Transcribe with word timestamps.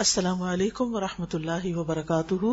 السلام 0.00 0.42
علیکم 0.42 0.94
ورحمۃ 0.94 1.34
اللہ 1.34 1.76
وبرکاتہ۔ 1.76 2.44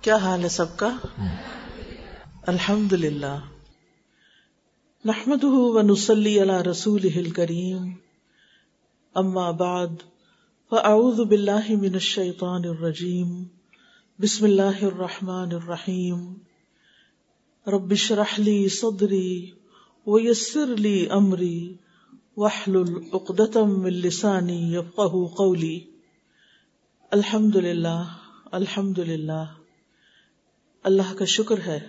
کیا 0.00 0.16
حال 0.16 0.44
ہے 0.44 0.48
سب 0.48 0.76
کا؟ 0.76 0.96
الحمد 2.46 2.92
للہ 2.92 3.40
نحمد 5.04 5.44
ونسلی 5.44 6.42
علی 6.42 6.70
رسول 6.70 7.30
کریم 7.30 7.92
اما 9.14 9.50
بعد، 9.50 9.96
فاعوذ 10.70 11.20
باللہ 11.20 11.70
من 11.70 11.92
الشیطان 11.92 12.64
الرجیم۔ 12.64 13.44
بسم 14.18 14.44
اللہ 14.44 14.84
الرحمن 14.84 15.52
الرحیم۔ 15.52 16.34
رب 17.66 17.90
اشرح 17.90 18.34
لی 18.38 18.68
صدری 18.68 19.50
ویسر 20.06 20.66
لی 20.66 21.06
امری۔ 21.10 21.74
وحل 22.40 22.76
العقدم 22.76 23.88
قولی 25.26 25.80
الحمد 27.10 27.56
للہ 27.56 28.04
الحمد 28.52 28.98
للہ 28.98 29.44
اللہ 30.82 31.14
کا 31.18 31.24
شکر 31.24 31.60
ہے 31.66 31.80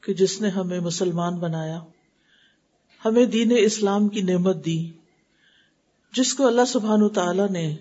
کہ 0.00 0.14
جس 0.14 0.40
نے 0.40 0.48
ہمیں 0.48 0.80
مسلمان 0.80 1.38
بنایا، 1.38 1.80
ہمیں 3.04 3.26
دین 3.26 3.52
اسلام 3.58 4.08
کی 4.08 4.22
نعمت 4.22 4.64
دی، 4.64 4.90
جس 6.12 6.34
کو 6.34 6.46
اللہ 6.46 6.64
سبحان 6.68 7.08
تعالی 7.08 7.42
نے 7.50 7.76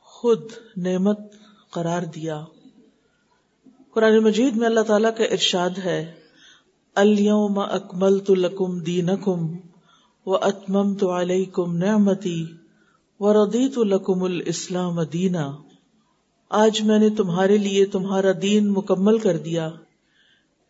خود 0.00 0.42
نعمت 0.76 1.18
قرار 1.70 2.02
دیا۔ 2.02 2.44
قرآن 3.90 4.18
مجید 4.18 4.56
میں 4.56 4.66
اللہ 4.66 4.80
تعالیٰ 4.80 5.16
کا 5.16 5.24
ارشاد 5.24 5.70
ہے 5.84 6.14
الم 6.94 7.58
اکمل 7.58 8.18
تو 8.18 8.34
لکم 8.34 8.78
دینکم 8.78 9.56
و 10.26 10.34
اتمم 10.34 10.94
تو 10.94 11.20
علیہ 11.20 11.44
کم 11.44 11.76
نعمتی 11.76 12.46
و 13.20 13.32
ردیت 13.32 13.78
الکم 13.78 14.22
الاسلام 14.22 15.02
دینا 15.02 15.56
آج 16.48 16.82
میں 16.82 16.98
نے 16.98 17.10
تمہارے 17.10 17.58
لیے 17.58 17.86
تمہارا 17.86 18.28
دین 18.42 18.68
مکمل 18.68 19.18
کر 19.18 19.36
دیا 19.36 19.70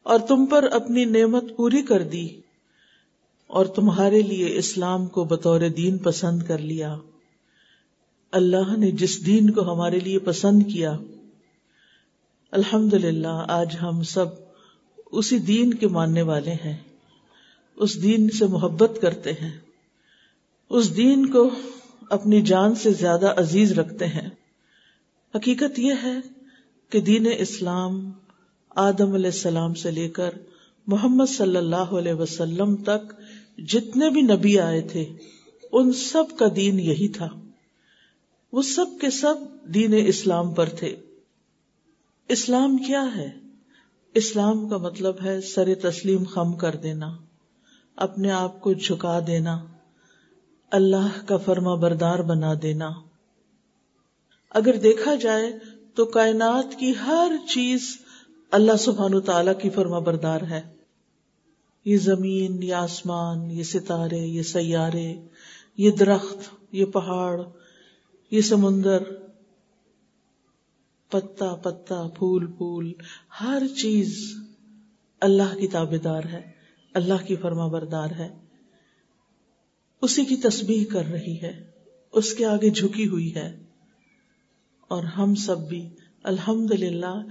اور 0.03 0.19
تم 0.29 0.47
پر 0.47 0.69
اپنی 0.73 1.05
نعمت 1.05 1.45
پوری 1.57 1.83
کر 1.83 2.03
دی 2.03 2.29
اور 3.47 3.67
تمہارے 3.67 4.23
لیے 4.23 4.57
اسلام 4.57 5.07
کو 5.07 5.25
بطور 5.25 5.61
دین 5.61 5.99
پسند 5.99 6.43
کر 6.43 6.59
لیا۔ 6.59 6.97
اللہ 8.33 8.77
نے 8.77 8.91
جس 8.91 9.27
دین 9.27 9.51
کو 9.51 9.73
ہمارے 9.73 10.01
لیے 10.01 10.19
پسند 10.19 10.62
کیا 10.73 10.97
الحمد 12.51 12.95
للہ 12.95 13.45
آج 13.49 13.77
ہم 13.83 14.03
سب 14.03 14.27
اسی 15.12 15.39
دین 15.39 15.75
کے 15.75 15.89
ماننے 15.89 16.23
والے 16.23 16.53
ہیں۔ 16.53 16.86
اس 17.77 18.03
دین 18.03 18.31
سے 18.31 18.47
محبت 18.47 18.99
کرتے 19.03 19.33
ہیں۔ 19.33 19.59
اس 20.71 20.97
دین 20.97 21.27
کو 21.27 21.51
اپنی 22.11 22.43
جان 22.43 22.75
سے 22.75 22.93
زیادہ 22.93 23.35
عزیز 23.37 23.73
رکھتے 23.73 24.07
ہیں۔ 24.07 24.31
حقیقت 25.35 25.79
یہ 25.79 25.95
ہے 26.03 26.17
کہ 26.91 27.01
دین 27.01 27.27
اسلام 27.39 28.13
آدم 28.71 29.15
علیہ 29.15 29.27
السلام 29.27 29.75
سے 29.75 29.91
لے 29.91 30.09
کر 30.09 30.31
محمد 30.87 31.27
صلی 31.27 31.57
اللہ 31.57 31.77
علیہ 31.77 32.13
وسلم 32.13 32.77
تک 32.77 33.15
جتنے 33.59 34.11
بھی 34.11 34.21
نبی 34.21 34.59
آئے 34.59 34.81
تھے، 34.81 35.05
ان 35.73 35.93
سب 35.93 36.25
کا 36.39 36.47
دین 36.57 36.81
یہی 36.81 37.09
تھا۔ 37.09 37.29
وہ 38.53 38.63
سب 38.63 38.87
کے 39.01 39.11
سب 39.11 39.35
دین 39.75 39.95
اسلام 40.07 40.55
پر 40.55 40.69
تھے۔ 40.69 40.97
اسلام 42.29 42.77
کیا 42.77 43.05
ہے؟ 43.17 43.31
اسلام 44.15 44.69
کا 44.69 44.77
مطلب 44.77 45.15
ہے 45.25 45.41
سر 45.41 45.75
تسلیم 45.83 46.25
خم 46.25 46.53
کر 46.53 46.77
دینا۔ 46.77 47.17
اپنے 47.97 48.31
آپ 48.31 48.61
کو 48.61 48.73
جھکا 48.73 49.21
دینا، 49.27 49.65
اللہ 50.71 51.27
کا 51.27 51.37
فرما 51.37 51.75
بردار 51.75 52.19
بنا 52.19 52.53
دینا۔ 52.63 52.91
اگر 54.51 54.77
دیکھا 54.77 55.15
جائے 55.15 55.53
تو 55.95 56.05
کائنات 56.05 56.79
کی 56.79 56.93
ہر 57.07 57.33
چیز 57.49 57.99
اللہ 58.51 58.77
سبحان 58.77 59.21
تعالی 59.21 59.51
کی 59.62 59.71
فرما 59.71 59.99
بردار 59.99 60.41
ہے۔ 60.41 60.75
یہ 61.85 61.99
زمین، 61.99 62.62
یہ 62.62 62.75
آسمان، 62.75 63.51
یہ 63.51 63.62
ستارے، 63.62 64.19
یہ 64.19 64.43
سیارے، 64.43 65.17
یہ 65.77 65.91
درخت، 65.91 66.55
یہ 66.73 66.85
پہاڑ، 66.85 67.41
یہ 68.31 68.41
سمندر، 68.41 69.03
پتا 71.09 71.55
پتا، 71.55 72.09
پھول 72.19 72.47
پھول، 72.47 72.93
ہر 73.41 73.62
چیز 73.83 74.37
اللہ 75.21 75.56
کی 75.61 75.69
تابے 75.69 75.99
دار 75.99 76.25
ہے۔ 76.25 76.56
اللہ 76.97 77.27
کی 77.27 77.37
فرما 77.37 77.67
بردار 77.67 78.11
ہے۔ 78.11 78.34
اسی 80.03 80.25
کی 80.25 80.37
تسبیح 80.37 80.84
کر 80.84 81.05
رہی 81.05 81.43
ہے۔ 81.43 81.65
اس 82.12 82.34
کے 82.34 82.47
آگے 82.47 82.71
جھکی 82.71 83.09
ہوئی 83.09 83.34
ہے۔ 83.34 83.62
اور 84.89 85.03
ہم 85.05 85.35
سب 85.35 85.69
بھی 85.69 85.89
الحمد 86.23 86.71
للہ 86.71 87.23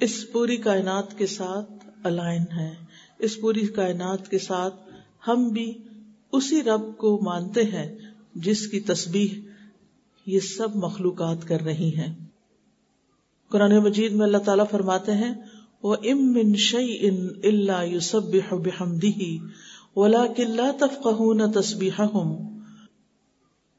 اس 0.00 0.32
پوری 0.32 0.56
کائنات 0.56 1.18
کے 1.18 1.26
ساتھ 1.26 1.72
الائن 2.02 2.42
ہے 2.56 2.74
اس 3.18 3.40
پوری 3.40 3.66
کائنات 3.66 4.30
کے 4.30 4.38
ساتھ 4.38 4.74
ہم 5.28 5.48
بھی 5.48 5.78
اسی 6.32 6.62
رب 6.62 6.96
کو 6.96 7.20
مانتے 7.22 7.62
ہیں 7.62 7.98
جس 8.34 8.66
کی 8.66 8.80
تسبیح 8.80 9.40
یہ 10.26 10.40
سب 10.40 10.76
مخلوقات 10.76 11.48
کر 11.48 11.60
رہی 11.60 11.96
ہیں۔ 11.96 12.14
قرآن 13.48 13.76
مجید 13.78 14.12
میں 14.12 14.26
اللہ 14.26 14.38
تعالیٰ 14.38 14.64
فرماتے 14.70 15.12
ہیں 15.12 15.34
وہ 15.84 15.96
ام 16.04 16.54
شعی 16.54 16.96
ان 17.00 17.28
اللہ 17.44 17.84
یوسب 17.84 18.34
بحمدی 18.64 19.38
ولا 19.96 20.26
کلّا 20.26 20.70
تفقہ 20.70 21.60
تسبیح 21.60 22.00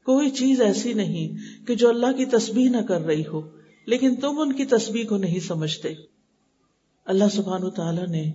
کوئی 0.06 0.30
چیز 0.30 0.60
ایسی 0.60 0.92
نہیں 0.92 1.36
کہ 1.66 1.74
جو 1.74 1.88
اللہ 1.88 2.12
کی 2.16 2.24
تسبیح 2.24 2.70
نہ 2.70 2.82
کر 2.88 3.00
رہی 3.00 3.22
ہو، 3.26 3.40
لیکن 3.86 4.14
تم 4.14 4.38
ان 4.38 4.52
کی 4.52 4.64
تسبیح 4.64 5.04
کو 5.08 5.16
نہیں 5.16 5.40
سمجھتے۔ 5.40 5.94
اللہ 7.04 7.24
سبحان 7.32 7.70
تعالی 7.70 8.06
نے 8.10 8.32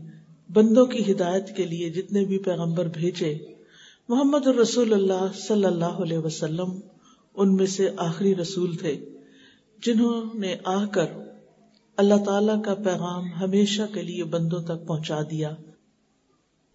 بندوں 0.50 0.86
کی 0.86 1.12
ہدایت 1.12 1.56
کے 1.58 1.66
لیے 1.66 1.90
جتنے 1.90 2.26
بھی 2.26 2.38
پیغمبر 2.38 2.88
بھیجے، 2.88 3.38
محمد 4.09 4.48
الرسول 4.48 4.94
اللہ 4.94 5.26
صلی 5.36 5.66
اللہ 5.66 6.00
علیہ 6.02 6.18
وسلم 6.18 6.80
ان 7.36 7.56
میں 7.56 7.66
سے 7.66 7.90
آخری 7.98 8.36
رسول 8.36 8.76
تھے، 8.76 9.06
جنہوں 9.84 10.40
نے 10.40 10.56
آ 10.66 10.86
کر 10.86 11.06
اللہ 12.02 12.24
تعالی 12.26 12.52
کا 12.66 12.74
پیغام 12.74 13.34
ہمیشہ 13.34 13.82
کے 13.94 14.02
لیے 14.02 14.24
بندوں 14.24 14.62
تک 14.62 14.88
پہنچا 14.88 15.22
دیا۔ 15.32 15.56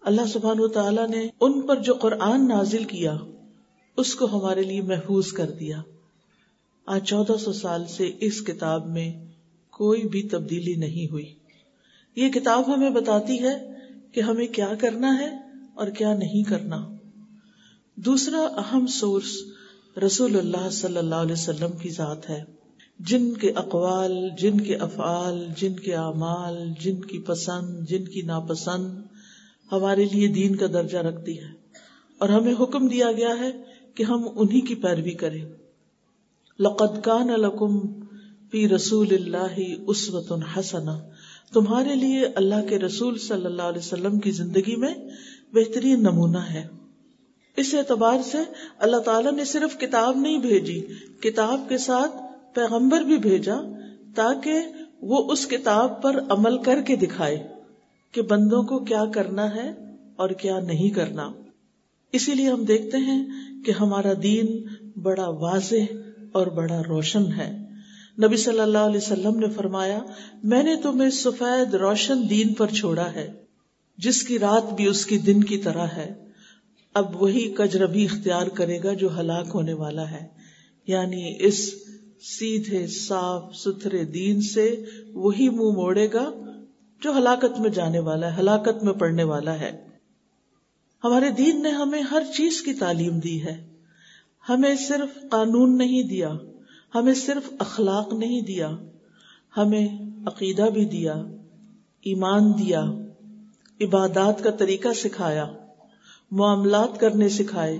اللہ 0.01 0.21
سبحان 0.25 0.59
و 0.59 0.67
تعالیٰ 0.67 1.09
نے 1.09 1.27
ان 1.41 1.61
پر 1.61 1.75
جو 1.75 1.93
قرآن 1.93 2.47
نازل 2.47 2.83
کیا، 2.83 3.17
اس 3.97 4.15
کو 4.15 4.25
ہمارے 4.25 4.63
لیے 4.63 4.81
محفوظ 4.81 5.31
کر 5.31 5.51
دیا۔ 5.51 5.81
آج 6.85 7.03
چودہ 7.03 7.37
سو 7.37 7.53
سال 7.53 7.85
سے 7.85 8.11
اس 8.19 8.41
کتاب 8.41 8.87
میں 8.87 9.25
کوئی 9.69 10.07
بھی 10.07 10.23
تبدیلی 10.23 10.75
نہیں 10.75 11.11
ہوئی۔ 11.11 11.33
یہ 12.15 12.29
کتاب 12.29 12.75
ہمیں 12.75 12.89
بتاتی 12.89 13.43
ہے 13.43 13.73
کہ 14.11 14.21
ہمیں 14.21 14.47
کیا 14.47 14.69
کرنا 14.79 15.19
ہے 15.19 15.37
اور 15.75 15.87
کیا 15.87 16.13
نہیں 16.13 16.43
کرنا۔ 16.43 16.87
دوسرا 17.95 18.41
اہم 18.41 18.87
سورس 18.87 19.43
رسول 20.05 20.37
اللہ 20.37 20.69
صلی 20.69 20.97
اللہ 20.97 21.15
علیہ 21.15 21.33
وسلم 21.33 21.77
کی 21.77 21.89
ذات 21.89 22.29
ہے۔ 22.29 22.56
جن 22.99 23.33
کے 23.33 23.51
اقوال، 23.51 24.29
جن 24.37 24.61
کے 24.61 24.75
افعال، 24.75 25.47
جن 25.57 25.73
کے 25.73 25.95
اعمال، 25.95 26.69
جن 26.79 26.95
کی 26.95 27.19
پسند، 27.19 27.87
جن 27.87 28.03
کی 28.05 28.21
ناپسند 28.21 29.01
ہمارے 29.71 30.05
لیے 30.05 30.27
دین 30.27 30.55
کا 30.55 30.67
درجہ 30.67 30.97
رکھتی 30.97 31.39
ہے۔ 31.39 31.57
اور 32.17 32.29
ہمیں 32.29 32.53
حکم 32.59 32.87
دیا 32.87 33.11
گیا 33.11 33.39
ہے 33.39 33.51
کہ 33.95 34.03
ہم 34.03 34.27
انہی 34.35 34.61
کی 34.61 34.75
پیروی 34.75 35.11
کریں۔ 35.11 35.45
لقد 36.59 37.03
کان 37.03 37.27
لکم 37.27 37.79
فی 38.51 38.69
رسول 38.69 39.07
اللہ 39.11 39.59
اسوت 39.87 40.31
حسنا 40.57 40.99
تمہارے 41.53 41.95
لیے 41.95 42.25
اللہ 42.25 42.67
کے 42.69 42.79
رسول 42.79 43.19
صلی 43.19 43.45
اللہ 43.45 43.61
علیہ 43.61 43.79
وسلم 43.79 44.19
کی 44.19 44.31
زندگی 44.31 44.75
میں 44.75 44.93
بہترین 45.53 45.99
نمونہ 45.99 46.37
ہے۔ 46.37 46.67
اس 47.57 47.73
اعتبار 47.73 48.17
سے 48.31 48.37
اللہ 48.77 48.97
تعالیٰ 48.97 49.31
نے 49.31 49.45
صرف 49.45 49.79
کتاب 49.79 50.17
نہیں 50.17 50.37
بھیجی، 50.37 50.81
کتاب 51.19 51.61
کے 51.69 51.77
ساتھ 51.77 52.26
پیغمبر 52.57 53.01
بھی 53.01 53.17
بھیجا 53.17 53.55
تاکہ 54.15 54.53
وہ 55.01 55.31
اس 55.31 55.47
کتاب 55.47 56.01
پر 56.01 56.19
عمل 56.29 56.57
کر 56.63 56.81
کے 56.81 56.95
دکھائے 56.95 57.47
کہ 58.11 58.21
بندوں 58.21 58.63
کو 58.63 58.79
کیا 58.79 59.03
کرنا 59.05 59.55
ہے 59.55 59.69
اور 60.15 60.29
کیا 60.29 60.59
نہیں 60.59 60.89
کرنا۔ 60.89 61.31
اسی 62.11 62.33
لیے 62.33 62.49
ہم 62.49 62.63
دیکھتے 62.65 62.97
ہیں 62.97 63.25
کہ 63.65 63.71
ہمارا 63.71 64.13
دین 64.23 64.47
بڑا 65.01 65.27
واضح 65.29 65.95
اور 66.31 66.47
بڑا 66.47 66.81
روشن 66.87 67.31
ہے۔ 67.31 67.49
نبی 68.23 68.37
صلی 68.37 68.59
اللہ 68.59 68.85
علیہ 68.89 68.97
وسلم 68.97 69.39
نے 69.39 69.49
فرمایا، 69.49 69.99
میں 70.43 70.63
نے 70.63 70.75
تمہیں 70.75 71.09
سفید 71.09 71.73
روشن 71.73 72.29
دین 72.29 72.53
پر 72.53 72.67
چھوڑا 72.67 73.11
ہے، 73.13 73.27
جس 73.97 74.23
کی 74.23 74.39
رات 74.39 74.73
بھی 74.73 74.87
اس 74.87 75.05
کی 75.05 75.17
دن 75.17 75.43
کی 75.43 75.57
طرح 75.57 75.85
ہے۔ 75.97 76.13
اب 76.93 77.21
وہی 77.21 77.53
کجربی 77.57 78.05
اختیار 78.05 78.47
کرے 78.47 78.79
گا 78.83 78.93
جو 78.93 79.19
ہلاک 79.19 79.47
ہونے 79.53 79.73
والا 79.73 80.11
ہے 80.11 80.25
یعنی 80.87 81.23
اس 81.39 81.59
سیدھے 82.21 82.87
صاف 82.87 83.55
ستھرے 83.55 84.05
دین 84.05 84.41
سے 84.41 84.85
وہی 85.13 85.49
منہ 85.49 85.75
موڑے 85.75 86.07
گا 86.13 86.31
جو 87.03 87.17
ہلاکت 87.17 87.59
میں 87.59 87.69
جانے 87.69 87.99
والا 87.99 88.33
ہے، 88.33 88.39
ہلاکت 88.39 88.83
میں 88.83 88.93
پڑنے 88.93 89.23
والا 89.23 89.59
ہے۔ 89.59 89.87
ہمارے 91.03 91.29
دین 91.29 91.63
نے 91.63 91.69
ہمیں 91.69 92.01
ہر 92.01 92.23
چیز 92.37 92.61
کی 92.61 92.73
تعلیم 92.73 93.19
دی 93.19 93.43
ہے۔ 93.43 93.67
ہمیں 94.49 94.75
صرف 94.75 95.29
قانون 95.29 95.77
نہیں 95.77 96.03
دیا، 96.03 96.33
ہمیں 96.95 97.13
صرف 97.13 97.53
اخلاق 97.59 98.13
نہیں 98.13 98.41
دیا، 98.41 98.71
ہمیں 99.57 99.87
عقیدہ 100.25 100.69
بھی 100.73 100.85
دیا، 100.85 101.13
ایمان 102.01 102.51
دیا، 102.51 102.83
عبادات 103.81 104.43
کا 104.43 104.49
طریقہ 104.49 104.93
سکھایا، 104.95 105.45
معاملات 106.31 106.99
کرنے 106.99 107.29
سکھائے، 107.29 107.79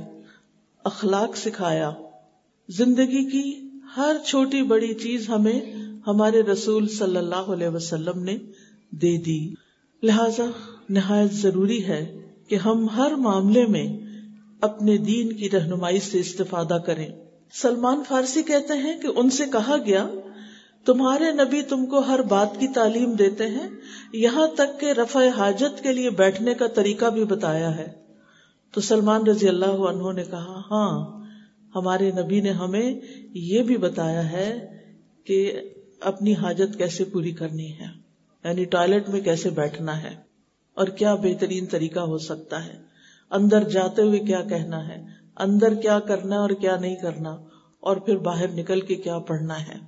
اخلاق 0.83 1.37
سکھایا، 1.37 1.91
زندگی 2.69 3.29
کی 3.29 3.66
ہر 3.97 4.15
چھوٹی 4.25 4.63
بڑی 4.63 4.93
چیز 4.93 5.29
ہمیں 5.29 5.73
ہمارے 6.07 6.41
رسول 6.41 6.87
صلی 6.87 7.17
اللہ 7.17 7.35
علیہ 7.35 7.67
وسلم 7.67 8.23
نے 8.23 8.37
دے 8.91 9.17
دی۔ 9.17 9.53
لہذا 10.03 10.45
نہایت 10.89 11.33
ضروری 11.33 11.85
ہے 11.85 12.21
کہ 12.47 12.55
ہم 12.55 12.89
ہر 12.89 13.11
معاملے 13.11 13.65
میں 13.65 13.97
اپنے 14.61 14.97
دین 14.97 15.33
کی 15.33 15.49
رہنمائی 15.49 15.99
سے 15.99 16.19
استفادہ 16.19 16.77
کریں۔ 16.85 17.07
سلمان 17.53 18.01
فارسی 18.07 18.43
کہتے 18.43 18.73
ہیں 18.73 19.01
کہ 19.01 19.07
ان 19.15 19.29
سے 19.29 19.45
کہا 19.45 19.75
گیا، 19.85 20.07
تمہارے 20.85 21.31
نبی 21.31 21.61
تم 21.61 21.85
کو 21.85 21.99
ہر 21.99 22.21
بات 22.21 22.59
کی 22.59 22.67
تعلیم 22.67 23.11
دیتے 23.11 23.47
ہیں، 23.47 23.69
یہاں 24.13 24.47
تک 24.47 24.79
کہ 24.79 24.85
رفع 24.85 25.27
حاجت 25.37 25.83
کے 25.83 25.93
لیے 25.93 26.09
بیٹھنے 26.09 26.53
کا 26.53 26.67
طریقہ 26.67 27.05
بھی 27.05 27.23
بتایا 27.23 27.77
ہے۔ 27.77 27.87
تو 28.73 28.81
سلمان 28.81 29.27
رضی 29.27 29.47
اللہ 29.47 29.65
عنہ 29.65 30.11
نے 30.11 30.23
کہا 30.23 30.61
ہاں 30.71 31.16
ہمارے 31.77 32.11
نبی 32.11 32.39
نے 32.41 32.51
ہمیں 32.55 32.93
یہ 33.33 33.63
بھی 33.63 33.77
بتایا 33.79 34.29
ہے 34.31 34.49
کہ 35.27 35.39
اپنی 36.01 36.33
حاجت 36.35 36.77
کیسے 36.77 37.03
پوری 37.03 37.31
کرنی 37.33 37.71
ہے 37.71 37.89
یعنی 38.45 38.65
ٹوائلٹ 38.65 39.09
میں 39.09 39.21
کیسے 39.21 39.49
بیٹھنا 39.51 40.01
ہے، 40.03 40.15
اور 40.77 40.87
کیا 40.97 41.13
بہترین 41.21 41.65
طریقہ 41.65 41.99
ہو 42.09 42.17
سکتا 42.23 42.63
ہے، 42.65 42.75
اندر 43.31 43.63
جاتے 43.69 44.01
ہوئے 44.01 44.19
کیا 44.21 44.41
کہنا 44.49 44.87
ہے، 44.87 44.97
اندر 45.37 45.73
کیا 45.81 45.99
کرنا 46.07 46.39
اور 46.39 46.49
کیا 46.59 46.75
نہیں 46.77 46.95
کرنا، 46.95 47.29
اور 47.83 47.97
پھر 47.97 48.17
باہر 48.21 48.53
نکل 48.53 48.81
کے 48.81 48.95
کیا 48.97 49.17
پڑھنا 49.27 49.59
ہے۔ 49.61 49.79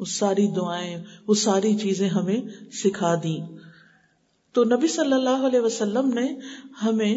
وہ 0.00 0.04
ساری 0.10 0.46
دعائیں، 0.56 0.96
وہ 1.28 1.34
ساری 1.34 1.74
چیزیں 1.78 2.08
ہمیں 2.08 2.40
سکھا 2.74 3.14
دی 3.22 3.36
تو 4.54 4.64
نبی 4.64 4.88
صلی 4.88 5.12
اللہ 5.12 5.46
علیہ 5.46 5.60
وسلم 5.60 6.12
نے 6.14 6.26
ہمیں 6.82 7.14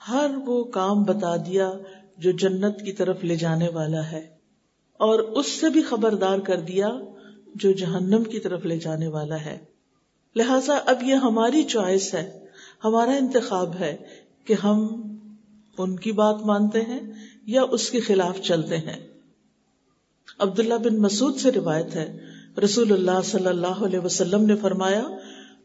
ہر 0.00 0.36
وہ 0.46 0.62
کام 0.72 1.02
بتا 1.04 1.34
دیا 1.36 1.70
جو 2.18 2.30
جنت 2.30 2.84
کی 2.84 2.92
طرف 2.92 3.24
لے 3.24 3.36
جانے 3.36 3.68
والا 3.68 4.10
ہے 4.10 4.26
اور 4.92 5.18
اس 5.18 5.46
سے 5.46 5.70
بھی 5.70 5.82
خبردار 5.82 6.38
کر 6.38 6.60
دیا 6.60 6.88
جو 7.54 7.72
جہنم 7.72 8.24
کی 8.24 8.40
طرف 8.40 8.64
لے 8.64 8.78
جانے 8.78 9.08
والا 9.08 9.44
ہے۔ 9.44 9.58
لہذا 10.36 10.78
اب 10.86 11.02
یہ 11.02 11.14
ہماری 11.14 11.62
چوائس 11.62 12.14
ہے، 12.14 12.40
ہمارا 12.84 13.10
انتخاب 13.10 13.74
ہے 13.80 13.96
کہ 14.44 14.54
ہم 14.64 14.88
ان 15.78 15.96
کی 15.96 16.12
بات 16.12 16.42
مانتے 16.42 16.80
ہیں 16.80 17.00
یا 17.46 17.62
اس 17.62 17.90
کے 17.90 18.00
خلاف 18.00 18.40
چلتے 18.40 18.76
ہیں۔ 18.76 19.06
عبداللہ 20.38 20.74
بن 20.74 20.96
مسعود 20.96 21.36
سے 21.36 21.52
روایت 21.52 21.96
ہے، 21.96 22.18
رسول 22.64 22.92
اللہ 22.92 23.22
صلی 23.24 23.46
اللہ 23.46 23.66
علیہ 23.66 23.98
وسلم 23.98 24.46
نے 24.46 24.56
فرمایا، 24.56 25.04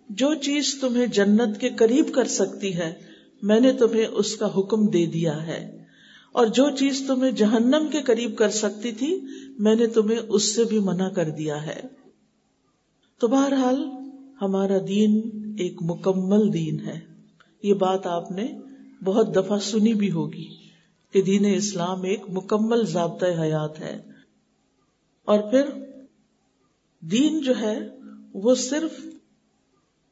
جو 0.10 0.34
چیز 0.34 0.78
تمہیں 0.82 1.06
جنت 1.06 1.60
کے 1.60 1.70
قریب 1.70 2.14
کر 2.14 2.24
سکتی 2.24 2.78
ہے، 2.78 2.94
میں 3.42 3.60
نے 3.60 3.74
تمہیں 3.74 4.06
اس 4.06 4.36
کا 4.36 4.48
حکم 4.58 4.88
دے 4.88 5.06
دیا 5.06 5.48
ہے۔ 5.48 5.83
اور 6.34 6.46
جو 6.48 6.70
چیز 6.70 7.04
تمہیں 7.08 7.32
جہنم 7.32 7.88
کے 7.92 8.02
قریب 8.02 8.38
کر 8.38 8.50
سکتی 8.50 8.92
تھی، 8.92 9.22
میں 9.60 9.76
نے 9.76 9.88
تمہیں 9.88 10.20
اس 10.20 10.56
سے 10.56 10.64
بھی 10.64 10.80
منع 10.80 11.10
کر 11.10 11.30
دیا 11.30 11.66
ہے۔ 11.66 11.82
تو 13.20 13.28
بہرحال، 13.28 13.86
ہمارا 14.42 14.78
دین 14.88 15.22
ایک 15.60 15.78
مکمل 15.82 16.54
دین 16.54 16.80
ہے۔ 16.80 17.00
یہ 17.64 17.74
بات 17.74 18.08
آپ 18.08 18.32
نے 18.32 18.60
بہت 19.04 19.36
دفعہ 19.36 19.60
سنی 19.60 19.94
بھی 19.94 20.12
ہوگی 20.12 20.48
کہ 21.12 21.22
دین 21.22 21.56
اسلام 21.56 22.04
ایک 22.04 22.22
مکمل 22.30 22.86
ضابطۂ 22.86 23.26
حیات 23.40 23.80
ہے۔ 23.80 24.02
اور 25.26 25.40
پھر، 25.40 25.66
دین 27.02 27.42
جو 27.42 27.54
ہے، 27.60 27.80
وہ 28.34 28.56
صرف 28.56 29.06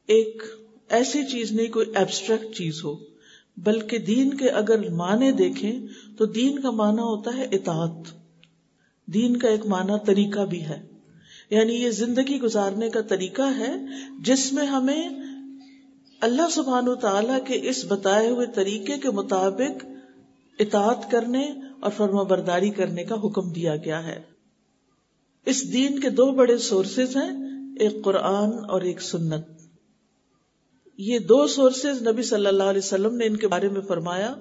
ایک 0.06 0.42
ایسی 0.88 1.24
چیز 1.24 1.52
نہیں، 1.52 1.66
کوئی 1.66 1.86
ایبسٹریکٹ 1.94 2.56
چیز 2.56 2.84
ہو۔ 2.84 3.11
بلکہ 3.56 3.98
دین 3.98 4.34
کے 4.34 4.48
اگر 4.48 4.90
معنی 4.90 5.32
دیکھیں 5.32 5.80
تو 6.18 6.26
دین 6.26 6.58
کا 6.58 6.70
معنی 6.70 7.00
ہوتا 7.00 7.36
ہے 7.36 7.42
اطاعت۔ 7.42 7.96
دین 9.06 9.36
کا 9.36 9.48
ایک 9.48 9.66
معنی 9.66 9.92
طریقہ 10.06 10.40
بھی 10.40 10.64
ہے۔ 10.64 10.86
یعنی 11.50 11.74
یہ 11.74 11.90
زندگی 11.90 12.40
گزارنے 12.40 12.90
کا 12.90 13.00
طریقہ 13.00 13.58
ہے 13.58 13.72
جس 14.22 14.52
میں 14.52 14.66
ہمیں 14.66 15.08
اللہ 16.20 16.50
سبحان 16.50 16.88
و 16.88 16.94
تعالی 16.94 17.32
کے 17.46 17.68
اس 17.68 17.84
بتائے 17.84 18.28
ہوئے 18.30 18.46
طریقے 18.54 18.98
کے 18.98 19.10
مطابق 19.10 19.84
اطاعت 20.58 21.10
کرنے 21.10 21.52
اور 21.80 21.90
فرما 21.96 22.22
برداری 22.22 22.70
کرنے 22.70 23.04
کا 23.04 23.14
حکم 23.24 23.52
دیا 23.52 23.76
گیا 23.76 24.06
ہے۔ 24.06 24.22
اس 25.46 25.72
دین 25.72 25.98
کے 25.98 26.10
دو 26.10 26.32
بڑے 26.32 26.58
سورسز 26.58 27.16
ہیں، 27.16 27.30
ایک 27.78 28.04
قرآن 28.04 28.50
اور 28.70 28.80
ایک 28.80 29.02
سنت۔ 29.02 29.51
یہ 30.98 31.18
دو 31.18 31.46
سورسز 31.46 32.08
نبی 32.08 32.22
صلی 32.22 32.46
اللہ 32.46 32.62
علیہ 32.62 32.80
وسلم 32.84 33.16
نے 33.16 33.26
ان 33.26 33.36
کے 33.36 33.48
بارے 33.48 33.68
میں 33.68 33.80
فرمایا، 33.80 34.34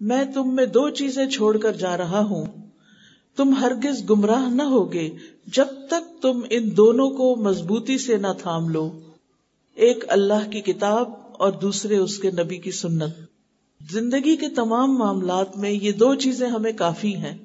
میں 0.00 0.24
تم 0.34 0.56
میں 0.56 0.66
دو 0.66 0.90
چیزیں 0.90 1.26
چھوڑ 1.26 1.58
کر 1.58 1.72
جا 1.72 1.96
رہا 1.96 2.20
ہوں۔ 2.20 2.44
تم 3.36 3.54
ہرگز 3.54 4.10
گمراہ 4.10 4.48
نہ 4.48 4.62
ہوگے 4.62 5.10
جب 5.46 5.64
تک 5.90 6.22
تم 6.22 6.40
ان 6.50 6.76
دونوں 6.76 7.10
کو 7.10 7.36
مضبوطی 7.36 7.98
سے 7.98 8.16
نہ 8.16 8.26
تھام 8.38 8.68
لو۔ 8.68 9.00
ایک 9.74 10.04
اللہ 10.08 10.50
کی 10.50 10.60
کتاب 10.60 11.12
اور 11.32 11.52
دوسرے 11.52 11.96
اس 11.96 12.18
کے 12.18 12.30
نبی 12.30 12.56
کی 12.56 12.70
سنت۔ 12.70 13.12
زندگی 13.90 14.36
کے 14.36 14.48
تمام 14.48 14.98
معاملات 14.98 15.56
میں 15.56 15.70
یہ 15.70 15.92
دو 15.92 16.14
چیزیں 16.14 16.48
ہمیں 16.48 16.72
کافی 16.72 17.16
ہیں۔ 17.16 17.38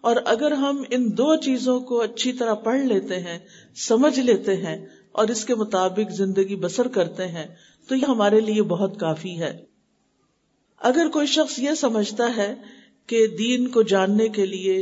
اور 0.00 0.16
اگر 0.24 0.52
ہم 0.52 0.82
ان 0.90 1.10
دو 1.10 1.36
چیزوں 1.36 1.80
کو 1.80 2.00
اچھی 2.00 2.32
طرح 2.32 2.54
پڑھ 2.54 2.80
لیتے 2.80 3.18
ہیں، 3.18 3.38
سمجھ 3.76 4.20
لیتے 4.20 4.56
ہیں 4.56 4.86
اور 5.14 5.28
اس 5.28 5.44
کے 5.44 5.54
مطابق 5.54 6.10
زندگی 6.10 6.56
بسر 6.56 6.88
کرتے 6.88 7.26
ہیں، 7.28 7.46
تو 7.88 7.94
یہ 7.94 8.04
ہمارے 8.08 8.40
لیے 8.40 8.62
بہت 8.62 8.98
کافی 9.00 9.38
ہے۔ 9.38 9.52
اگر 10.80 11.08
کوئی 11.08 11.26
شخص 11.26 11.58
یہ 11.58 11.74
سمجھتا 11.76 12.26
ہے 12.36 12.54
کہ 13.06 13.26
دین 13.38 13.68
کو 13.68 13.82
جاننے 13.82 14.28
کے 14.28 14.46
لیے 14.46 14.76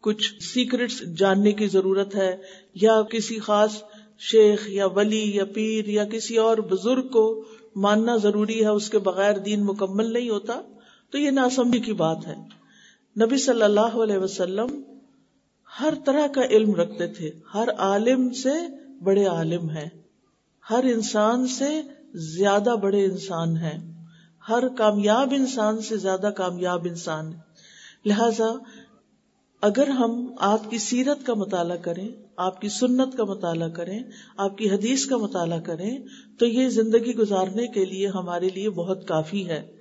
کچھ 0.00 0.42
سیکرٹس 0.42 1.00
جاننے 1.16 1.52
کی 1.52 1.66
ضرورت 1.66 2.14
ہے، 2.14 2.36
یا 2.74 3.00
کسی 3.02 3.38
خاص 3.38 3.82
شیخ 4.20 4.68
یا 4.68 4.86
ولی 4.86 5.22
یا 5.36 5.44
پیر 5.44 5.88
یا 5.88 6.04
کسی 6.04 6.36
اور 6.36 6.58
بزرگ 6.68 7.08
کو 7.08 7.26
ماننا 7.76 8.16
ضروری 8.16 8.60
ہے، 8.60 8.68
اس 8.68 8.90
کے 8.90 8.98
بغیر 8.98 9.38
دین 9.38 9.64
مکمل 9.64 10.12
نہیں 10.12 10.30
ہوتا، 10.30 10.60
تو 11.12 11.18
یہ 11.18 11.30
ناسمبھی 11.30 11.80
کی 11.80 11.92
بات 11.92 12.26
ہے۔ 12.26 12.34
نبی 13.16 13.36
صلی 13.36 13.62
اللہ 13.62 14.00
علیہ 14.04 14.18
وسلم 14.18 14.80
ہر 15.80 15.94
طرح 16.04 16.26
کا 16.26 16.44
علم 16.50 16.74
رکھتے 16.74 17.06
تھے، 17.06 17.30
ہر 17.54 17.68
عالم 17.78 18.28
سے 18.32 18.58
بڑے 19.02 19.26
عالم 19.26 19.70
ہیں۔ 19.70 19.88
ہر 20.70 20.84
انسان 20.84 21.46
سے 21.46 21.82
زیادہ 22.14 22.74
بڑے 22.82 23.04
انسان 23.04 23.56
ہیں۔ 23.56 23.92
ہر 24.48 24.68
کامیاب 24.68 25.28
انسان 25.36 25.80
سے 25.80 25.96
زیادہ 25.96 26.30
کامیاب 26.36 26.86
انسان 26.90 27.32
ہے 27.32 27.38
لہذا 28.04 28.52
اگر 29.62 29.88
ہم 29.88 30.26
آپ 30.38 30.70
کی 30.70 30.78
سیرت 30.78 31.26
کا 31.26 31.34
مطالعہ 31.34 31.76
کریں، 31.76 32.08
آپ 32.36 32.60
کی 32.60 32.68
سنت 32.68 33.16
کا 33.16 33.24
مطالعہ 33.24 33.68
کریں، 33.68 33.98
آپ 34.36 34.58
کی 34.58 34.70
حدیث 34.70 35.06
کا 35.06 35.16
مطالعہ 35.16 35.60
کریں، 35.60 35.98
تو 36.38 36.46
یہ 36.46 36.68
زندگی 36.68 37.14
گزارنے 37.14 37.66
کے 37.66 37.84
لیے 37.84 38.06
ہمارے 38.06 38.48
لیے 38.48 38.70
بہت 38.70 39.08
کافی 39.08 39.48
ہے۔ 39.48 39.76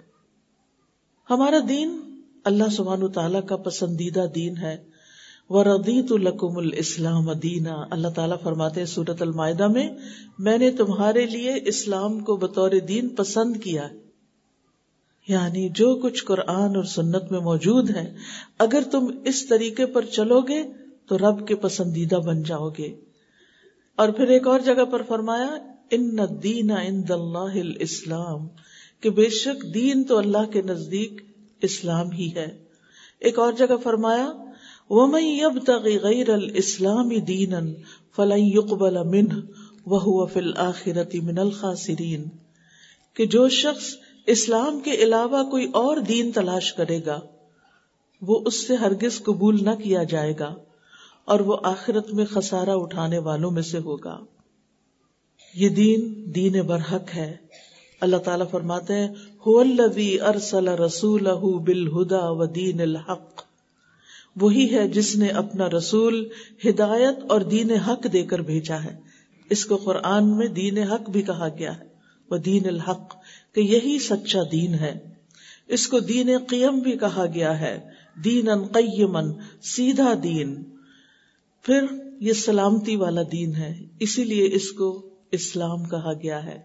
ہمارا 1.29 1.57
دین 1.69 2.22
اللہ 2.43 2.69
سبحانہ 2.72 3.07
تعالیٰ 3.07 3.45
کا 3.45 3.55
پسندیدہ 3.55 4.25
دین 4.36 4.57
ہے۔ 4.57 4.95
وہ 5.50 5.64
ردیت 5.64 6.12
القم 6.12 6.58
الاسلام 6.58 7.34
دینا 7.34 7.75
اللہ 7.92 8.08
تعالیٰ 8.08 8.38
فرماتے 8.44 8.86
سورت 8.86 9.22
المائدہ 9.22 9.68
میں 9.68 9.90
میں 10.40 10.58
نے 10.58 10.72
تمہارے 10.72 11.25
لیے 11.25 11.54
اسلام 11.66 12.20
کو 12.20 12.36
بطور 12.36 12.72
دین 12.88 13.10
پسند 13.10 13.58
کیا 13.58 13.88
یعنی 15.28 15.70
جو 15.70 15.96
کچھ 15.96 16.25
قرآن 16.25 16.75
اور 16.75 16.84
سنت 16.84 17.32
میں 17.32 17.40
موجود 17.40 17.90
ہے، 17.90 18.16
اگر 18.60 18.82
تم 18.92 19.06
اس 19.25 19.46
طریقے 19.46 19.86
پر 19.86 20.06
چلو 20.06 20.42
گے 20.42 20.64
تو 21.08 21.18
رب 21.18 21.48
کے 21.48 21.56
پسندیدہ 21.56 22.16
بن 22.16 22.44
جاؤ 22.44 22.70
گے۔ 22.70 22.96
اور 23.96 24.10
پھر 24.10 24.28
ایک 24.28 24.48
اور 24.48 24.60
جگہ 24.60 24.86
پر 24.86 25.02
فرمایا، 25.08 25.58
ان 25.92 26.18
دین 26.44 26.72
عند 26.72 27.12
اللہ 27.12 27.58
اسلام 27.80 28.48
کہ 29.02 29.10
بے 29.10 29.30
شک 29.30 29.74
دین 29.74 30.04
تو 30.04 30.18
اللہ 30.18 30.52
کے 30.52 30.62
نزدیک 30.62 31.22
اسلام 31.62 32.12
ہی 32.12 32.30
ہے۔ 32.36 32.64
ایک 33.20 33.40
اور 33.40 33.54
جگہ 33.54 33.78
فرمایا 33.84 34.32
ومن 34.89 35.24
يبتغي 35.24 35.98
غير 35.98 36.34
الاسلام 36.34 37.10
دينا 37.10 37.60
فلن 38.15 38.39
يقبل 38.39 39.04
منه 39.04 39.39
وهو 39.86 40.25
في 40.25 40.39
الاخره 40.39 41.24
من 41.24 41.38
الخاسرين۔ 41.38 42.24
کہ 43.13 43.25
جو 43.25 43.50
شخص 43.50 43.96
اسلام 44.27 44.80
کے 44.80 44.92
علاوہ 44.92 45.44
کوئی 45.44 45.65
اور 45.65 45.98
دین 45.98 46.32
تلاش 46.32 46.74
کرے 46.74 47.00
گا، 47.06 47.20
وہ 48.22 48.39
اس 48.46 48.68
سے 48.68 48.75
ہرگز 48.75 49.24
قبول 49.24 49.63
نہ 49.63 49.70
کیا 49.70 50.04
جائے 50.04 50.34
گا 50.39 50.56
اور 51.25 51.39
وہ 51.39 51.58
آخرت 51.63 52.13
میں 52.13 52.25
خسارہ 52.25 52.70
اٹھانے 52.70 53.18
والوں 53.18 53.51
میں 53.51 53.62
سے 53.62 53.77
ہوگا۔ 53.77 54.20
یہ 55.56 55.70
دین 55.70 56.13
دین 56.36 56.62
برحق 56.62 57.15
ہے۔ 57.15 57.36
اللہ 58.01 58.18
تعالیٰ 58.18 58.50
فرماتے 58.50 58.94
ہیں، 58.94 59.08
هو 59.48 59.60
الذي 59.60 60.20
ارسل 60.20 60.68
رسوله 60.68 61.58
بالهدى 61.63 62.18
ودين 62.22 62.82
الحق 62.82 63.35
وہی 64.42 64.75
ہے 64.75 64.88
جس 64.88 65.15
نے 65.15 65.27
اپنا 65.27 65.70
رسول، 65.70 66.27
ہدایت 66.65 67.15
اور 67.30 67.42
دین 67.42 67.72
حق 67.72 68.08
دے 68.13 68.24
کر 68.24 68.39
بھیجا 68.39 68.84
ہے۔ 68.84 68.96
اس 69.50 69.65
کو 69.65 69.77
قرآن 69.77 70.38
میں 70.38 70.48
دین 70.48 70.77
حق 70.77 71.10
بھی 71.10 71.22
کہا 71.22 71.48
گیا 71.60 71.80
ہے۔ 71.80 71.84
وہ 72.30 72.38
دین 72.38 72.68
الحق، 72.68 73.15
کہ 73.54 73.60
یہی 73.60 74.00
سچا 74.00 74.39
دین 74.51 74.74
ہے۔ 74.74 75.00
اس 75.68 75.88
کو 75.88 76.00
دین 76.00 76.30
قیم 76.48 76.80
بھی 76.80 76.92
کہا 76.92 77.25
گیا 77.34 77.60
ہے۔ 77.60 77.89
دین 78.24 78.50
ان 78.50 78.63
قیمن 78.63 79.25
سیدھا 79.62 80.13
دین۔ 80.24 80.63
پھر 81.63 81.86
یہ 82.20 82.34
سلامتی 82.34 82.96
والا 82.96 83.22
دین 83.32 83.56
ہے۔ 83.56 83.86
اسی 84.00 84.24
لیے 84.24 84.50
اس 84.54 84.72
کو 84.72 85.10
اسلام 85.32 85.84
کہا 85.84 86.13
گیا 86.13 86.46
ہے۔ 86.46 86.60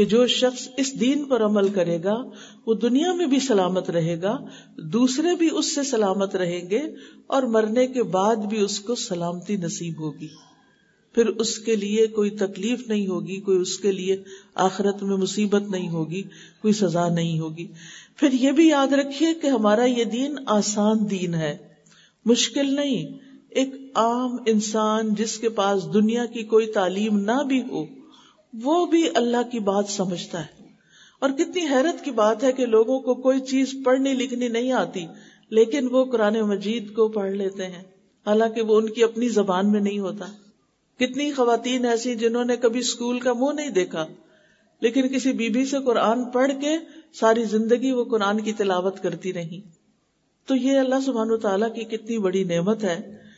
کہ 0.00 0.06
جو 0.06 0.26
شخص 0.26 0.68
اس 0.76 1.00
دین 1.00 1.24
پر 1.24 1.44
عمل 1.44 1.68
کرے 1.68 1.98
گا، 2.04 2.22
وہ 2.66 2.74
دنیا 2.74 3.12
میں 3.12 3.26
بھی 3.26 3.40
سلامت 3.40 3.90
رہے 3.90 4.22
گا، 4.22 4.38
دوسرے 4.78 5.34
بھی 5.34 5.48
اس 5.52 5.74
سے 5.74 5.82
سلامت 5.82 6.36
رہیں 6.36 6.70
گے 6.70 6.80
اور 7.26 7.42
مرنے 7.42 7.86
کے 7.86 8.02
بعد 8.02 8.36
بھی 8.36 8.60
اس 8.60 8.80
کو 8.80 8.94
سلامتی 8.94 9.56
نصیب 9.56 10.00
ہوگی۔ 10.00 10.28
پھر 11.14 11.26
اس 11.26 11.58
کے 11.58 11.76
لیے 11.76 12.06
کوئی 12.06 12.30
تکلیف 12.30 12.88
نہیں 12.88 13.06
ہوگی، 13.06 13.40
کوئی 13.40 13.58
اس 13.58 13.78
کے 13.78 13.92
لیے 13.92 14.16
آخرت 14.54 15.02
میں 15.02 15.16
مصیبت 15.16 15.62
نہیں 15.70 15.88
ہوگی، 15.88 16.22
کوئی 16.62 16.74
سزا 16.74 17.08
نہیں 17.08 17.40
ہوگی۔ 17.40 17.66
پھر 18.16 18.32
یہ 18.32 18.50
بھی 18.50 18.68
یاد 18.68 18.92
رکھیے 18.92 19.34
کہ 19.34 19.46
ہمارا 19.46 19.84
یہ 19.84 20.04
دین 20.04 20.36
آسان 20.46 21.10
دین 21.10 21.34
ہے۔ 21.34 21.56
مشکل 22.24 22.74
نہیں، 22.74 23.18
ایک 23.50 23.74
عام 23.94 24.36
انسان 24.46 25.14
جس 25.14 25.38
کے 25.38 25.48
پاس 25.48 25.94
دنیا 25.94 26.26
کی 26.26 26.42
کوئی 26.42 26.66
تعلیم 26.66 27.18
نہ 27.18 27.42
بھی 27.48 27.62
ہو 27.62 27.99
وہ 28.52 28.86
بھی 28.86 29.08
اللہ 29.14 29.50
کی 29.52 29.58
بات 29.58 29.84
سمجھتا 29.88 30.40
ہے۔ 30.40 30.60
اور 31.18 31.30
کتنی 31.30 31.66
حیرت 31.66 32.04
کی 32.04 32.10
بات 32.10 32.44
ہے 32.44 32.52
کہ 32.52 32.66
لوگوں 32.66 33.00
کو 33.00 33.14
کوئی 33.14 33.40
چیز 33.40 33.74
پڑھنی 33.84 34.12
لکھنی 34.12 34.48
نہیں 34.48 34.72
آتی، 34.72 35.06
لیکن 35.50 35.88
وہ 35.90 36.04
قرآن 36.04 36.40
مجید 36.40 36.94
کو 36.94 37.08
پڑھ 37.08 37.30
لیتے 37.30 37.66
ہیں۔ 37.66 37.82
حالانکہ 38.26 38.62
وہ 38.62 38.76
ان 38.76 38.90
کی 38.90 39.04
اپنی 39.04 39.28
زبان 39.28 39.72
میں 39.72 39.80
نہیں 39.80 39.98
ہوتا۔ 39.98 40.24
کتنی 40.98 41.32
خواتین 41.32 41.86
ایسی 41.86 42.14
جنہوں 42.14 42.44
نے 42.44 42.56
کبھی 42.56 42.80
اسکول 42.80 43.20
کا 43.20 43.32
منہ 43.32 43.52
نہیں 43.52 43.70
دیکھا، 43.70 44.06
لیکن 44.80 45.08
کسی 45.08 45.32
بی 45.32 45.48
بی 45.48 45.64
سے 45.64 45.76
قرآن 45.84 46.24
پڑھ 46.24 46.52
کے 46.60 46.76
ساری 47.12 47.44
زندگی 47.44 47.92
وہ 47.92 48.04
قرآن 48.04 48.40
کی 48.40 48.52
تلاوت 48.52 49.02
کرتی 49.02 49.32
رہی۔ 49.32 49.60
تو 50.46 50.56
یہ 50.56 50.78
اللہ 50.78 50.94
سبحان 51.06 51.38
تعالیٰ 51.38 51.74
کی 51.74 51.84
کتنی 51.84 52.18
بڑی 52.18 52.44
نعمت 52.44 52.84
ہے۔ 52.84 53.29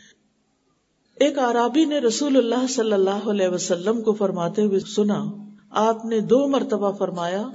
ایک 1.14 1.38
عرابی 1.38 1.84
نے 1.84 1.98
رسول 1.98 2.36
اللہ 2.36 2.66
صلی 2.68 2.92
اللہ 2.92 3.10
علیہ 3.10 3.48
وسلم 3.48 4.02
کو 4.02 4.12
فرماتے 4.12 4.62
ہوئے 4.62 4.80
سنا، 4.80 5.24
آپ 5.70 6.04
نے 6.04 6.20
دو 6.20 6.48
مرتبہ 6.48 6.92
فرمایا، 6.92 7.48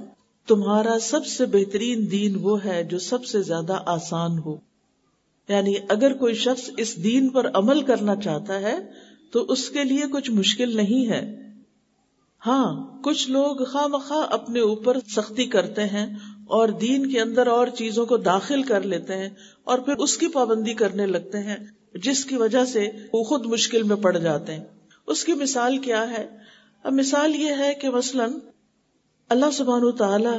تمہارا 0.46 0.98
سب 0.98 1.26
سے 1.26 1.46
بہترین 1.46 2.10
دین 2.10 2.36
وہ 2.40 2.64
ہے 2.64 2.84
جو 2.84 2.98
سب 2.98 3.24
سے 3.24 3.42
زیادہ 3.42 3.78
آسان 3.86 4.38
ہو۔ 4.38 4.56
یعنی 5.48 5.74
اگر 5.88 6.12
کوئی 6.12 6.34
شخص 6.34 6.70
اس 6.76 7.04
دین 7.04 7.28
پر 7.28 7.50
عمل 7.54 7.82
کرنا 7.82 8.16
چاہتا 8.16 8.60
ہے، 8.60 8.78
تو 9.32 9.44
اس 9.48 9.70
کے 9.70 9.84
لیے 9.84 10.02
کچھ 10.12 10.30
مشکل 10.30 10.76
نہیں 10.76 11.08
ہے۔ 11.08 11.52
ہاں 12.46 12.98
کچھ 13.04 13.30
لوگ 13.30 13.56
خواہ 13.56 13.86
مخواہ 13.86 14.26
اپنے 14.30 14.60
اوپر 14.60 14.96
سختی 15.16 15.44
کرتے 15.44 15.84
ہیں 15.84 16.16
اور 16.48 16.68
دین 16.68 17.10
کے 17.10 17.20
اندر 17.20 17.46
اور 17.46 17.66
چیزوں 17.66 18.06
کو 18.06 18.16
داخل 18.16 18.62
کر 18.62 18.82
لیتے 18.82 19.16
ہیں 19.16 19.28
اور 19.64 19.78
پھر 19.78 19.94
اس 19.94 20.16
کی 20.16 20.28
پابندی 20.28 20.74
کرنے 20.74 21.06
لگتے 21.06 21.38
ہیں، 21.38 21.56
جس 21.94 22.24
کی 22.24 22.36
وجہ 22.36 22.64
سے 22.64 22.90
وہ 23.12 23.24
خود 23.24 23.46
مشکل 23.46 23.82
میں 23.82 23.96
پڑ 23.96 24.18
جاتے 24.18 24.54
ہیں۔ 24.54 24.64
اس 25.06 25.24
کی 25.24 25.32
مثال 25.32 25.78
کیا 25.78 26.10
ہے؟ 26.10 26.28
اب 26.82 26.92
مثال 26.92 27.36
یہ 27.36 27.50
ہے 27.58 27.74
کہ 27.74 27.90
مثلاً 27.90 28.32
اللہ 29.28 29.50
سبحان 29.52 29.92
تعالی 29.92 30.38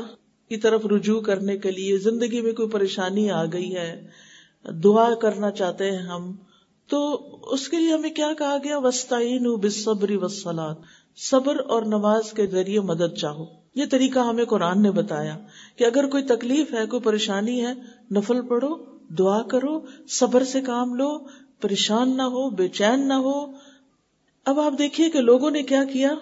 کی 0.50 0.58
طرف 0.58 0.86
رجوع 0.86 1.22
کرنے 1.22 1.58
کے 1.58 1.72
لیے 1.72 1.98
زندگی 1.98 2.42
میں 2.42 2.54
کوئی 2.54 2.70
پریشانی 2.70 3.32
آ 3.32 3.46
گئی 3.46 3.76
ہے، 3.76 4.08
دعا 4.84 5.16
کرنا 5.16 5.52
چاہتے 5.52 5.92
ہیں 5.92 6.00
ہم، 6.00 6.32
تو 6.88 7.16
اس 7.52 7.68
کے 7.70 7.78
لیے 7.78 7.94
ہمیں 7.94 8.10
کیا 8.10 8.34
کہا 8.38 8.58
گیا؟ 8.64 8.78
وسطین 8.78 9.56
بصبری 9.56 10.16
وسلات 10.16 10.78
صبر 11.18 11.56
اور 11.68 11.82
نماز 11.82 12.34
کے 12.34 12.46
ذریعے 12.46 12.80
مدد 12.80 13.18
چاہو۔ 13.18 13.59
یہ 13.76 13.86
طریقہ 13.92 14.20
ہمیں 14.20 14.46
قرآن 14.46 14.82
نے 14.82 14.92
بتایا 14.92 15.38
کہ 15.76 15.84
اگر 15.84 16.08
کوئی 16.08 16.24
تکلیف 16.24 16.74
ہے، 16.74 16.86
کوئی 16.86 17.02
پریشانی 17.02 17.66
ہے، 17.66 17.74
نفل 18.12 18.42
پڑھو، 18.42 18.86
دعا 19.10 19.42
کرو، 19.42 19.80
صبر 20.08 20.44
سے 20.44 20.62
کام 20.62 20.96
لو، 20.96 21.20
پریشان 21.62 22.18
نہ 22.18 22.22
ہو، 22.22 22.50
بے 22.50 22.68
چین 22.68 23.08
نہ 23.08 23.14
ہو۔ 23.14 23.52
اب 24.46 24.60
آپ 24.60 24.74
دیکھیے 24.78 25.10
کہ 25.10 25.22
لوگوں 25.22 25.52
نے 25.52 25.64
کیا 25.64 25.84
کیا؟ 25.84 26.14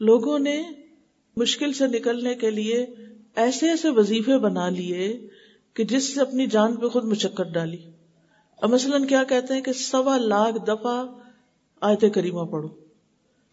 لوگوں 0.00 0.38
نے 0.38 0.62
مشکل 1.36 1.72
سے 1.72 1.86
نکلنے 1.86 2.34
کے 2.34 2.50
لیے 2.50 2.86
ایسے 3.36 3.68
ایسے 3.70 3.90
وظیفے 3.90 4.38
بنا 4.38 4.68
لیے 4.68 5.28
کہ 5.74 5.84
جس 5.84 6.14
سے 6.14 6.20
اپنی 6.20 6.46
جان 6.46 6.76
پہ 6.76 6.88
خود 6.88 7.04
مشقت 7.04 7.54
ڈالی۔ 7.54 7.76
اب 8.62 8.70
مثلاً 8.70 9.06
کیا 9.06 9.24
کہتے 9.24 9.54
ہیں 9.54 9.60
کہ 9.60 9.72
سوا 9.72 10.16
لاکھ 10.16 10.56
دفعہ 10.66 11.06
آیت 11.80 12.04
کریمہ 12.14 12.42
پڑھو۔ 12.42 12.68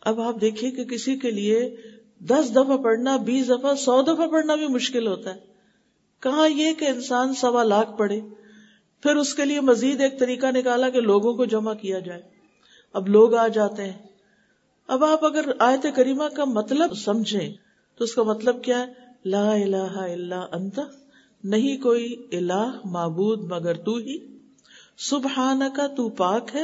اب 0.02 0.22
آپ 0.22 0.42
دیکھیے 0.42 0.72
کہ 0.72 0.84
کسی 0.84 1.16
کے 1.16 1.32
لیے 1.32 1.76
دس 2.30 2.52
دفعہ 2.52 2.78
پڑھنا، 2.78 3.18
بیس 3.18 3.50
دفعہ، 3.50 3.76
سو 3.76 4.02
دفعہ 4.02 4.28
پڑھنا 4.28 4.56
بھی 4.56 4.68
مشکل 4.68 5.08
ہوتا 5.08 5.36
ہے۔ 5.36 5.40
کہاں 6.20 6.50
یہ 6.50 6.74
کہ 6.74 6.86
انسان 6.86 7.34
سوا 7.34 7.64
لاکھ 7.64 7.98
پڑھے، 7.98 8.22
پھر 9.02 9.16
اس 9.16 9.34
کے 9.34 9.46
لیے 9.46 9.62
مزید 9.62 10.02
ایک 10.02 10.20
طریقہ 10.20 10.48
نکالا 10.56 10.90
کہ 10.90 11.02
لوگوں 11.02 11.34
کو 11.34 11.46
جمع 11.46 11.74
کیا 11.74 12.00
جائے۔ 12.00 12.22
اب 12.94 13.10
لوگ 13.10 13.34
آ 13.34 13.48
جاتے 13.48 13.84
ہیں۔ 13.84 14.08
اب 14.88 15.04
آپ 15.04 15.26
اگر 15.26 15.46
آیت 15.60 15.86
کریمہ 15.96 16.24
کا 16.36 16.46
مطلب 16.46 16.96
سمجھیں، 16.96 17.54
تو 17.98 18.04
اس 18.04 18.16
کا 18.16 18.24
مطلب 18.24 18.64
کیا 18.64 18.80
ہے؟ 18.80 18.94
لا 19.26 19.54
الہ 19.54 19.98
الا 19.98 20.40
انت، 20.52 20.80
نہیں 21.44 21.78
کوئی 21.78 22.28
الہ 22.32 22.72
معبود 22.86 23.52
مگر 23.52 23.74
تو 23.74 23.96
ہی۔ 23.96 24.18
سبحان 24.98 25.62
کا 25.76 25.88
تو 25.88 26.10
پاک 26.10 26.56
ہے۔ 26.56 26.64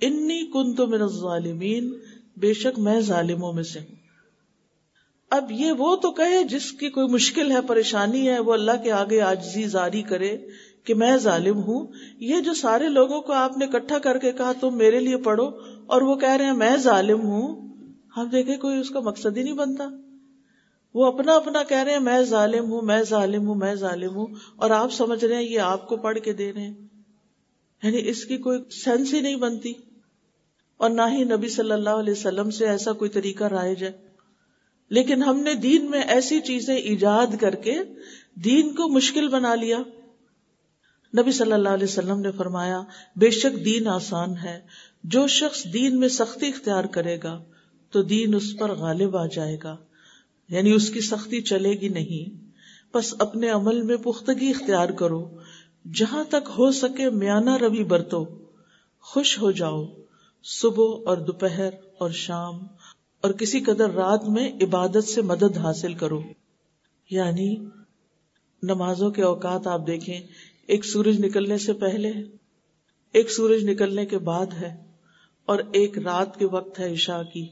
انی 0.00 0.46
کن 0.46 0.74
تو 0.74 0.86
من 0.86 1.02
الظالمین، 1.02 1.98
بے 2.36 2.52
شک 2.54 2.78
میں 2.78 3.00
ظالموں 3.00 3.52
میں 3.52 3.62
سے 3.62 3.80
ہوں۔ 3.80 3.99
اب 5.30 5.52
یہ 5.52 5.72
وہ 5.72 5.96
تو 5.96 6.10
کہے 6.10 6.44
جس 6.44 6.72
کی 6.72 6.90
کوئی 6.90 7.08
مشکل 7.08 7.50
ہے، 7.50 7.56
پریشانی 7.66 8.28
ہے، 8.28 8.38
وہ 8.38 8.52
اللہ 8.52 8.72
کے 8.84 8.92
آگے 8.92 9.20
آجزی 9.20 9.62
زاری 9.64 10.02
کرے 10.02 10.36
کہ 10.84 10.94
میں 10.94 11.16
ظالم 11.16 11.58
ہوں۔ 11.58 11.86
یہ 12.18 12.40
جو 12.40 12.54
سارے 12.54 12.88
لوگوں 12.88 13.20
کو 13.20 13.32
آپ 13.32 13.58
نے 13.58 13.64
اکٹھا 13.64 13.98
کر 13.98 14.18
کے 14.18 14.32
کہا، 14.32 14.52
تم 14.60 14.78
میرے 14.78 15.00
لیے 15.00 15.16
پڑھو 15.16 15.50
اور 15.86 16.02
وہ 16.02 16.16
کہہ 16.16 16.28
رہے 16.28 16.44
ہیں، 16.44 16.52
میں 16.52 16.76
ظالم 16.76 17.20
ہوں۔ 17.20 17.68
ہم 18.16 18.28
دیکھیں، 18.28 18.56
کوئی 18.56 18.80
اس 18.80 18.90
کا 18.90 19.00
مقصد 19.00 19.36
ہی 19.36 19.42
نہیں 19.42 19.54
بنتا۔ 19.54 19.88
وہ 20.94 21.06
اپنا 21.06 21.34
اپنا 21.34 21.62
کہہ 21.62 21.78
رہے 21.78 21.92
ہیں، 21.92 22.00
میں 22.00 22.22
ظالم 22.22 22.72
ہوں، 22.72 22.82
میں 22.82 23.02
ظالم 23.02 23.46
ہوں، 23.46 23.54
میں 23.54 23.74
ظالم 23.74 24.16
ہوں۔ 24.16 24.26
اور 24.56 24.70
آپ 24.70 24.92
سمجھ 24.92 25.24
رہے 25.24 25.34
ہیں، 25.34 25.42
یہ 25.42 25.60
آپ 25.60 25.88
کو 25.88 25.96
پڑھ 25.96 26.18
کے 26.18 26.32
دے 26.32 26.52
رہے 26.52 26.62
ہیں۔ 26.62 26.74
یعنی 27.82 28.08
اس 28.08 28.24
کی 28.24 28.36
کوئی 28.36 28.58
سینس 28.70 29.14
ہی 29.14 29.20
نہیں 29.20 29.36
بنتی۔ 29.36 29.72
اور 30.76 30.90
نہ 30.90 31.02
ہی 31.12 31.24
نبی 31.24 31.48
صلی 31.48 31.72
اللہ 31.72 31.90
علیہ 31.90 32.12
وسلم 32.12 32.50
سے 32.50 32.68
ایسا 32.68 32.92
کوئی 32.92 33.10
طریقہ 33.10 33.44
رائج 33.44 33.84
ہے۔ 33.84 34.09
لیکن 34.90 35.22
ہم 35.22 35.40
نے 35.40 35.54
دین 35.54 35.90
میں 35.90 36.02
ایسی 36.02 36.40
چیزیں 36.40 36.76
ایجاد 36.76 37.26
کر 37.40 37.54
کے 37.54 37.78
دین 38.34 38.74
کو 38.74 38.88
مشکل 38.88 39.28
بنا 39.28 39.54
لیا۔ 39.54 39.78
نبی 41.18 41.32
صلی 41.32 41.52
اللہ 41.52 41.68
علیہ 41.68 41.84
وسلم 41.84 42.20
نے 42.20 42.32
فرمایا، 42.32 42.82
بے 43.16 43.30
شک 43.30 43.64
دین 43.64 43.88
آسان 43.88 44.36
ہے۔ 44.36 44.60
جو 45.04 45.26
شخص 45.26 45.64
دین 45.72 46.00
میں 46.00 46.08
سختی 46.08 46.48
اختیار 46.48 46.84
کرے 46.84 47.18
گا، 47.22 47.42
تو 47.90 48.02
دین 48.02 48.34
اس 48.34 48.58
پر 48.58 48.70
غالب 48.72 49.16
آ 49.16 49.26
جائے 49.26 49.56
گا۔ 49.64 49.76
یعنی 50.48 50.72
اس 50.72 50.90
کی 50.90 51.00
سختی 51.00 51.40
چلے 51.40 51.70
گی 51.70 51.88
نہیں۔ 51.88 52.44
بس 52.94 53.14
اپنے 53.18 53.48
عمل 53.48 53.82
میں 53.82 53.96
پختگی 53.96 54.50
اختیار 54.50 54.88
کرو۔ 54.88 55.38
جہاں 55.94 56.24
تک 56.24 56.50
ہو 56.58 56.72
سکے 56.72 57.10
میانہ 57.10 57.56
روی 57.56 57.84
برتو۔ 57.84 58.26
خوش 59.00 59.38
ہو 59.38 59.50
جاؤ۔ 59.50 59.84
صبح 60.44 60.84
اور 61.06 61.16
دوپہر 61.16 61.70
اور 61.98 62.10
شام۔ 62.10 62.60
اور 63.20 63.30
کسی 63.30 63.60
قدر 63.60 63.90
رات 63.90 64.24
میں 64.28 64.52
عبادت 64.62 65.04
سے 65.04 65.22
مدد 65.22 65.56
حاصل 65.56 65.94
کرو۔ 65.94 66.22
یعنی 67.10 67.56
نمازوں 68.62 69.10
کے 69.10 69.22
اوقات 69.22 69.66
آپ 69.66 69.86
دیکھیں، 69.86 70.20
ایک 70.66 70.84
سورج 70.84 71.24
نکلنے 71.24 71.58
سے 71.58 71.72
پہلے، 71.72 72.12
ایک 73.12 73.30
سورج 73.30 73.64
نکلنے 73.64 74.06
کے 74.06 74.18
بعد 74.18 74.46
ہے، 74.46 74.76
اور 75.46 75.58
ایک 75.72 75.98
رات 75.98 76.38
کے 76.38 76.46
وقت 76.46 76.80
ہے 76.80 76.92
عشاء 76.92 77.22
کی۔ 77.22 77.48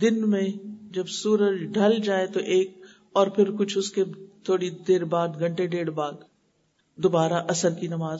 دن 0.00 0.30
میں 0.30 0.48
جب 0.90 1.08
سورج 1.08 1.62
ڈھل 1.62 2.00
جائے 2.04 2.26
تو 2.26 2.40
ایک، 2.40 2.78
اور 3.12 3.26
پھر 3.26 3.50
کچھ 3.50 3.78
اس 3.78 3.90
کے 3.90 4.04
تھوڑی 4.44 4.70
دیر 4.70 5.04
بعد، 5.04 5.28
گھنٹے 5.38 5.66
ڈیڑھ 5.66 5.90
بعد 5.90 6.12
دوبارہ 6.96 7.32
اثر 7.32 7.70
کی 7.70 7.86
نماز۔ 7.86 8.18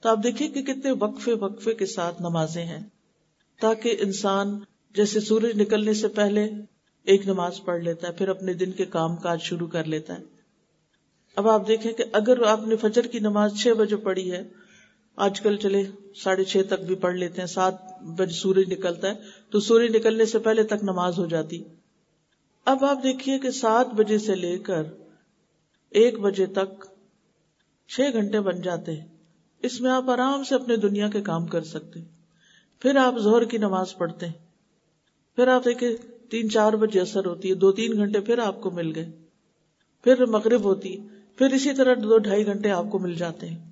تو 0.00 0.08
آپ 0.08 0.18
دیکھیے 0.22 0.48
کہ 0.48 0.62
کتنے 0.62 0.92
وقفے 1.00 1.32
وقفے 1.32 1.74
کے 1.74 1.86
ساتھ 1.86 2.22
نمازیں 2.22 2.64
ہیں، 2.64 2.88
تاکہ 3.60 3.96
انسان 4.00 4.58
جیسے 4.98 5.20
سورج 5.20 5.60
نکلنے 5.60 5.94
سے 5.94 6.08
پہلے 6.08 6.50
ایک 7.04 7.26
نماز 7.26 7.60
پڑھ 7.64 7.82
لیتا 7.82 8.08
ہے، 8.08 8.12
پھر 8.12 8.28
اپنے 8.28 8.52
دن 8.52 8.72
کے 8.72 8.84
کام 8.84 9.16
کاج 9.16 9.42
شروع 9.42 9.66
کر 9.66 9.84
لیتا 9.84 10.14
ہے۔ 10.14 10.22
اب 11.36 11.48
آپ 11.48 11.68
دیکھیں 11.68 11.92
کہ 11.92 12.04
اگر 12.12 12.42
آپ 12.42 12.66
نے 12.66 12.76
فجر 12.76 13.02
کی 13.02 13.18
نماز 13.18 13.52
چھ 13.62 13.68
بجے 13.78 13.96
پڑھی 13.96 14.32
ہے، 14.32 14.42
آج 15.16 15.40
کل 15.40 15.56
چلے 15.56 15.82
ساڑھے 16.14 16.44
چھ 16.44 16.56
تک 16.68 16.84
بھی 16.86 16.94
پڑھ 16.94 17.14
لیتے 17.14 17.40
ہیں، 17.40 17.46
سات 17.46 18.02
بجے 18.02 18.32
سورج 18.32 18.72
نکلتا 18.72 19.08
ہے، 19.08 19.14
تو 19.50 19.60
سورج 19.60 19.96
نکلنے 19.96 20.24
سے 20.24 20.38
پہلے 20.38 20.62
تک 20.62 20.82
نماز 20.82 21.18
ہو 21.18 21.26
جاتی۔ 21.26 21.64
اب 22.64 22.84
آپ 22.84 23.02
دیکھیے 23.02 23.38
کہ 23.38 23.50
سات 23.50 23.86
بجے 23.86 24.18
سے 24.18 24.34
لے 24.34 24.58
کر 24.58 24.82
ایک 25.90 26.20
بجے 26.20 26.46
تک 26.46 26.84
چھ 27.88 28.00
گھنٹے 28.12 28.40
بن 28.40 28.60
جاتے 28.60 28.92
ہیں۔ 28.92 29.06
اس 29.62 29.80
میں 29.80 29.90
آپ 29.90 30.10
آرام 30.10 30.44
سے 30.44 30.54
اپنے 30.54 30.76
دنیا 30.76 31.08
کے 31.08 31.20
کام 31.20 31.46
کر 31.46 31.64
سکتے 31.64 32.00
پھر 32.80 32.96
آپ 32.96 33.18
زہر 33.18 33.44
کی 33.44 33.58
نماز 33.58 33.94
پڑھتے 33.94 34.26
ہیں۔ 34.26 34.47
پھر 35.38 35.48
آپ 35.48 35.64
دیکھیں، 35.64 35.90
تین 36.30 36.50
چار 36.50 36.72
بجے 36.72 37.00
اثر 37.00 37.26
ہوتی 37.26 37.50
ہے، 37.50 37.54
دو 37.54 37.72
تین 37.72 37.92
گھنٹے 37.92 38.20
پھر 38.20 38.38
آپ 38.38 38.60
کو 38.60 38.70
مل 38.70 38.92
گئے۔ 38.94 39.10
پھر 40.04 40.26
مغرب 40.26 40.64
ہوتی، 40.64 40.96
پھر 41.36 41.52
اسی 41.52 41.72
طرح 41.72 41.94
دو 41.94 42.18
ڈھائی 42.18 42.46
گھنٹے 42.46 42.70
آپ 42.70 42.84
کو 42.90 42.98
مل 42.98 43.14
جاتے 43.14 43.48
ہیں۔ 43.48 43.70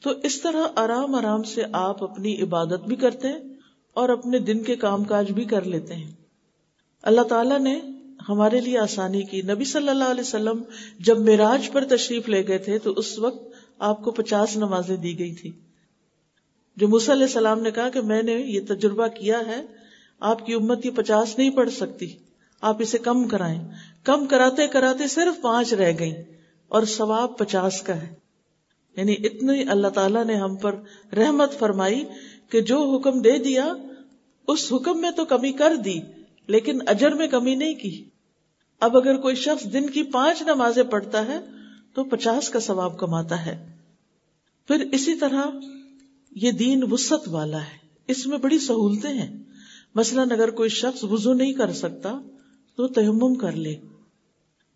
تو 0.00 0.10
اس 0.22 0.40
طرح 0.40 0.66
آرام 0.76 1.14
آرام 1.14 1.42
سے 1.42 1.62
آپ 1.72 2.02
اپنی 2.02 2.42
عبادت 2.42 2.86
بھی 2.86 2.96
کرتے 2.96 3.28
ہیں 3.28 3.38
اور 3.94 4.08
اپنے 4.08 4.38
دن 4.38 4.62
کے 4.62 4.76
کام 4.76 5.04
کاج 5.04 5.32
بھی 5.32 5.44
کر 5.44 5.62
لیتے 5.62 5.94
ہیں۔ 5.94 6.10
اللہ 7.02 7.20
تعالیٰ 7.20 7.60
نے 7.60 7.80
ہمارے 8.28 8.60
لیے 8.60 8.78
آسانی 8.78 9.22
کی۔ 9.22 9.42
نبی 9.42 9.64
صلی 9.64 9.88
اللہ 9.88 10.04
علیہ 10.04 10.20
وسلم 10.20 10.62
جب 10.98 11.20
میراج 11.20 11.70
پر 11.72 11.84
تشریف 11.84 12.28
لے 12.28 12.48
گئے 12.48 12.58
تھے 12.58 12.78
تو 12.78 12.92
اس 12.92 13.18
وقت 13.18 13.48
آپ 13.78 14.04
کو 14.04 14.10
پچاس 14.10 14.56
نمازیں 14.56 14.96
دی 14.96 15.18
گئی 15.18 15.34
تھی 15.34 15.52
جو 16.76 16.86
علیہ 16.86 17.26
السلام 17.26 17.60
نے 17.60 17.70
کہا 17.70 17.88
کہ 17.88 18.00
میں 18.00 18.22
نے 18.22 18.32
یہ 18.32 18.60
تجربہ 18.68 19.06
کیا 19.06 19.40
ہے 19.46 19.77
آپ 20.20 20.46
کی 20.46 20.54
امت 20.54 20.86
یہ 20.86 20.90
پچاس 20.90 21.38
نہیں 21.38 21.50
پڑھ 21.50 21.70
سکتی۔ 21.70 22.16
آپ 22.60 22.76
اسے 22.78 22.98
کم 22.98 23.28
کرائیں۔ 23.28 23.68
کم 24.04 24.26
کراتے 24.26 24.66
کراتے 24.66 25.06
صرف 25.06 25.40
پانچ 25.40 25.72
رہ 25.72 25.92
گئی 25.98 26.14
اور 26.68 26.82
ثواب 26.82 27.38
پچاس 27.38 27.82
کا 27.82 28.02
ہے۔ 28.02 28.14
یعنی 28.96 29.12
اتنی 29.12 29.62
اللہ 29.62 29.88
تعالیٰ 29.88 30.24
نے 30.24 30.34
ہم 30.34 30.56
پر 30.56 30.74
رحمت 31.16 31.52
فرمائی 31.58 32.04
کہ 32.50 32.60
جو 32.60 32.96
حکم 32.96 33.22
دے 33.22 33.38
دیا، 33.38 33.72
اس 34.48 34.72
حکم 34.72 35.00
میں 35.00 35.10
تو 35.10 35.24
کمی 35.24 35.52
کر 35.52 35.76
دی، 35.76 36.00
لیکن 36.46 36.78
اجر 36.86 37.14
میں 37.14 37.26
کمی 37.26 37.54
نہیں 37.54 37.74
کی۔ 37.74 38.04
اب 38.80 38.96
اگر 38.96 39.16
کوئی 39.16 39.34
شخص 39.34 39.72
دن 39.72 39.90
کی 39.90 40.02
پانچ 40.02 40.42
نمازیں 40.42 40.82
پڑھتا 40.82 41.26
ہے، 41.26 41.40
تو 41.94 42.04
پچاس 42.04 42.50
کا 42.50 42.60
ثواب 42.60 42.98
کماتا 42.98 43.46
ہے۔ 43.46 43.76
پھر 44.66 44.84
اسی 44.92 45.14
طرح 45.14 45.42
یہ 46.30 46.50
دین 46.50 46.84
وسط 46.90 47.28
والا 47.28 47.60
ہے۔ 47.60 47.78
اس 48.06 48.26
میں 48.26 48.38
بڑی 48.38 48.58
سہولتیں 48.58 49.10
ہیں۔ 49.10 49.47
مثلاً 49.98 50.30
اگر 50.30 50.50
کوئی 50.50 50.68
شخص 50.68 51.04
وضو 51.04 51.32
نہیں 51.32 51.52
کر 51.52 51.72
سکتا 51.72 52.20
تو 52.76 52.88
تیمم 52.88 53.34
کر 53.34 53.52
لے۔ 53.52 53.76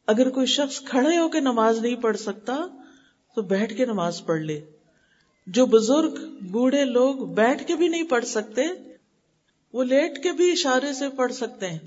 اگر 0.06 0.30
کوئی 0.30 0.46
شخص 0.46 0.80
کھڑے 0.80 1.18
ہو 1.18 1.28
کے 1.28 1.40
نماز 1.40 1.78
نہیں 1.78 1.96
پڑھ 1.96 2.16
سکتا 2.16 2.66
تو 3.34 3.42
بیٹھ 3.42 3.76
کے 3.76 3.86
نماز 3.86 4.24
پڑھ 4.26 4.40
لے۔ 4.40 4.60
جو 5.46 5.66
بزرگ 5.66 6.14
بوڑھے 6.50 6.84
لوگ 6.84 7.14
بیٹھ 7.14 7.66
کے 7.66 7.74
بھی 7.74 7.88
نہیں 7.88 8.02
پڑھ 8.02 8.24
سکتے، 8.24 8.62
وہ 9.72 9.84
لیٹ 9.84 10.22
کے 10.22 10.32
بھی 10.32 10.52
اشارے 10.52 10.92
سے 10.92 11.08
پڑھ 11.08 11.32
سکتے 11.32 11.68
ہیں۔ 11.68 11.78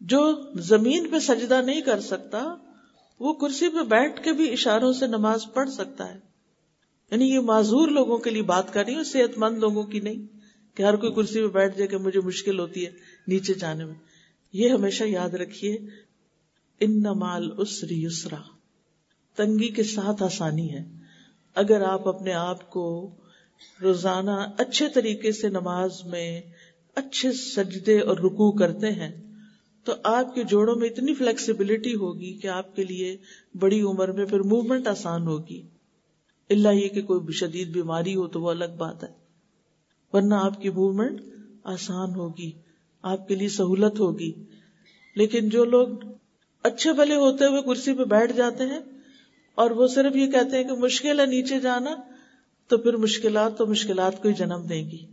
جو 0.00 0.42
زمین 0.54 1.08
پہ 1.08 1.18
سجدہ 1.18 1.62
نہیں 1.66 1.80
کر 1.80 2.00
سکتا، 2.00 2.54
وہ 3.20 3.32
کرسی 3.32 3.68
پہ 3.68 3.82
بیٹھ 3.82 4.24
کے 4.24 4.32
بھی 4.32 4.52
اشاروں 4.52 4.92
سے 4.92 5.06
نماز 5.06 5.40
پڑھ 5.54 5.70
سکتا 5.70 6.14
ہے۔ 6.14 6.18
یعنی 7.10 7.34
یہ 7.34 7.40
معذور 7.40 7.88
لوگوں 7.88 8.18
کے 8.18 8.30
لیے 8.30 8.42
بات 8.42 8.72
کر 8.72 8.84
رہی 8.84 8.94
ہوں 8.94 9.04
صحت 9.04 9.38
مند 9.38 9.58
لوگوں 9.58 9.82
کی 9.82 10.00
نہیں۔ 10.00 10.37
کہ 10.78 10.82
ہر 10.82 10.96
کوئی 10.96 11.12
کرسی 11.12 11.42
پہ 11.42 11.46
بیٹھ 11.46 11.76
جائے 11.76 11.88
کہ 11.88 11.96
مجھے 11.96 12.20
مشکل 12.20 12.58
ہوتی 12.58 12.86
ہے 12.86 12.90
نیچے 13.28 13.54
جانے 13.54 13.84
میں۔ 13.84 13.94
یہ 14.52 14.68
ہمیشہ 14.68 15.04
یاد 15.04 15.34
رکھیے، 15.34 15.78
ان 16.80 16.98
نمال 16.98 17.50
اسری 17.58 18.04
یسرا، 18.04 18.42
تنگی 19.36 19.68
کے 19.68 19.82
ساتھ 19.82 20.22
آسانی 20.22 20.72
ہے۔ 20.72 20.84
اگر 21.54 21.82
آپ 21.82 22.08
اپنے 22.08 22.32
آپ 22.32 22.70
کو 22.70 23.14
روزانہ 23.82 24.30
اچھے 24.58 24.88
طریقے 24.88 25.32
سے 25.32 25.48
نماز 25.48 26.04
میں 26.04 26.40
اچھے 26.94 27.32
سجدے 27.32 28.00
اور 28.00 28.16
رکو 28.16 28.52
کرتے 28.52 28.92
ہیں، 28.92 29.32
تو 29.84 29.92
آپ 30.04 30.34
کے 30.34 30.44
جوڑوں 30.44 30.76
میں 30.76 30.88
اتنی 30.88 31.14
فلیکسیبلٹی 31.14 31.94
ہوگی 31.94 32.38
کہ 32.38 32.46
آپ 32.46 32.76
کے 32.76 32.84
لیے 32.84 33.16
بڑی 33.54 33.80
عمر 33.80 34.12
میں 34.12 34.24
پھر 34.24 34.40
موومنٹ 34.40 34.86
آسان 34.86 35.26
ہوگی۔ 35.26 35.62
اللہ 36.50 36.68
یہ 36.68 36.88
کہ 36.88 37.02
کوئی 37.02 37.32
شدید 37.32 37.68
بیماری 37.68 38.14
ہو 38.14 38.26
تو 38.26 38.40
وہ 38.40 38.50
الگ 38.50 38.76
بات 38.78 39.04
ہے۔ 39.04 39.17
ورنہ 40.12 40.34
آپ 40.34 40.62
کی 40.62 40.70
موومنٹ 40.70 41.20
آسان 41.64 42.14
ہوگی، 42.14 42.52
آپ 43.02 43.28
کے 43.28 43.34
لیے 43.34 43.48
سہولت 43.48 44.00
ہوگی۔ 44.00 44.32
لیکن 45.16 45.48
جو 45.48 45.64
لوگ 45.64 45.88
اچھے 46.62 46.92
بھلے 46.92 47.14
ہوتے 47.14 47.44
ہوئے 47.44 47.62
کرسی 47.62 47.94
پہ 47.94 48.04
بیٹھ 48.04 48.32
جاتے 48.32 48.64
ہیں 48.64 48.80
اور 49.54 49.70
وہ 49.70 49.86
صرف 49.86 50.16
یہ 50.16 50.26
کہتے 50.26 50.56
ہیں 50.56 50.64
کہ 50.64 50.72
مشکل 50.72 51.20
ہے 51.20 51.26
نیچے 51.26 51.60
جانا، 51.60 51.90
تو 52.68 52.78
پھر 52.78 52.96
مشکلات 52.96 53.58
تو 53.58 53.66
مشکلات 53.66 54.22
کو 54.22 54.28
ہی 54.28 54.34
جنم 54.34 54.66
دیں 54.68 54.90
گی۔ 54.90 55.06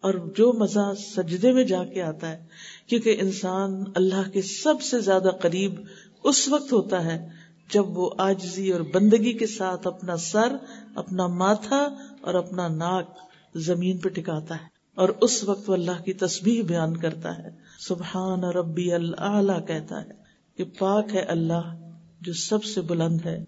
اور 0.00 0.14
جو 0.14 0.52
مزہ 0.52 0.92
سجدے 0.98 1.52
میں 1.52 1.64
جا 1.64 1.84
کے 1.84 2.02
آتا 2.02 2.28
ہے، 2.28 2.46
کیونکہ 2.86 3.16
انسان 3.20 3.84
اللہ 3.94 4.30
کے 4.30 4.42
سب 4.42 4.82
سے 4.82 5.00
زیادہ 5.00 5.30
قریب 5.40 5.80
اس 6.24 6.48
وقت 6.48 6.72
ہوتا 6.72 7.04
ہے 7.04 7.28
جب 7.72 7.98
وہ 7.98 8.10
آجزی 8.18 8.72
اور 8.72 8.80
بندگی 8.80 9.32
کے 9.32 9.46
ساتھ 9.46 9.86
اپنا 9.86 10.16
سر، 10.16 10.56
اپنا 10.94 11.26
ماتھا 11.26 11.88
اور 12.20 12.34
اپنا 12.34 12.68
ناک 12.68 13.29
زمین 13.54 13.98
پہ 13.98 14.08
ٹکاتا 14.08 14.54
ہے 14.54 14.80
اور 14.94 15.08
اس 15.20 15.44
وقت 15.44 15.70
وہ 15.70 15.74
اللہ 15.74 16.02
کی 16.04 16.12
تسبیح 16.12 16.62
بیان 16.62 16.96
کرتا 16.96 17.38
ہے۔ 17.38 17.50
سبحان 17.78 18.44
ربی 18.44 18.92
اللہ 18.92 19.66
کہتا 19.66 20.00
ہے 20.00 20.08
کہ 20.56 20.64
پاک 20.78 21.14
ہے 21.14 21.20
اللہ 21.20 21.92
جو 22.20 22.32
سب 22.32 22.64
سے 22.64 22.80
بلند 22.80 23.20
ہے۔ 23.24 23.44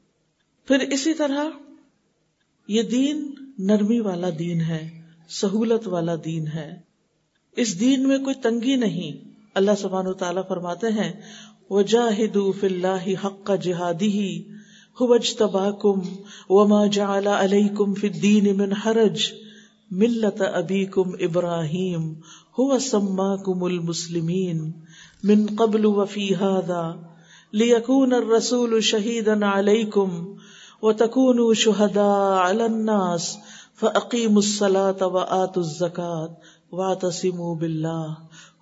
پھر 0.68 0.78
اسی 0.78 1.14
طرح 1.14 1.44
یہ 2.68 2.82
دین 2.82 3.34
نرمی 3.58 4.00
والا 4.00 4.28
دین 4.38 4.60
ہے، 4.60 5.02
سہولت 5.28 5.88
والا 5.88 6.14
دین 6.24 6.46
ہے۔ 6.46 6.80
اس 7.56 7.80
دین 7.80 8.08
میں 8.08 8.18
کوئی 8.18 8.34
تنگی 8.34 8.76
نہیں۔ 8.76 9.28
اللہ 9.54 9.70
سبحان 9.78 10.06
و 10.06 10.12
تعالیٰ 10.12 10.42
فرماتے 10.48 10.86
ہیں 10.86 11.12
وجاہدوا 11.70 12.52
فی 12.60 12.66
اللہ 12.66 13.26
حق 13.26 13.50
جہادہ 13.62 14.38
هو 15.02 15.12
اجتباکم 15.12 16.00
وما 16.48 16.86
جعل 16.86 17.26
علیکم 17.26 17.94
فی 17.94 18.08
الدین 18.08 18.58
من 18.58 18.72
حرج۔ 18.72 19.41
ملت 20.00 20.40
ابیکم 20.48 21.10
ابراہیم 21.24 22.04
هو 22.58 22.78
سماکم 22.82 23.64
المسلمین 23.64 24.60
من 25.22 25.42
قبل 25.56 25.88
وفی 25.96 26.28
هذا 26.36 26.82
لیکون 27.52 28.12
الرسول 28.14 28.78
شہیدا 28.90 29.34
علیکم 29.48 30.14
وتکونوا 30.82 31.58
شہداء 31.62 32.44
علی 32.44 32.64
الناس 32.64 33.26
فاقیموا 33.82 34.42
الصلاة 34.42 35.08
وآتوا 35.08 35.64
الزکاة 35.64 36.54
واعتصموا 36.72 37.54
باللہ 37.56 38.14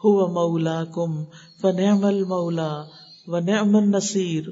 هو 0.05 0.27
مولاکم 0.33 1.15
فنعم 1.61 2.05
المولا 2.07 2.73
و 3.29 3.41
نعم 3.47 3.77
النصیر 3.77 4.51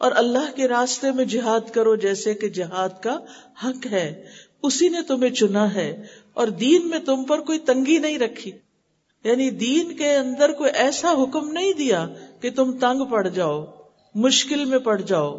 اور 0.00 0.12
اللہ 0.16 0.52
کے 0.56 0.66
راستے 0.68 1.10
میں 1.12 1.24
جہاد 1.30 1.70
کرو 1.72 1.94
جیسے 2.02 2.34
کہ 2.34 2.48
جہاد 2.56 3.02
کا 3.02 3.16
حق 3.62 3.86
ہے 3.92 4.06
اسی 4.62 4.88
نے 4.88 5.02
تمہیں 5.02 5.30
چنا 5.30 5.74
ہے 5.74 6.06
اور 6.32 6.46
دین 6.46 6.88
میں 6.88 6.98
تم 6.98 7.24
پر 7.24 7.40
کوئی 7.40 7.58
تنگی 7.58 7.98
نہیں 7.98 8.18
رکھی۔ 8.18 8.52
یعنی 9.24 9.50
دین 9.50 9.96
کے 9.96 10.16
اندر 10.16 10.52
کوئی 10.52 10.70
ایسا 10.74 11.12
حکم 11.12 11.52
نہیں 11.52 11.72
دیا 11.72 12.08
کہ 12.40 12.50
تم 12.50 12.78
تنگ 12.78 13.04
پڑ 13.04 13.28
جاؤ، 13.28 13.64
مشکل 14.14 14.64
میں 14.64 14.78
پڑ 14.78 15.00
جاؤ۔ 15.00 15.38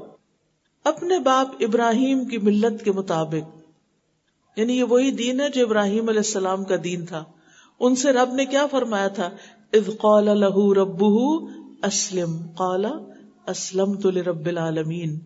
اپنے 0.83 1.19
باپ 1.19 1.55
ابراہیم 1.59 2.25
کی 2.25 2.37
ملت 2.37 2.83
کے 2.83 2.91
مطابق۔ 2.91 3.57
یعنی 4.59 4.77
یہ 4.77 4.83
وہی 4.83 5.11
دین 5.11 5.41
ہے 5.41 5.49
جو 5.49 5.65
ابراہیم 5.65 6.09
علیہ 6.09 6.19
السلام 6.19 6.63
کا 6.63 6.75
دین 6.83 7.05
تھا۔ 7.05 7.23
ان 7.79 7.95
سے 7.95 8.11
رب 8.11 8.33
نے 8.33 8.45
کیا 8.45 8.67
فرمایا 8.67 9.07
تھا؟ 9.07 9.29
اذ 9.73 9.89
قال 9.97 10.25
له 10.25 10.73
ربه 10.73 11.45
اسلم۔ 11.83 12.37
قال 12.57 12.85
اسلم 13.47 13.93
تو 13.93 14.11
رب 14.11 14.45
العالمین۔ 14.45 15.19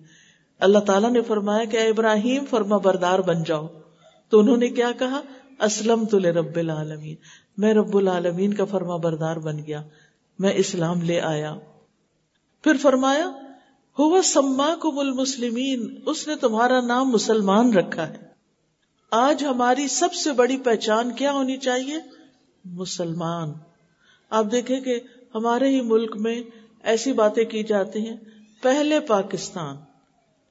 اللہ 0.60 0.80
تعالیٰ 0.80 1.12
نے 1.12 1.22
فرمایا 1.22 1.66
کہ 1.66 1.78
اے 1.78 1.88
ابراہیم، 1.88 2.44
فرما 2.50 2.78
بردار 2.78 3.20
بن 3.20 3.44
جاؤ۔ 3.44 3.68
تو 4.30 4.40
انہوں 4.40 4.58
نے 4.58 4.68
کیا 4.68 4.92
کہا؟ 4.92 5.22
اسلم 5.60 6.06
تو 6.06 6.20
رب 6.20 6.56
العالمین۔ 6.56 7.16
میں 7.58 7.74
رب 7.74 7.98
العالمین 7.98 8.54
کا 8.54 8.66
فرما 8.66 8.96
بردار 8.96 9.36
بن 9.36 9.58
گیا۔ 9.68 9.84
میں 10.40 10.54
اسلام 10.56 11.02
لے 11.02 11.22
آیا۔ 11.22 11.56
پھر 12.64 12.74
فرمایا، 12.82 13.32
ہوا 14.00 14.22
سما 14.22 14.76
کم 14.82 15.00
المسلمین، 15.00 16.00
اس 16.06 16.28
نے 16.28 16.36
تمہارا 16.36 16.82
نام 16.82 17.10
مسلمان 17.10 17.74
رکھا 17.74 18.08
ہے۔ 18.10 18.18
آج 19.12 19.46
ہماری 19.46 19.88
سب 19.88 20.14
سے 20.14 20.32
بڑی 20.32 20.58
پہچان 20.58 21.12
کیا 21.12 21.32
ہونی 21.32 21.58
چاہیے؟ 21.58 21.96
مسلمان۔ 22.66 23.54
آپ 24.30 24.46
دیکھیں 24.52 24.82
کہ 24.82 25.00
ہمارے 25.36 25.70
ہی 25.70 25.82
ملک 25.82 26.16
میں 26.16 26.42
ایسی 26.84 27.14
باتیں 27.14 27.46
کی 27.46 27.64
جاتی 27.64 28.10
ہیں۔ 28.10 28.18
پہلے 28.62 29.00
پاکستان۔ 29.00 29.76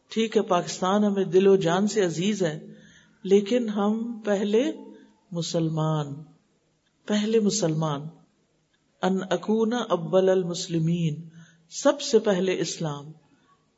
ٹھیک 0.08 0.37
ہے، 0.37 0.42
پاکستان 0.42 1.04
ہمیں 1.04 1.24
دل 1.24 1.46
و 1.46 1.56
جان 1.56 1.88
سے 1.88 2.04
عزیز 2.04 2.42
ہے۔ 2.42 2.73
لیکن 3.24 3.68
ہم 3.68 4.20
پہلے 4.24 4.72
مسلمان 5.32 6.06
پہلے 7.06 7.40
مسلمان۔ 7.40 8.00
ان 9.02 9.18
اکونا 9.30 9.78
ابل 9.88 10.28
المسلمین، 10.28 11.14
سب 11.70 12.00
سے 12.00 12.18
پہلے 12.18 12.60
اسلام، 12.60 13.12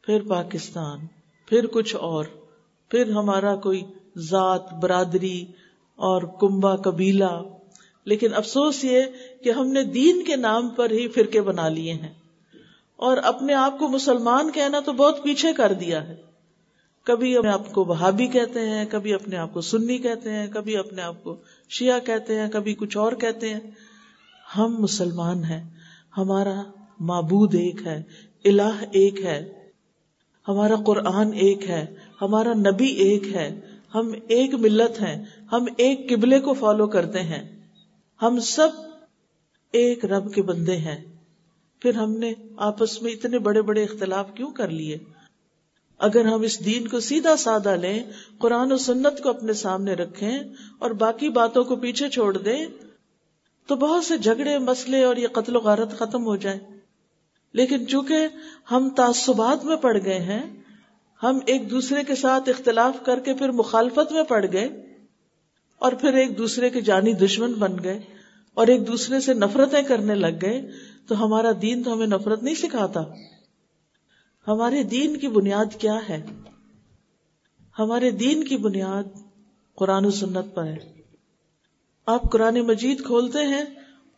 پھر 0.03 0.23
پاکستان، 0.29 0.99
پھر 1.47 1.67
کچھ 1.67 1.97
اور۔ 1.97 2.25
پھر 2.89 3.11
ہمارا 3.11 3.57
کوئی 3.57 3.83
ذات، 4.17 4.73
برادری 4.73 5.45
اور 5.97 6.23
کنبا 6.23 6.77
قبیلہ۔ 6.77 7.43
لیکن 8.05 8.35
افسوس 8.35 8.85
یہ 8.85 9.03
کہ 9.45 9.51
ہم 9.51 9.73
نے 9.73 9.83
دین 9.83 10.25
کے 10.25 10.37
نام 10.37 10.69
پر 10.69 10.91
ہی 10.91 11.09
فرقے 11.09 11.41
بنا 11.41 11.69
لیے 11.69 11.93
ہیں۔ 11.93 12.15
اور 12.97 13.17
اپنے 13.17 13.55
آپ 13.55 13.79
کو 13.79 13.89
مسلمان 13.89 14.53
کہنا 14.53 14.81
تو 14.81 14.93
بہت 14.93 15.23
پیچھے 15.23 15.53
کر 15.53 15.73
دیا 15.73 16.09
ہے۔ 16.09 16.17
کبھی 17.07 17.37
اپنے 17.37 17.51
آپ 17.51 17.73
کو 17.73 17.85
وہابی 17.85 18.27
کہتے 18.27 18.61
ہیں، 18.61 18.85
کبھی 18.91 19.15
اپنے 19.15 19.37
آپ 19.37 19.55
کو 19.55 19.61
سنی 19.61 19.99
کہتے 19.99 20.33
ہیں، 20.33 20.47
کبھی 20.47 20.77
اپنے 20.77 21.03
آپ 21.03 21.25
کو 21.25 21.37
شیعہ 21.69 22.01
کہتے 22.01 22.41
ہیں، 22.41 22.49
کبھی 22.49 22.75
کچھ 22.75 22.97
اور 22.97 23.13
کہتے 23.13 23.49
ہیں۔ 23.49 23.61
ہم 24.59 24.77
مسلمان 24.79 25.45
ہیں، 25.45 25.71
ہمارا 26.17 26.63
معبود 27.01 27.55
ایک 27.55 27.87
ہے، 27.87 28.03
الہ 28.45 28.85
ایک 28.93 29.25
ہے، 29.25 29.53
ہمارا 30.49 30.75
قرآن 30.87 31.33
ایک 31.33 31.71
ہے، 31.71 31.87
ہمارا 32.23 32.53
نبی 32.55 32.87
ایک 32.87 33.37
ہے۔ 33.37 33.61
ہم 33.95 34.13
ایک 34.29 34.55
ملت 34.55 35.03
ہیں، 35.03 35.25
ہم 35.53 35.65
ایک 35.77 36.11
قبلے 36.11 36.41
کو 36.41 36.55
فالو 36.55 36.87
کرتے 36.87 37.21
ہیں۔ 37.21 37.61
ہم 38.23 38.41
سب 38.41 38.69
ایک 39.73 40.05
رب 40.05 40.35
کے 40.35 40.43
بندے 40.43 40.77
ہیں۔ 40.77 41.05
پھر 41.81 41.95
ہم 41.95 42.13
نے 42.13 42.33
آپس 42.57 43.03
میں 43.03 43.13
اتنے 43.13 43.39
بڑے 43.39 43.63
بڑے 43.63 43.85
اختلاف 43.85 44.35
کیوں 44.35 44.51
کر 44.51 44.69
لیے؟ 44.69 44.99
اگر 46.01 46.25
ہم 46.25 46.43
اس 46.43 46.65
دین 46.65 46.89
کو 46.89 47.01
سیدھا 47.01 47.37
سادہ 47.37 47.77
لیں، 47.77 47.99
قرآن 48.39 48.73
و 48.73 48.77
سنت 48.77 49.23
کو 49.23 49.29
اپنے 49.29 49.53
سامنے 49.53 49.95
رکھیں 49.95 50.39
اور 50.79 50.91
باقی 50.91 51.29
باتوں 51.29 51.65
کو 51.65 51.77
پیچھے 51.77 52.09
چھوڑ 52.09 52.37
دیں، 52.37 52.65
تو 53.69 53.77
بہت 53.77 54.05
سے 54.05 54.19
جھگڑے، 54.19 54.59
مسئلے 54.59 55.03
اور 55.05 55.17
یہ 55.17 55.29
قتل 55.33 55.57
و 55.57 55.61
غارت 55.61 55.99
ختم 55.99 56.27
ہو 56.27 56.37
جائے 56.37 56.59
لیکن 57.55 57.87
چونکہ 57.87 58.27
ہم 58.71 58.89
تعصبات 58.97 59.65
میں 59.65 59.77
پڑ 59.77 59.97
گئے 60.05 60.19
ہیں، 60.19 60.43
ہم 61.23 61.39
ایک 61.47 61.71
دوسرے 61.71 62.03
کے 62.03 62.15
ساتھ 62.15 62.49
اختلاف 62.49 63.05
کر 63.05 63.21
کے 63.21 63.35
پھر 63.35 63.51
مخالفت 63.51 64.13
میں 64.13 64.23
پڑ 64.23 64.45
گئے 64.53 64.69
اور 65.81 65.93
پھر 65.93 66.15
ایک 66.15 66.39
دوسرے 66.39 66.71
کے 66.71 66.81
جانی 66.81 67.13
دشمن 67.13 67.53
بن 67.53 67.77
گئے 67.85 68.01
اور 68.55 68.67
ایک 68.67 68.87
دوسرے 68.87 69.21
سے 69.21 69.35
نفرتیں 69.35 69.83
کرنے 69.83 70.15
لگ 70.15 70.37
گئے، 70.43 70.61
تو 71.07 71.25
ہمارا 71.25 71.51
دین 71.63 71.83
تو 71.83 71.93
ہمیں 71.93 72.07
نفرت 72.07 72.43
نہیں 72.43 72.55
سکھاتا۔ 72.55 73.01
ہمارے 74.47 74.83
دین 74.83 75.17
کی 75.17 75.29
بنیاد 75.29 75.81
کیا 75.81 75.99
ہے؟ 76.09 76.27
ہمارے 77.79 78.11
دین 78.11 78.45
کی 78.45 78.57
بنیاد 78.57 79.19
قرآن 79.75 80.05
و 80.05 80.11
سنت 80.11 80.55
پر 80.55 80.65
ہے۔ 80.65 80.93
آپ 82.07 82.33
قرآن 82.33 82.61
مجید 82.61 83.05
کھولتے 83.05 83.39
ہیں 83.39 83.65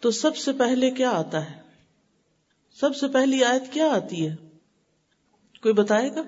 تو 0.01 0.11
سب 0.11 0.37
سے 0.37 0.53
پہلے 0.53 0.91
کیا 0.91 1.11
آتا 1.11 1.51
ہے؟ 1.51 1.61
سب 2.81 2.97
سے 2.97 3.09
پہلی 3.09 3.45
آیت 3.45 3.63
کیا 3.73 3.87
آتی 3.93 4.29
ہے؟ 4.29 4.37
کوئی 5.63 5.75
بتائے 5.75 6.11
گا؟ 6.15 6.23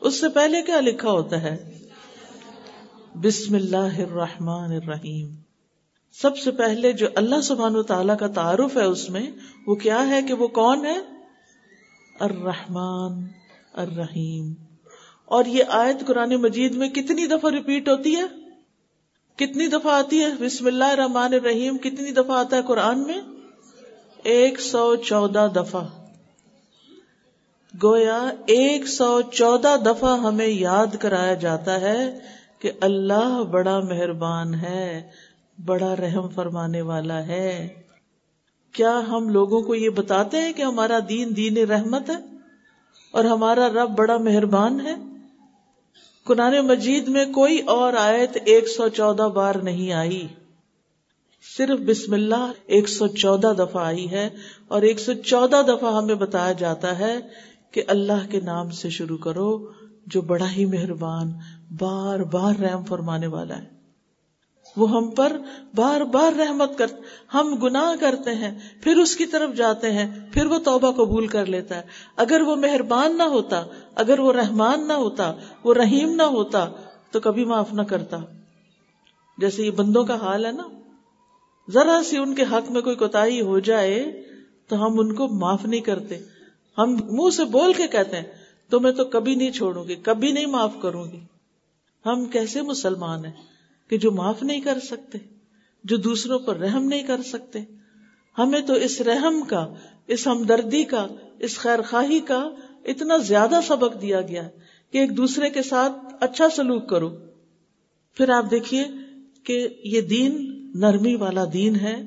اس 0.00 0.20
سے 0.20 0.28
پہلے 0.28 0.62
کیا 0.62 0.80
لکھا 0.80 1.10
ہوتا 1.10 1.42
ہے؟ 1.42 1.78
بسم 3.22 3.54
اللہ 3.54 4.00
الرحمن 4.00 4.72
الرحیم۔ 4.72 5.45
سب 6.22 6.38
سے 6.38 6.50
پہلے 6.50 6.92
جو 6.92 7.06
اللہ 7.14 7.40
سبحان 7.40 7.76
و 7.76 7.82
تعالیٰ 7.82 8.18
کا 8.18 8.26
تعارف 8.26 8.76
ہے 8.76 8.84
اس 8.84 9.10
میں، 9.10 9.30
وہ 9.66 9.74
کیا 9.74 10.08
ہے 10.08 10.22
کہ 10.22 10.34
وہ 10.34 10.48
کون 10.48 10.86
ہے؟ 10.86 10.98
الرحمن، 12.20 13.24
الرحیم۔ 13.72 14.52
اور 15.24 15.44
یہ 15.44 15.64
آیت 15.68 16.06
قرآن 16.06 16.34
مجید 16.34 16.74
میں 16.74 16.88
کتنی 16.88 17.26
دفعہ 17.26 17.50
ریپیٹ 17.50 17.88
ہوتی 17.88 18.16
ہے؟ 18.16 18.22
کتنی 19.36 19.66
دفعہ 19.66 19.94
آتی 19.94 20.24
ہے؟ 20.24 20.44
بسم 20.44 20.66
اللہ 20.66 20.84
الرحمن 20.84 21.34
الرحیم، 21.34 21.78
کتنی 21.78 22.10
دفعہ 22.10 22.38
آتا 22.38 22.56
ہے 22.56 22.62
قرآن 22.62 23.06
میں؟ 23.06 23.20
ایک 24.22 24.60
سو 24.60 24.96
چودہ 24.96 25.48
دفعہ۔ 25.56 25.84
گویا 27.82 28.30
ایک 28.46 28.88
سو 28.88 29.20
چودہ 29.22 29.76
دفعہ 29.86 30.20
ہمیں 30.20 30.48
یاد 30.48 30.96
کرایا 31.00 31.34
جاتا 31.34 31.80
ہے 31.80 32.18
کہ 32.58 32.72
اللہ 32.80 33.42
بڑا 33.50 33.80
مہربان 33.80 34.54
ہے۔ 34.54 35.10
بڑا 35.64 35.96
رحم 35.96 36.28
فرمانے 36.28 36.80
والا 36.80 37.26
ہے۔ 37.26 37.68
کیا 38.72 39.00
ہم 39.08 39.28
لوگوں 39.28 39.62
کو 39.62 39.74
یہ 39.74 39.90
بتاتے 39.90 40.36
ہیں 40.36 40.52
کہ 40.52 40.62
ہمارا 40.62 40.98
دین 41.08 41.36
دین 41.36 41.56
رحمت 41.56 42.10
ہے 42.10 42.16
اور 43.12 43.24
ہمارا 43.24 43.68
رب 43.68 43.98
بڑا 43.98 44.16
مہربان 44.16 44.80
ہے؟ 44.80 44.94
قرآن 46.24 46.60
مجید 46.60 47.08
میں 47.08 47.24
کوئی 47.24 47.60
اور 47.60 47.92
آیت 47.92 48.38
ایک 48.44 48.68
سو 48.68 48.88
چودہ 48.88 49.22
بار 49.22 49.54
نہیں 49.54 49.92
آئی۔ 49.92 50.28
صرف 51.56 51.78
بسم 51.80 52.12
اللہ 52.12 52.52
ایک 52.66 52.88
سو 52.88 53.06
چودہ 53.06 53.52
دفعہ 53.58 53.84
آئی 53.84 54.10
ہے 54.10 54.30
اور 54.68 54.82
ایک 54.82 55.00
سو 55.00 55.12
چودہ 55.12 55.62
دفعہ 55.68 55.96
ہمیں 55.96 56.14
بتایا 56.14 56.52
جاتا 56.52 56.98
ہے 56.98 57.16
کہ 57.70 57.82
اللہ 57.86 58.30
کے 58.30 58.40
نام 58.40 58.70
سے 58.70 58.90
شروع 58.90 59.18
کرو 59.18 59.72
جو 60.06 60.20
بڑا 60.20 60.50
ہی 60.50 60.64
مہربان، 60.64 61.32
بار 61.78 62.18
بار 62.18 62.60
رحم 62.60 62.84
فرمانے 62.84 63.26
والا 63.26 63.58
ہے۔ 63.58 63.75
وہ 64.76 64.90
ہم 64.90 65.10
پر 65.10 65.36
بار 65.74 66.00
بار 66.00 66.32
رحمت 66.32 66.78
کر، 66.78 66.86
ہم 67.34 67.54
گناہ 67.54 68.00
کرتے 68.00 68.34
ہیں، 68.34 68.58
پھر 68.82 68.96
اس 68.96 69.16
کی 69.16 69.26
طرف 69.26 69.54
جاتے 69.54 69.90
ہیں، 69.90 70.32
پھر 70.32 70.46
وہ 70.46 70.58
توبہ 70.58 70.90
قبول 70.90 71.26
کر 71.26 71.46
لیتا 71.46 71.76
ہے۔ 71.76 71.82
اگر 72.16 72.40
وہ 72.40 72.56
مہربان 72.56 73.18
نہ 73.18 73.22
ہوتا، 73.22 73.64
اگر 73.94 74.18
وہ 74.18 74.32
رحمان 74.32 74.88
نہ 74.88 74.92
ہوتا، 74.92 75.34
وہ 75.64 75.74
رحیم 75.74 76.14
نہ 76.14 76.22
ہوتا، 76.22 76.68
تو 77.10 77.20
کبھی 77.20 77.44
معاف 77.44 77.72
نہ 77.72 77.82
کرتا۔ 77.82 78.16
جیسے 79.38 79.62
یہ 79.62 79.70
بندوں 79.70 80.04
کا 80.04 80.14
حال 80.14 80.46
ہے 80.46 80.52
نا۔ 80.52 80.62
ذرا 81.70 82.00
سی 82.04 82.16
ان 82.16 82.34
کے 82.34 82.42
حق 82.42 82.70
میں 82.70 82.82
کوئی 82.82 82.96
کوتا 82.96 83.24
ہو 83.24 83.58
جائے، 83.58 84.22
تو 84.68 84.86
ہم 84.86 85.00
ان 85.00 85.14
کو 85.14 85.28
معاف 85.28 85.66
نہیں 85.66 85.80
کرتے۔ 85.80 86.18
ہم 86.78 86.96
منہ 87.10 87.30
سے 87.30 87.44
بول 87.44 87.72
کے 87.72 87.86
کہتے 87.86 88.16
ہیں 88.16 88.24
تو 88.68 88.80
میں 88.80 88.92
تو 88.92 89.04
کبھی 89.04 89.34
نہیں 89.34 89.50
چھوڑوں 89.50 89.84
گی، 89.88 89.94
کبھی 89.94 90.32
نہیں 90.32 90.46
معاف 90.46 90.72
کروں 90.82 91.04
گی۔ 91.04 91.20
ہم 92.06 92.24
کیسے 92.24 92.62
مسلمان 92.62 93.24
ہیں؟ 93.24 93.55
کہ 93.88 93.98
جو 93.98 94.12
معاف 94.12 94.42
نہیں 94.42 94.60
کر 94.60 94.78
سکتے، 94.80 95.18
جو 95.84 95.96
دوسروں 95.96 96.38
پر 96.38 96.56
رحم 96.56 96.84
نہیں 96.84 97.02
کر 97.02 97.22
سکتے۔ 97.22 97.58
ہمیں 98.38 98.60
تو 98.60 98.72
اس 98.72 99.00
رحم 99.00 99.44
کا، 99.48 99.74
اس 100.06 100.26
ہمدردی 100.26 100.84
کا، 100.84 101.06
اس 101.38 101.58
خیر 101.58 101.82
خواہی 101.82 102.20
کا 102.20 102.50
اتنا 102.84 103.16
زیادہ 103.16 103.60
سبق 103.66 104.02
دیا 104.02 104.20
گیا 104.20 104.44
ہے 104.44 104.50
کہ 104.90 104.98
ایک 104.98 105.16
دوسرے 105.16 105.50
کے 105.50 105.62
ساتھ 105.62 105.92
اچھا 106.20 106.48
سلوک 106.56 106.88
کرو۔ 106.88 107.10
پھر 108.14 108.28
آپ 108.28 108.50
دیکھیے 108.50 108.84
کہ 109.44 109.68
یہ 109.84 110.00
دین 110.00 110.62
نرمی 110.74 111.14
والا 111.14 111.44
دین 111.52 111.76
ہے 111.76 112.02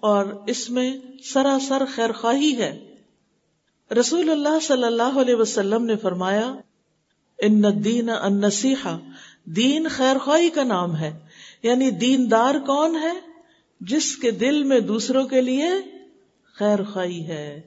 اور 0.00 0.24
اس 0.46 0.70
میں 0.70 0.98
سراسر 1.24 1.82
خیر 1.94 2.12
خواہی 2.12 2.56
ہے۔ 2.56 2.94
رسول 4.00 4.30
اللہ 4.30 4.58
صلی 4.62 4.84
اللہ 4.84 5.20
علیہ 5.20 5.34
وسلم 5.34 5.84
نے 5.84 5.96
فرمایا، 5.96 6.54
ان 7.38 7.62
دین 7.84 8.10
ان 8.10 8.40
نصیحہ 8.40 8.98
دین 9.44 9.86
خیر 9.90 10.18
خواہی 10.18 10.50
کا 10.50 10.64
نام 10.64 10.96
ہے۔ 10.96 11.18
یعنی 11.62 11.90
دیندار 11.90 12.54
کون 12.54 12.96
ہے؟ 12.96 13.12
جس 13.80 14.16
کے 14.16 14.30
دل 14.30 14.62
میں 14.62 14.80
دوسروں 14.80 15.26
کے 15.26 15.40
لیے 15.40 15.68
خیر 16.54 16.82
خواہی 16.82 17.26
ہے۔ 17.26 17.60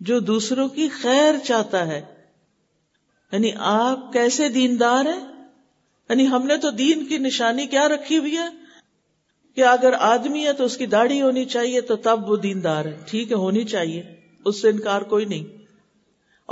جو 0.00 0.20
دوسروں 0.20 0.68
کی 0.68 0.88
خیر 0.88 1.34
چاہتا 1.44 1.86
ہے۔ 1.86 2.02
یعنی 3.32 3.50
آپ 3.56 4.12
کیسے 4.12 4.48
دیندار 4.48 5.04
ہیں؟ 5.04 5.44
یعنی 6.08 6.28
ہم 6.28 6.46
نے 6.46 6.56
تو 6.56 6.70
دین 6.70 7.04
کی 7.04 7.18
نشانی 7.18 7.66
کیا 7.66 7.88
رکھی 7.88 8.18
ہوئی 8.18 8.36
ہے؟ 8.36 8.48
کہ 9.54 9.64
اگر 9.64 9.92
آدمی 9.98 10.46
ہے 10.46 10.52
تو 10.52 10.64
اس 10.64 10.76
کی 10.76 10.86
داڑھی 10.86 11.22
ہونی 11.22 11.44
چاہیے 11.44 11.80
تو 11.80 11.96
تب 11.96 12.30
وہ 12.30 12.36
دیندار 12.36 12.84
ہے۔ 12.84 12.98
ٹھیک 13.06 13.30
ہے، 13.30 13.36
ہونی 13.36 13.64
چاہیے۔ 13.64 14.02
اس 14.44 14.62
سے 14.62 14.68
انکار 14.68 15.02
کوئی 15.02 15.24
نہیں۔ 15.24 15.61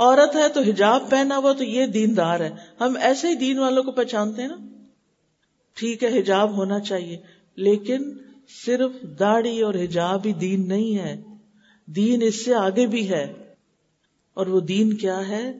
عورت 0.01 0.35
ہے 0.35 0.49
تو 0.49 0.61
حجاب 0.61 1.09
پہنا 1.09 1.37
ہوا 1.37 1.53
تو 1.53 1.63
یہ 1.63 1.85
دیندار 1.85 2.39
ہے۔ 2.39 2.49
ہم 2.81 2.97
ایسے 3.01 3.27
ہی 3.27 3.35
دین 3.35 3.59
والوں 3.59 3.83
کو 3.83 3.91
پہچانتے 3.91 4.41
ہیں 4.41 4.49
نا۔ 4.49 4.57
ٹھیک 5.75 6.03
ہے، 6.03 6.19
حجاب 6.19 6.57
ہونا 6.57 6.79
چاہیے، 6.79 7.17
لیکن 7.55 8.17
صرف 8.65 8.91
داڑھی 9.19 9.61
اور 9.61 9.73
حجاب 9.73 10.21
ہی 10.25 10.33
دین 10.33 10.67
نہیں 10.67 10.97
ہے۔ 10.97 11.21
دین 11.85 12.21
اس 12.21 12.45
سے 12.45 12.53
آگے 12.53 12.87
بھی 12.87 13.09
ہے۔ 13.09 13.33
اور 14.33 14.47
وہ 14.47 14.59
دین 14.59 14.93
کیا 14.93 15.27
ہے؟ 15.27 15.53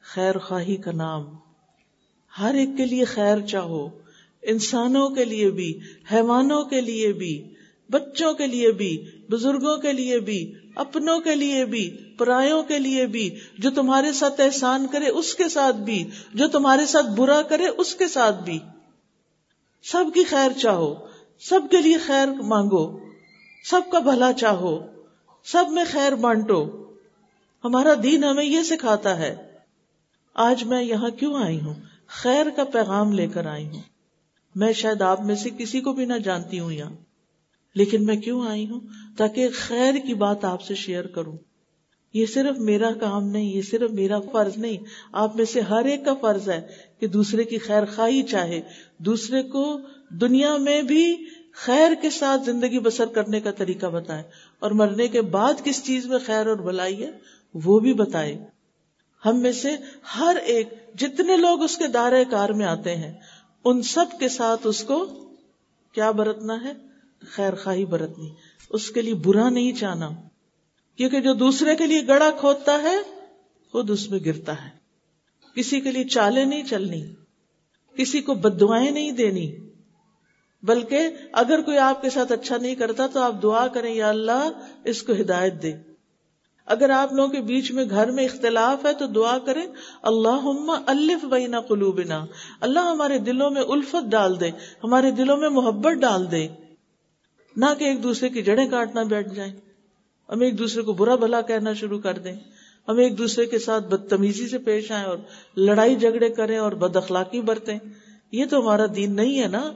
خیر 0.00 0.38
خواہی 0.38 0.76
کا 0.76 0.92
نام۔ 0.92 1.24
ہر 2.38 2.54
ایک 2.54 2.68
کے 2.76 2.86
لیے 2.86 3.04
خیر 3.04 3.40
چاہو، 3.40 3.88
انسانوں 4.42 5.10
کے 5.10 5.24
لیے 5.24 5.50
بھی، 5.50 5.80
حیوانوں 6.12 6.64
کے 6.64 6.80
لیے 6.80 7.12
بھی، 7.12 7.54
بچوں 7.90 8.34
کے 8.34 8.46
لیے 8.46 8.72
بھی، 8.72 9.06
بزرگوں 9.30 9.76
کے 9.76 9.92
لیے 9.92 10.20
بھی۔ 10.20 10.54
اپنوں 10.78 11.20
کے 11.20 11.34
لیے 11.34 11.64
بھی، 11.64 12.14
پرایوں 12.18 12.62
کے 12.62 12.78
لیے 12.78 13.06
بھی، 13.06 13.38
جو 13.58 13.70
تمہارے 13.70 14.12
ساتھ 14.12 14.40
احسان 14.40 14.86
کرے 14.86 15.08
اس 15.08 15.34
کے 15.34 15.48
ساتھ 15.48 15.76
بھی، 15.76 16.10
جو 16.34 16.48
تمہارے 16.48 16.86
ساتھ 16.86 17.06
برا 17.06 17.42
کرے 17.42 17.66
اس 17.66 17.94
کے 17.94 18.08
ساتھ 18.08 18.42
بھی۔ 18.42 18.58
سب 19.82 20.04
کی 20.14 20.24
خیر 20.24 20.50
چاہو، 20.52 20.94
سب 21.40 21.60
کے 21.70 21.76
لیے 21.76 21.98
خیر 21.98 22.28
مانگو، 22.28 22.98
سب 23.64 23.80
کا 23.92 23.98
بھلا 23.98 24.32
چاہو، 24.32 24.78
سب 25.44 25.64
میں 25.70 25.84
خیر 25.90 26.14
بانٹو۔ 26.14 26.64
ہمارا 27.64 27.92
دین 28.02 28.24
ہمیں 28.24 28.44
یہ 28.44 28.62
سکھاتا 28.62 29.18
ہے، 29.18 29.36
آج 30.34 30.64
میں 30.64 30.82
یہاں 30.82 31.10
کیوں 31.10 31.34
آئی 31.44 31.60
ہوں؟ 31.60 31.74
خیر 32.06 32.50
کا 32.56 32.64
پیغام 32.64 33.12
لے 33.12 33.26
کر 33.26 33.46
آئی 33.46 33.66
ہوں۔ 33.66 33.82
میں 34.54 34.72
شاید 34.72 35.02
آپ 35.02 35.20
میں 35.20 35.34
سے 35.34 35.50
کسی 35.58 35.80
کو 35.80 35.92
بھی 35.92 36.04
نہ 36.04 36.14
جانتی 36.14 36.60
ہوں 36.60 36.72
یہاں۔ 36.72 37.07
لیکن 37.74 38.04
میں 38.04 38.16
کیوں 38.16 38.46
آئی 38.46 38.70
ہوں؟ 38.70 38.80
تاکہ 39.16 39.48
خیر 39.54 39.94
کی 39.94 40.14
بات 40.14 40.44
آپ 40.44 40.62
سے 40.62 40.74
شیئر 40.74 41.06
کروں۔ 41.06 41.36
یہ 42.14 42.26
صرف 42.26 42.58
میرا 42.58 42.90
کام 42.92 43.28
نہیں، 43.28 43.44
یہ 43.44 43.62
صرف 43.62 43.90
میرا 43.90 44.20
فرض 44.20 44.58
نہیں۔ 44.58 44.76
آپ 45.12 45.36
میں 45.36 45.44
سے 45.44 45.60
ہر 45.60 45.84
ایک 45.84 46.04
کا 46.04 46.14
فرض 46.14 46.48
ہے 46.48 46.60
کہ 47.00 47.06
دوسرے 47.06 47.44
کی 47.44 47.58
خیر 47.58 47.82
خواہی 47.84 48.22
چاہے۔ 48.22 48.60
دوسرے 48.98 49.42
کو 49.42 49.80
دنیا 50.08 50.56
میں 50.56 50.82
بھی 50.82 51.16
خیر 51.54 51.92
کے 52.02 52.10
ساتھ 52.10 52.42
زندگی 52.46 52.78
بسر 52.78 53.06
کرنے 53.06 53.40
کا 53.40 53.50
طریقہ 53.50 53.86
بتائے 53.86 54.22
اور 54.58 54.70
مرنے 54.70 55.08
کے 55.08 55.22
بعد 55.22 55.54
کس 55.64 55.84
چیز 55.84 56.06
میں 56.06 56.18
خیر 56.26 56.46
اور 56.46 56.56
بلائی 56.56 57.02
ہے، 57.02 57.10
وہ 57.54 57.78
بھی 57.78 57.92
بتائے 57.92 58.44
ہم 59.26 59.40
میں 59.40 59.52
سے 59.52 59.76
ہر 60.18 60.36
ایک، 60.44 60.68
جتنے 60.94 61.36
لوگ 61.36 61.62
اس 61.62 61.76
کے 61.76 61.86
دائرۂ 61.86 62.22
کار 62.30 62.48
میں 62.48 62.66
آتے 62.66 62.96
ہیں، 62.96 63.14
ان 63.64 63.82
سب 63.82 64.04
کے 64.20 64.28
ساتھ 64.28 64.60
اس 64.64 64.84
کو 64.84 65.06
کیا 65.92 66.10
برتنا 66.10 66.64
ہے؟ 66.64 66.87
خیر 67.26 67.54
خواہی 67.54 67.84
برتنی 67.84 68.30
اس 68.70 68.90
کے 68.90 69.02
لیے 69.02 69.14
برا 69.14 69.48
نہیں 69.48 69.72
چاہنا۔ 69.72 70.10
کیونکہ 70.96 71.20
جو 71.20 71.34
دوسرے 71.34 71.76
کے 71.76 71.86
لیے 71.86 72.06
گڑا 72.06 72.30
کھودتا 72.40 72.82
ہے، 72.82 72.96
خود 73.72 73.90
اس 73.90 74.10
میں 74.10 74.18
گرتا 74.24 74.64
ہے۔ 74.64 74.70
کسی 75.54 75.80
کے 75.80 75.92
لیے 75.92 76.04
چالیں 76.04 76.44
نہیں 76.44 76.62
چلنی۔ 76.62 77.06
کسی 77.96 78.20
کو 78.20 78.34
بدوائیں 78.34 78.90
نہیں 78.90 79.12
دینی۔ 79.12 79.56
بلکہ 80.62 81.08
اگر 81.32 81.62
کوئی 81.62 81.78
آپ 81.78 82.02
کے 82.02 82.10
ساتھ 82.10 82.32
اچھا 82.32 82.56
نہیں 82.56 82.74
کرتا 82.74 83.06
تو 83.06 83.20
آپ 83.20 83.42
دعا 83.42 83.66
کریں، 83.66 83.94
یا 83.94 84.08
اللہ، 84.08 84.50
اس 84.84 85.02
کو 85.02 85.12
ہدایت 85.12 85.62
دے۔ 85.62 85.72
اگر 86.66 86.90
آپ 86.90 87.12
لوگوں 87.12 87.28
کے 87.28 87.40
بیچ 87.40 87.72
میں 87.72 87.84
گھر 87.90 88.10
میں 88.10 88.24
اختلاف 88.24 88.86
ہے 88.86 88.94
تو 88.94 89.06
دعا 89.06 89.38
کریں 89.38 89.66
اللہ 90.02 90.70
الف 90.86 91.24
بینا 91.24 91.60
قلوبنا۔ 91.60 92.26
اللہ 92.60 92.80
ہمارے 92.80 93.18
دلوں 93.18 93.50
میں 93.50 93.62
الفت 93.62 94.10
ڈال 94.10 94.40
دے، 94.40 94.50
ہمارے 94.84 95.10
دلوں 95.10 95.36
میں 95.36 95.48
محبت 95.48 95.92
ڈال 95.92 96.30
دے۔ 96.30 96.48
نہ 97.58 97.66
کہ 97.78 97.84
ایک 97.84 98.02
دوسرے 98.02 98.28
کی 98.28 98.42
جڑیں 98.42 98.66
کاٹنا 98.70 99.02
بیٹھ 99.02 99.34
جائیں۔ 99.34 99.52
ہم 100.28 100.40
ایک 100.40 100.58
دوسرے 100.58 100.82
کو 100.82 100.92
برا 100.92 101.14
بھلا 101.14 101.40
کہنا 101.40 101.72
شروع 101.72 102.00
کر 102.00 102.18
دیں۔ 102.18 102.36
ہم 102.88 102.98
ایک 102.98 103.18
دوسرے 103.18 103.46
کے 103.46 103.58
ساتھ 103.58 103.84
بدتمیزی 103.84 104.48
سے 104.48 104.58
پیش 104.58 104.92
آئیں 104.92 105.04
اور 105.04 105.18
لڑائی 105.56 105.96
جھگڑے 105.96 106.28
کریں 106.28 106.58
اور 106.58 106.72
بد 106.72 106.96
اخلاقی 106.96 107.40
برتیں۔ 107.40 107.78
یہ 108.32 108.44
تو 108.50 108.60
ہمارا 108.60 108.86
دین 108.96 109.16
نہیں 109.16 109.42
ہے 109.42 109.46
نا۔ 109.46 109.72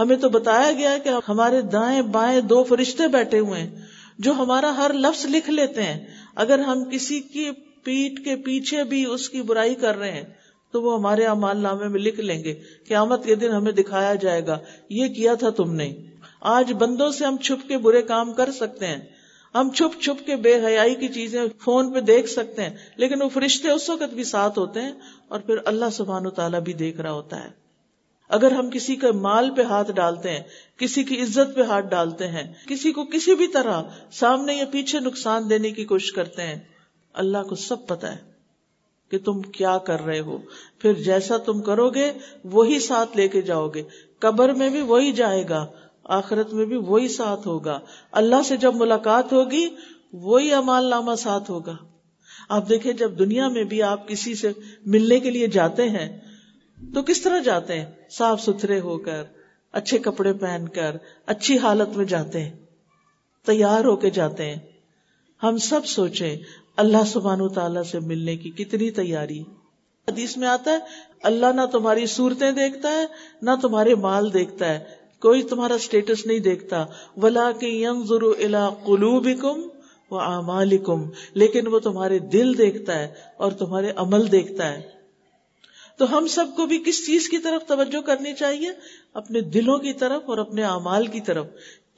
ہمیں 0.00 0.16
تو 0.16 0.28
بتایا 0.28 0.72
گیا 0.72 0.98
کہ 1.04 1.10
ہمارے 1.28 1.60
دائیں 1.60 2.02
بائیں 2.02 2.40
دو 2.40 2.64
فرشتے 2.64 3.08
بیٹھے 3.08 3.38
ہوئے 3.38 3.60
ہیں 3.60 3.80
جو 4.18 4.32
ہمارا 4.32 4.76
ہر 4.76 4.92
لفظ 4.92 5.26
لکھ 5.26 5.50
لیتے 5.50 5.82
ہیں۔ 5.82 6.06
اگر 6.34 6.58
ہم 6.58 6.84
کسی 6.84 7.20
کی 7.20 7.50
پیٹ 7.84 8.24
کے 8.24 8.36
پیچھے 8.36 8.84
بھی 8.84 9.04
اس 9.04 9.28
کی 9.28 9.42
برائی 9.42 9.74
کر 9.74 9.98
رہے 9.98 10.12
ہیں 10.12 10.24
تو 10.70 10.82
وہ 10.82 10.98
ہمارے 10.98 11.24
امال 11.24 11.58
نامے 11.58 11.88
میں 11.88 12.00
لکھ 12.00 12.20
لیں 12.20 12.44
گے۔ 12.44 12.54
قیامت 12.88 13.24
کے 13.24 13.34
دن 13.34 13.50
ہمیں 13.50 13.72
دکھایا 13.72 14.14
جائے 14.14 14.46
گا۔ 14.46 14.58
یہ 14.88 15.08
کیا 15.08 15.34
تھا 15.34 15.50
تم 15.50 15.74
نے؟ 15.74 15.94
آج 16.40 16.72
بندوں 16.72 17.10
سے 17.10 17.24
ہم 17.24 17.36
چھپ 17.36 17.68
کے 17.68 17.78
برے 17.78 18.02
کام 18.02 18.32
کر 18.32 18.52
سکتے 18.52 18.86
ہیں۔ 18.86 18.98
ہم 19.54 19.70
چھپ 19.70 20.02
چھپ 20.02 20.26
کے 20.26 20.36
بے 20.36 20.66
حیائی 20.66 20.94
کی 20.94 21.08
چیزیں 21.08 21.42
فون 21.60 21.92
پہ 21.92 22.00
دیکھ 22.00 22.30
سکتے 22.30 22.62
ہیں، 22.62 22.76
لیکن 22.96 23.22
وہ 23.22 23.28
فرشتے 23.28 23.70
اس 23.70 23.90
وقت 23.90 24.14
بھی 24.14 24.24
ساتھ 24.24 24.58
ہوتے 24.58 24.82
ہیں 24.82 24.92
اور 25.28 25.40
پھر 25.40 25.56
اللہ 25.64 25.84
سبحان 25.92 26.26
و 26.26 26.30
تعالیٰ 26.30 26.60
بھی 26.60 26.72
دیکھ 26.72 27.00
رہا 27.00 27.12
ہوتا 27.12 27.44
ہے۔ 27.44 27.48
اگر 28.28 28.52
ہم 28.52 28.70
کسی 28.70 28.96
کے 28.96 29.12
مال 29.12 29.50
پہ 29.54 29.62
ہاتھ 29.62 29.92
ڈالتے 29.92 30.30
ہیں، 30.30 30.42
کسی 30.78 31.04
کی 31.04 31.22
عزت 31.22 31.56
پہ 31.56 31.62
ہاتھ 31.62 31.86
ڈالتے 31.86 32.26
ہیں، 32.26 32.52
کسی 32.68 32.92
کو 32.92 33.04
کسی 33.04 33.34
بھی 33.34 33.46
طرح 33.46 33.82
سامنے 34.12 34.54
یا 34.54 34.64
پیچھے 34.70 35.00
نقصان 35.00 35.50
دینے 35.50 35.70
کی 35.70 35.84
کوشش 35.84 36.12
کرتے 36.12 36.42
ہیں، 36.42 36.58
اللہ 37.12 37.42
کو 37.48 37.54
سب 37.54 37.86
پتا 37.86 38.12
ہے 38.12 38.18
کہ 39.10 39.18
تم 39.18 39.42
کیا 39.42 39.78
کر 39.78 40.04
رہے 40.04 40.20
ہو۔ 40.20 40.38
پھر 40.78 40.92
جیسا 40.92 41.36
تم 41.36 41.62
کرو 41.62 41.90
گے، 41.90 42.12
وہی 42.44 42.80
ساتھ 42.80 43.16
لے 43.16 43.28
کے 43.28 43.42
جاؤ 43.42 43.68
گے۔ 43.68 43.82
قبر 44.18 44.52
میں 44.52 44.70
بھی 44.70 44.80
وہی 44.80 45.12
جائے 45.12 45.44
گا۔ 45.48 45.66
آخرت 46.08 46.52
میں 46.52 46.66
بھی 46.66 46.76
وہی 46.76 47.08
ساتھ 47.08 47.48
ہوگا۔ 47.48 47.80
اللہ 48.12 48.42
سے 48.44 48.56
جب 48.56 48.74
ملاقات 48.74 49.32
ہوگی، 49.32 49.68
وہی 50.12 50.52
امال 50.52 50.84
نامہ 50.84 51.14
ساتھ 51.14 51.50
ہوگا۔ 51.50 51.76
آپ 52.48 52.68
دیکھیں، 52.68 52.92
جب 52.92 53.18
دنیا 53.18 53.48
میں 53.48 53.64
بھی 53.64 53.82
آپ 53.82 54.08
کسی 54.08 54.34
سے 54.34 54.52
ملنے 54.86 55.20
کے 55.20 55.30
لیے 55.30 55.46
جاتے 55.46 55.88
ہیں، 55.88 56.20
تو 56.94 57.02
کس 57.02 57.22
طرح 57.22 57.38
جاتے 57.38 57.80
ہیں؟ 57.80 57.86
صاف 58.10 58.40
ستھرے 58.40 58.80
ہو 58.80 58.98
کر، 58.98 59.22
اچھے 59.72 59.98
کپڑے 59.98 60.32
پہن 60.32 60.64
کر، 60.74 60.96
اچھی 61.26 61.58
حالت 61.58 61.96
میں 61.96 62.04
جاتے 62.04 62.44
ہیں، 62.44 62.56
تیار 63.46 63.84
ہو 63.84 63.96
کے 63.96 64.10
جاتے 64.10 64.44
ہیں۔ 64.44 64.58
ہم 65.42 65.58
سب 65.58 65.86
سوچیں، 65.86 66.36
اللہ 66.76 67.04
سبحان 67.06 67.40
و 67.40 67.48
تعالی 67.48 67.80
سے 67.90 68.00
ملنے 68.00 68.36
کی 68.36 68.50
کتنی 68.50 68.90
تیاری۔ 68.90 69.40
حدیث 70.08 70.36
میں 70.36 70.48
آتا 70.48 70.70
ہے، 70.70 70.78
اللہ 71.22 71.46
نہ 71.46 71.66
تمہاری 71.72 72.06
صورتیں 72.06 72.52
دیکھتا 72.52 72.90
ہے، 72.90 73.06
نہ 73.42 73.50
تمہارے 73.62 73.94
مال 73.94 74.32
دیکھتا 74.32 74.68
ہے۔ 74.68 75.05
کوئی 75.26 75.42
تمہارا 75.42 75.74
اسٹیٹس 75.74 76.26
نہیں 76.26 76.38
دیکھتا۔ 76.38 76.86
ولا 77.16 77.52
کے 77.52 77.68
یم 77.68 78.06
ضرو 78.06 78.30
الا 78.30 78.70
قلوبکم 78.84 79.60
و 80.10 80.18
اعمالکم 80.20 81.10
لیکن 81.34 81.66
وہ 81.66 81.78
تمہارے 81.78 82.18
دل 82.18 82.58
دیکھتا 82.58 82.98
ہے 82.98 83.08
اور 83.36 83.52
تمہارے 83.52 83.92
عمل 83.96 84.32
دیکھتا 84.32 84.72
ہے۔ 84.72 84.82
تو 85.98 86.18
ہم 86.18 86.26
سب 86.26 86.44
کو 86.56 86.66
بھی 86.66 86.82
کس 86.86 87.06
چیز 87.06 87.28
کی 87.28 87.38
طرف 87.38 87.68
توجہ 87.68 88.00
کرنی 88.00 88.34
چاہیے؟ 88.34 88.68
اپنے 89.14 89.40
دلوں 89.40 89.78
کی 89.78 89.92
طرف 89.92 90.22
اور 90.26 90.38
اپنے 90.38 90.62
اعمال 90.62 91.06
کی 91.06 91.20
طرف۔ 91.20 91.46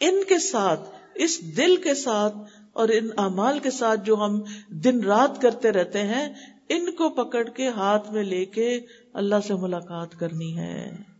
ان 0.00 0.24
کے 0.28 0.38
ساتھ، 0.38 0.80
اس 1.14 1.56
دل 1.56 1.76
کے 1.76 1.94
ساتھ 1.94 2.36
اور 2.72 2.88
ان 2.88 3.08
اعمال 3.18 3.58
کے 3.58 3.70
ساتھ 3.70 4.00
جو 4.04 4.16
ہم 4.16 4.40
دن 4.68 5.04
رات 5.04 5.42
کرتے 5.42 5.70
رہتے 5.70 5.98
ہیں، 5.98 6.34
ان 6.68 6.90
کو 6.90 7.08
پکڑ 7.08 7.44
کے 7.44 7.68
ہاتھ 7.68 8.12
میں 8.12 8.22
لے 8.22 8.44
کے 8.44 8.80
اللہ 9.12 9.34
سے 9.46 9.54
ملاقات 9.54 10.20
کرنی 10.20 10.58
ہے۔ 10.58 11.17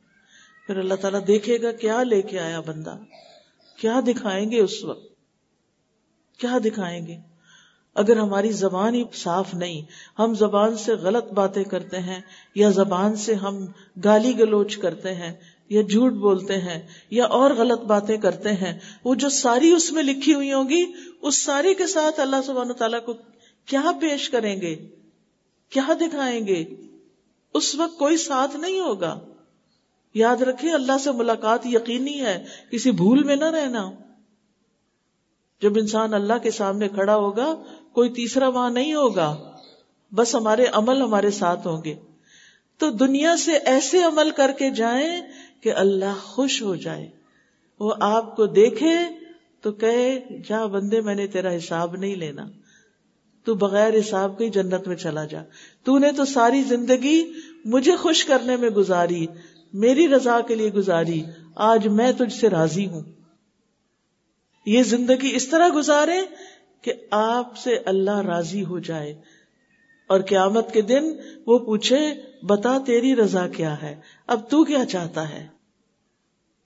پھر 0.68 0.78
اللہ 0.78 0.94
تعالیٰ 0.94 1.20
دیکھے 1.26 1.62
گا 1.62 1.72
کیا 1.72 2.02
لے 2.02 2.22
کے 2.22 2.40
آیا 2.40 2.60
بندہ؟ 2.60 2.96
کیا 3.76 4.00
دکھائیں 4.06 4.50
گے 4.50 4.60
اس 4.60 4.84
وقت؟ 4.84 5.06
کیا 6.38 6.58
دکھائیں 6.64 7.06
گے؟ 7.06 7.16
اگر 7.94 8.16
ہماری 8.16 8.52
زبان 8.52 8.94
ہی 8.94 9.04
صاف 9.14 9.54
نہیں، 9.54 9.82
ہم 10.18 10.34
زبان 10.34 10.76
سے 10.76 10.92
غلط 10.92 11.32
باتیں 11.32 11.64
کرتے 11.64 11.98
ہیں، 11.98 12.20
یا 12.54 12.70
زبان 12.70 13.16
سے 13.16 13.34
ہم 13.34 13.66
گالی 14.04 14.38
گلوچ 14.38 14.76
کرتے 14.76 15.14
ہیں، 15.14 15.32
یا 15.68 15.82
جھوٹ 15.82 16.12
بولتے 16.12 16.58
ہیں، 16.58 16.86
یا 17.10 17.24
اور 17.24 17.50
غلط 17.50 17.80
باتیں 17.80 18.16
کرتے 18.16 18.52
ہیں، 18.52 18.78
وہ 19.04 19.14
جو 19.14 19.28
ساری 19.28 19.70
اس 19.70 19.92
میں 19.92 20.02
لکھی 20.02 20.34
ہوئی 20.34 20.52
ہوں 20.52 20.68
گی، 20.68 20.92
اس 21.22 21.42
ساری 21.42 21.74
کے 21.74 21.86
ساتھ 21.86 22.20
اللہ 22.20 22.36
سبحانہ 22.46 22.72
تعالیٰ 22.72 23.04
کو 23.04 23.14
کیا 23.66 23.92
پیش 24.00 24.30
کریں 24.30 24.60
گے؟ 24.60 24.88
کیا 25.70 25.88
دکھائیں 26.00 26.46
گے؟ 26.46 26.64
اس 27.54 27.74
وقت 27.74 27.98
کوئی 27.98 28.16
ساتھ 28.16 28.56
نہیں 28.56 28.80
ہوگا۔ 28.80 29.18
یاد 30.14 30.36
رکھے، 30.36 30.72
اللہ 30.72 30.98
سے 31.04 31.12
ملاقات 31.12 31.66
یقینی 31.66 32.20
ہے، 32.20 32.44
کسی 32.70 32.90
بھول 32.90 33.22
میں 33.22 33.36
نہ 33.36 33.44
رہنا۔ 33.44 33.90
جب 35.62 35.72
انسان 35.78 36.14
اللہ 36.14 36.38
کے 36.42 36.50
سامنے 36.50 36.88
کھڑا 36.88 37.16
ہوگا، 37.16 37.54
کوئی 37.92 38.10
تیسرا 38.10 38.48
وہاں 38.48 38.70
نہیں 38.70 38.94
ہوگا۔ 38.94 39.56
بس 40.14 40.34
ہمارے 40.34 40.64
عمل 40.72 41.02
ہمارے 41.02 41.30
ساتھ 41.30 41.66
ہوں 41.66 41.84
گے۔ 41.84 41.94
تو 42.78 42.90
دنیا 42.90 43.36
سے 43.36 43.52
ایسے 43.52 44.02
عمل 44.02 44.30
کر 44.30 44.50
کے 44.58 44.70
جائیں 44.70 45.20
کہ 45.60 45.72
اللہ 45.72 46.20
خوش 46.22 46.62
ہو 46.62 46.74
جائے۔ 46.76 47.08
وہ 47.80 47.94
آپ 48.00 48.36
کو 48.36 48.46
دیکھے 48.46 48.94
تو 49.60 49.72
کہے، 49.72 50.20
جا 50.48 50.66
بندے، 50.66 51.00
میں 51.00 51.14
نے 51.14 51.26
تیرا 51.26 51.56
حساب 51.56 51.96
نہیں 51.96 52.16
لینا۔ 52.16 52.44
تو 53.44 53.54
بغیر 53.54 53.98
حساب 53.98 54.38
کے 54.38 54.48
جنت 54.48 54.88
میں 54.88 54.96
چلا 54.96 55.24
جا۔ 55.24 55.42
تو 55.84 55.98
نے 55.98 56.12
تو 56.12 56.24
ساری 56.24 56.62
زندگی 56.62 57.32
مجھے 57.64 57.96
خوش 57.96 58.24
کرنے 58.24 58.56
میں 58.56 58.70
گزاری۔ 58.70 59.26
میری 59.72 60.08
رضا 60.08 60.40
کے 60.40 60.54
لیے 60.54 60.72
گزاری، 60.72 61.22
آج 61.56 61.88
میں 61.88 62.12
تجھ 62.12 62.32
سے 62.32 62.50
راضی 62.50 62.86
ہوں۔ 62.86 63.02
یہ 64.66 64.82
زندگی 64.82 65.30
اس 65.34 65.48
طرح 65.48 65.68
گزارے 65.74 66.20
کہ 66.82 66.92
آپ 67.10 67.56
سے 67.56 67.78
اللہ 67.86 68.18
راضی 68.18 68.64
ہو 68.64 68.78
جائے۔ 68.78 69.14
اور 70.06 70.20
قیامت 70.20 70.72
کے 70.72 70.82
دن 70.82 71.04
وہ 71.46 71.58
پوچھے، 71.58 72.14
بتا 72.42 72.78
تیری 72.86 73.16
رضا 73.16 73.48
کیا 73.48 73.82
ہے؟ 73.82 74.00
اب 74.26 74.50
تو 74.50 74.64
کیا 74.64 74.84
چاہتا 74.84 75.28
ہے؟ 75.28 75.46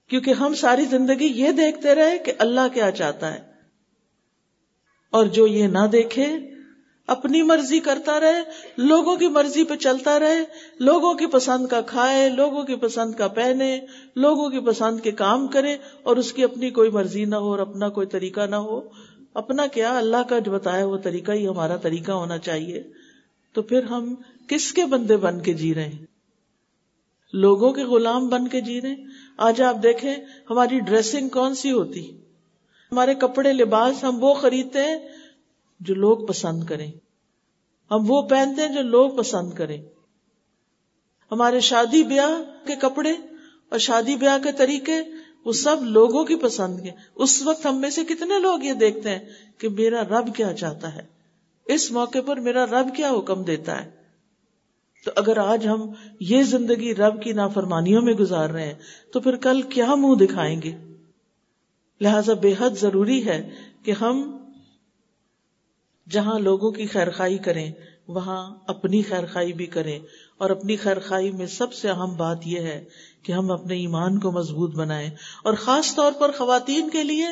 کیونکہ 0.08 0.30
ہم 0.30 0.54
ساری 0.54 0.84
زندگی 0.84 1.26
یہ 1.26 1.52
دیکھتے 1.52 1.94
رہے 1.94 2.18
کہ 2.18 2.32
اللہ 2.38 2.74
کیا 2.74 2.90
چاہتا 2.90 3.34
ہے۔ 3.34 3.40
اور 5.10 5.26
جو 5.26 5.46
یہ 5.46 5.66
نہ 5.66 5.86
دیکھے 5.92 6.51
اپنی 7.06 7.42
مرضی 7.42 7.80
کرتا 7.80 8.20
رہے، 8.20 8.42
لوگوں 8.76 9.16
کی 9.16 9.28
مرضی 9.28 9.64
پہ 9.64 9.76
چلتا 9.76 10.18
رہے، 10.20 10.38
لوگوں 10.78 11.14
کی 11.14 11.26
پسند 11.26 11.66
کا 11.66 11.80
کھائے، 11.80 12.28
لوگوں 12.28 12.62
کی 12.62 12.74
پسند 12.74 13.14
کا 13.14 13.28
پہنے، 13.28 13.80
لوگوں 14.16 14.50
کی 14.50 14.60
پسند 14.60 15.00
کے 15.00 15.10
کام 15.10 15.46
کرے 15.46 15.76
اور 16.02 16.16
اس 16.16 16.32
کی 16.32 16.44
اپنی 16.44 16.70
کوئی 16.70 16.90
مرضی 16.90 17.24
نہ 17.24 17.34
ہو 17.34 17.50
اور 17.50 17.58
اپنا 17.58 17.88
کوئی 17.88 18.06
طریقہ 18.06 18.40
نہ 18.40 18.56
ہو۔ 18.56 18.80
اپنا 19.34 19.66
کیا؟ 19.66 19.98
اللہ 19.98 20.16
کا 20.28 20.38
جو 20.38 20.52
بتایا 20.52 20.86
وہ 20.86 20.96
طریقہ 20.96 21.32
ہی 21.32 21.48
ہمارا 21.48 21.76
طریقہ 21.76 22.12
ہونا 22.12 22.38
چاہیے۔ 22.38 22.82
تو 23.52 23.62
پھر 23.62 23.82
ہم 23.82 24.14
کس 24.46 24.72
کے 24.72 24.84
بندے 24.84 25.16
بن 25.16 25.40
کے 25.40 25.52
جی 25.52 25.74
رہے 25.74 25.88
ہیں؟ 25.88 26.06
لوگوں 27.32 27.72
کے 27.72 27.82
غلام 27.82 28.28
بن 28.28 28.48
کے 28.48 28.60
جی 28.60 28.80
رہے 28.80 28.88
ہیں؟ 28.88 29.04
آج 29.36 29.62
آپ 29.62 29.76
دیکھیں 29.82 30.14
ہماری 30.50 30.80
ڈریسنگ 30.80 31.28
کون 31.28 31.54
سی 31.54 31.72
ہوتی؟ 31.72 32.10
ہمارے 32.92 33.14
کپڑے 33.14 33.52
لباس 33.52 34.04
ہم 34.04 34.24
وہ 34.24 34.34
خریدتے 34.34 34.80
ہیں 34.80 34.98
جو 35.82 35.94
لوگ 35.94 36.26
پسند 36.26 36.64
کریں۔ 36.64 36.92
ہم 37.90 38.04
وہ 38.08 38.22
پہنتے 38.22 38.62
ہیں 38.62 38.74
جو 38.74 38.82
لوگ 38.82 39.10
پسند 39.10 39.52
کریں۔ 39.52 39.82
ہمارے 41.32 41.60
شادی 41.60 42.02
بیاہ 42.02 42.66
کے 42.66 42.74
کپڑے 42.74 43.10
اور 43.68 43.78
شادی 43.78 44.16
بیاہ 44.16 44.38
کے 44.42 44.52
طریقے 44.52 44.92
وہ 45.44 45.52
سب 45.52 45.82
لوگوں 45.82 46.24
کی 46.24 46.36
پسند 46.36 46.80
کے۔ 46.82 46.90
اس 47.14 47.42
وقت 47.42 47.66
ہم 47.66 47.80
میں 47.80 47.90
سے 47.90 48.04
کتنے 48.04 48.38
لوگ 48.38 48.62
یہ 48.62 48.72
دیکھتے 48.72 49.10
ہیں 49.10 49.18
کہ 49.58 49.68
میرا 49.68 50.02
رب 50.02 50.34
کیا 50.34 50.52
چاہتا 50.52 50.94
ہے۔ 50.94 51.02
اس 51.64 51.92
موقع 51.92 52.18
پر 52.26 52.36
میرا 52.36 52.66
رب 52.66 52.94
کیا 52.96 53.10
حکم 53.10 53.42
دیتا 53.42 53.84
ہے۔ 53.84 53.90
تو 55.04 55.10
اگر 55.16 55.36
آج 55.36 55.68
ہم 55.68 55.92
یہ 56.20 56.42
زندگی 56.42 56.94
رب 56.94 57.22
کی 57.22 57.32
نافرمانیوں 57.32 58.02
میں 58.02 58.12
گزار 58.12 58.50
رہے 58.50 58.66
ہیں، 58.66 58.74
تو 59.12 59.20
پھر 59.20 59.36
کل 59.36 59.62
کیا 59.62 59.94
منہ 59.94 60.14
دکھائیں 60.14 60.62
گے؟ 60.62 60.72
لہذا 62.00 62.32
بے 62.32 62.54
حد 62.58 62.70
ضروری 62.70 63.26
ہے 63.26 63.50
کہ 63.82 63.90
ہم 63.90 64.41
جہاں 66.10 66.38
لوگوں 66.38 66.70
کی 66.70 66.86
خیر 66.86 67.10
خائی 67.10 67.38
کریں، 67.38 67.72
وہاں 68.08 68.54
اپنی 68.66 69.02
خیر 69.02 69.26
خائی 69.26 69.52
بھی 69.52 69.66
کریں۔ 69.66 69.98
اور 70.38 70.50
اپنی 70.50 70.76
خیر 70.76 71.00
خائی 71.00 71.30
میں 71.30 71.46
سب 71.46 71.72
سے 71.72 71.88
اہم 71.88 72.16
بات 72.16 72.46
یہ 72.46 72.60
ہے 72.60 72.84
کہ 73.22 73.32
ہم 73.32 73.50
اپنے 73.50 73.74
ایمان 73.76 74.18
کو 74.18 74.32
مضبوط 74.32 74.74
بنائیں۔ 74.74 75.10
اور 75.44 75.54
خاص 75.54 75.94
طور 75.94 76.12
پر 76.12 76.30
خواتین 76.38 76.90
کے 76.90 77.02
لیے 77.02 77.26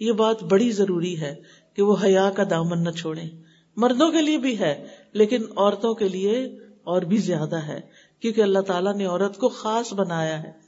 یہ 0.00 0.12
بات 0.12 0.42
بڑی 0.42 0.70
ضروری 0.70 1.20
ہے 1.20 1.34
کہ 1.74 1.82
وہ 1.82 1.96
حیا 2.02 2.30
کا 2.30 2.42
دامن 2.50 2.84
نہ 2.84 2.90
چھوڑیں۔ 2.90 3.30
مردوں 3.76 4.10
کے 4.10 4.22
لیے 4.22 4.38
بھی 4.38 4.58
ہے، 4.58 4.86
لیکن 5.12 5.42
عورتوں 5.56 5.94
کے 5.94 6.08
لیے 6.08 6.58
اور 6.84 7.02
بھی 7.02 7.16
زیادہ 7.16 7.56
ہے، 7.56 7.80
کیونکہ 8.20 8.40
اللہ 8.40 8.58
تعالیٰ 8.58 8.94
نے 8.94 9.04
عورت 9.04 9.36
کو 9.36 9.48
خاص 9.48 9.92
بنایا 9.92 10.42
ہے۔ 10.42 10.65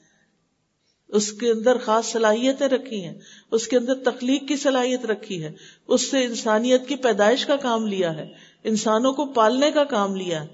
اس 1.08 1.32
کے 1.32 1.50
اندر 1.50 1.78
خاص 1.78 2.06
صلاحیتیں 2.06 2.68
رکھی 2.68 3.04
ہیں، 3.04 3.14
اس 3.50 3.68
کے 3.68 3.76
اندر 3.76 3.94
تخلیق 3.94 4.48
کی 4.48 4.56
صلاحیت 4.56 5.04
رکھی 5.04 5.44
ہے، 5.44 5.52
اس 5.86 6.10
سے 6.10 6.24
انسانیت 6.24 6.88
کی 6.88 6.96
پیدائش 6.96 7.46
کا 7.46 7.56
کام 7.56 7.86
لیا 7.86 8.16
ہے، 8.16 8.28
انسانوں 8.64 9.12
کو 9.12 9.26
پالنے 9.26 9.70
کا 9.70 9.84
کام 9.84 10.16
لیا 10.16 10.42
ہے۔ 10.42 10.46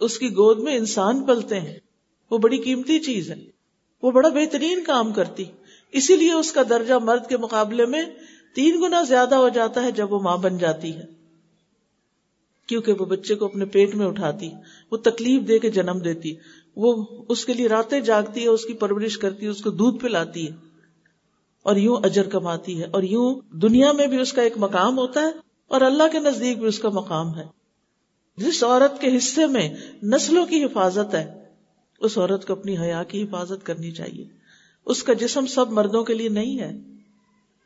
اس 0.00 0.18
کی 0.18 0.28
گود 0.28 0.58
میں 0.58 0.76
انسان 0.76 1.24
پلتے 1.24 1.60
ہیں، 1.60 1.78
وہ 2.30 2.38
بڑی 2.38 2.58
قیمتی 2.58 2.98
چیز 2.98 3.30
ہے، 3.30 3.36
وہ 4.02 4.10
بڑا 4.10 4.28
بہترین 4.28 4.84
کام 4.84 5.12
کرتی۔ 5.12 5.44
اسی 5.92 6.16
لیے 6.16 6.32
اس 6.32 6.52
کا 6.52 6.62
درجہ 6.68 6.94
مرد 6.94 7.28
کے 7.28 7.36
مقابلے 7.36 7.86
میں 7.86 8.02
تین 8.54 8.80
گنا 8.80 9.02
زیادہ 9.02 9.34
ہو 9.34 9.48
جاتا 9.48 9.82
ہے 9.82 9.90
جب 9.90 10.12
وہ 10.12 10.20
ماں 10.20 10.36
بن 10.36 10.58
جاتی 10.58 10.96
ہے۔ 10.96 11.04
کیونکہ 12.66 12.92
وہ 12.92 13.04
بچے 13.04 13.34
کو 13.34 13.44
اپنے 13.44 13.64
پیٹ 13.64 13.94
میں 13.94 14.06
اٹھاتی، 14.06 14.50
وہ 14.92 14.96
تکلیف 14.96 15.48
دے 15.48 15.58
کے 15.58 15.70
جنم 15.70 15.98
دیتی۔ 15.98 16.34
وہ 16.76 17.06
اس 17.28 17.44
کے 17.44 17.54
لیے 17.54 17.68
راتیں 17.68 18.00
جاگتی 18.00 18.42
ہے، 18.42 18.48
اس 18.48 18.64
کی 18.64 18.74
پرورش 18.74 19.18
کرتی 19.18 19.44
ہے، 19.44 19.50
اس 19.50 19.62
کو 19.62 19.70
دودھ 19.70 19.98
پلاتی 19.98 20.48
ہے 20.48 20.56
اور 21.62 21.76
یوں 21.76 21.96
اجر 22.02 22.28
کماتی 22.28 22.80
ہے 22.80 22.86
اور 22.86 23.02
یوں 23.02 23.40
دنیا 23.50 23.92
میں 23.92 24.06
بھی 24.06 24.20
اس 24.20 24.32
کا 24.32 24.42
ایک 24.42 24.52
مقام 24.56 24.98
ہوتا 24.98 25.20
ہے 25.20 25.30
اور 25.68 25.80
اللہ 25.80 26.02
کے 26.12 26.18
نزدیک 26.18 26.58
بھی 26.58 26.66
اس 26.66 26.78
کا 26.78 26.88
مقام 26.88 27.38
ہے۔ 27.38 27.44
جس 28.36 28.64
عورت 28.64 29.00
کے 29.00 29.16
حصے 29.16 29.46
میں 29.46 29.76
نسلوں 30.02 30.46
کی 30.46 30.64
حفاظت 30.64 31.14
ہے، 31.14 31.44
اس 32.00 32.18
عورت 32.18 32.46
کو 32.46 32.52
اپنی 32.52 32.78
حیا 32.78 33.02
کی 33.02 33.22
حفاظت 33.22 33.66
کرنی 33.66 33.90
چاہیے۔ 33.90 34.24
اس 34.86 35.02
کا 35.02 35.12
جسم 35.12 35.46
سب 35.46 35.70
مردوں 35.70 36.04
کے 36.04 36.14
لیے 36.14 36.28
نہیں 36.28 36.58
ہے۔ 36.58 36.78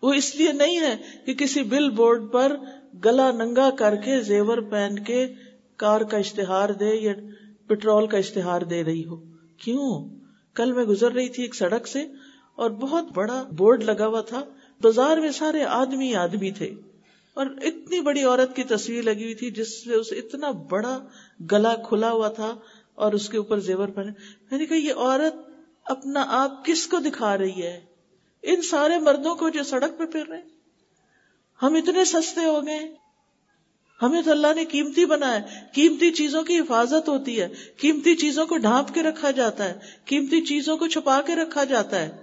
وہ 0.02 0.12
اس 0.12 0.36
لیے 0.36 0.52
نہیں 0.52 0.80
ہے 0.80 0.96
کہ 1.26 1.34
کسی 1.34 1.62
بل 1.62 1.90
بورڈ 1.90 2.22
پر 2.32 2.56
گلا 3.04 3.30
ننگا 3.30 3.70
کر 3.70 3.96
کے 3.96 4.20
زیور 4.20 4.58
پہن 4.58 4.98
کے 4.98 5.26
کار 5.76 6.00
کا 6.00 6.16
اشتہار 6.16 6.68
دے 6.68 6.94
یا 6.94 7.12
پٹرول 7.70 8.06
کا 8.06 8.18
اشتہار 8.18 8.62
دے 8.62 8.84
رہی 8.84 9.04
ہو۔ 9.04 9.16
کیوں؟ 9.56 10.08
کل 10.54 10.72
میں 10.72 10.84
گزر 10.84 11.12
رہی 11.12 11.28
تھی 11.28 11.42
ایک 11.42 11.54
سڑک 11.54 11.88
سے 11.88 12.06
اور 12.56 12.70
بہت 12.70 13.04
بڑا 13.14 13.44
بورڈ 13.56 13.84
لگا 13.84 14.06
ہوا 14.06 14.20
تھا۔ 14.20 14.44
بازار 14.82 15.16
میں 15.16 15.30
سارے 15.30 15.64
آدمی 15.64 16.14
آدمی 16.14 16.50
تھے۔ 16.50 16.74
اور 17.34 17.46
اتنی 17.46 18.00
بڑی 18.00 18.22
عورت 18.22 18.56
کی 18.56 18.64
تصویر 18.64 19.02
لگی 19.02 19.22
ہوئی 19.22 19.34
تھی 19.34 19.50
جس 19.50 19.84
سے 19.84 19.94
اسے 19.94 20.14
اتنا 20.16 20.50
بڑا 20.50 20.98
گلا 21.52 21.74
کھلا 21.88 22.10
ہوا 22.10 22.28
تھا 22.28 22.56
اور 22.94 23.12
اس 23.12 23.28
کے 23.28 23.38
اوپر 23.38 23.58
زیور 23.58 23.88
پہنے۔ 23.88 24.10
میں 24.50 24.58
نے 24.58 24.66
کہا، 24.66 24.76
یہ 24.76 24.94
عورت 24.94 25.50
اپنا 25.84 26.24
آپ 26.28 26.64
کس 26.64 26.86
کو 26.86 26.96
دکھا 26.96 27.38
رہی 27.38 27.62
ہے؟ 27.62 27.80
ان 28.42 28.62
سارے 28.62 28.98
مردوں 28.98 29.34
کو 29.34 29.48
جو 29.48 29.62
سڑک 29.62 29.98
پہ 29.98 30.04
پھر 30.04 30.26
رہے 30.28 30.42
ہم 31.62 31.74
اتنے 31.74 32.04
سستے 32.04 32.44
ہو 32.44 32.66
گئے 32.66 32.99
ہمیں 34.02 34.22
تو 34.22 34.30
اللہ 34.30 34.46
نے 34.56 34.64
قیمتی 34.64 35.04
بنایا 35.04 35.38
قیمتی 35.72 36.10
چیزوں 36.10 36.42
کی 36.42 36.58
حفاظت 36.58 37.08
ہوتی 37.08 37.40
ہے۔ 37.40 37.48
قیمتی 37.80 38.16
چیزوں 38.16 38.46
کو 38.46 38.56
ڈھانپ 38.56 38.94
کے 38.94 39.02
رکھا 39.02 39.30
جاتا 39.30 39.64
ہے۔ 39.64 39.78
قیمتی 40.04 40.40
چیزوں 40.40 40.76
کو 40.76 40.86
چھپا 40.86 41.20
کے 41.26 41.36
رکھا 41.36 41.64
جاتا 41.64 41.98
ہے۔ 42.00 42.16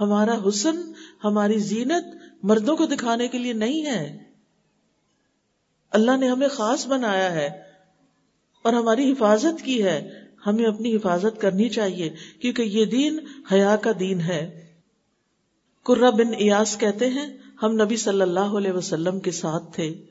ہمارا 0.00 0.34
حسن، 0.48 0.92
ہماری 1.24 1.58
زینت 1.58 2.04
مردوں 2.42 2.76
کو 2.76 2.86
دکھانے 2.86 3.28
کے 3.28 3.38
لیے 3.38 3.52
نہیں 3.52 3.86
ہے۔ 3.86 4.18
اللہ 5.90 6.16
نے 6.16 6.28
ہمیں 6.28 6.48
خاص 6.48 6.86
بنایا 6.86 7.32
ہے 7.32 7.62
اور 8.62 8.72
ہماری 8.72 9.12
حفاظت 9.12 9.64
کی 9.64 9.84
ہے۔ 9.84 10.26
ہمیں 10.46 10.64
اپنی 10.64 10.96
حفاظت 10.96 11.40
کرنی 11.40 11.68
چاہیے 11.68 12.14
کیونکہ 12.40 12.62
یہ 12.62 12.84
دین 12.84 13.18
حیا 13.52 13.76
کا 13.76 13.90
دین 14.00 14.20
ہے۔ 14.20 14.66
قرہ 15.82 16.10
بن 16.10 16.34
ایاس 16.38 16.78
کہتے 16.78 17.10
ہیں، 17.10 17.38
ہم 17.62 17.82
نبی 17.82 17.96
صلی 17.96 18.22
اللہ 18.22 18.40
علیہ 18.40 18.72
وسلم 18.72 19.20
کے 19.20 19.30
ساتھ 19.30 19.64
تھے۔ 19.74 20.09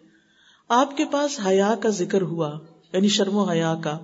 آپ 0.70 0.98
کے 0.98 1.06
پاس 1.06 1.40
حیا 1.48 1.76
کا 1.76 1.90
ذکر 1.90 2.22
ہوا 2.22 2.60
یعنی 2.94 3.08
شرم 3.08 3.36
و 3.36 3.44
حیا 3.44 3.76
کا۔ 3.84 4.00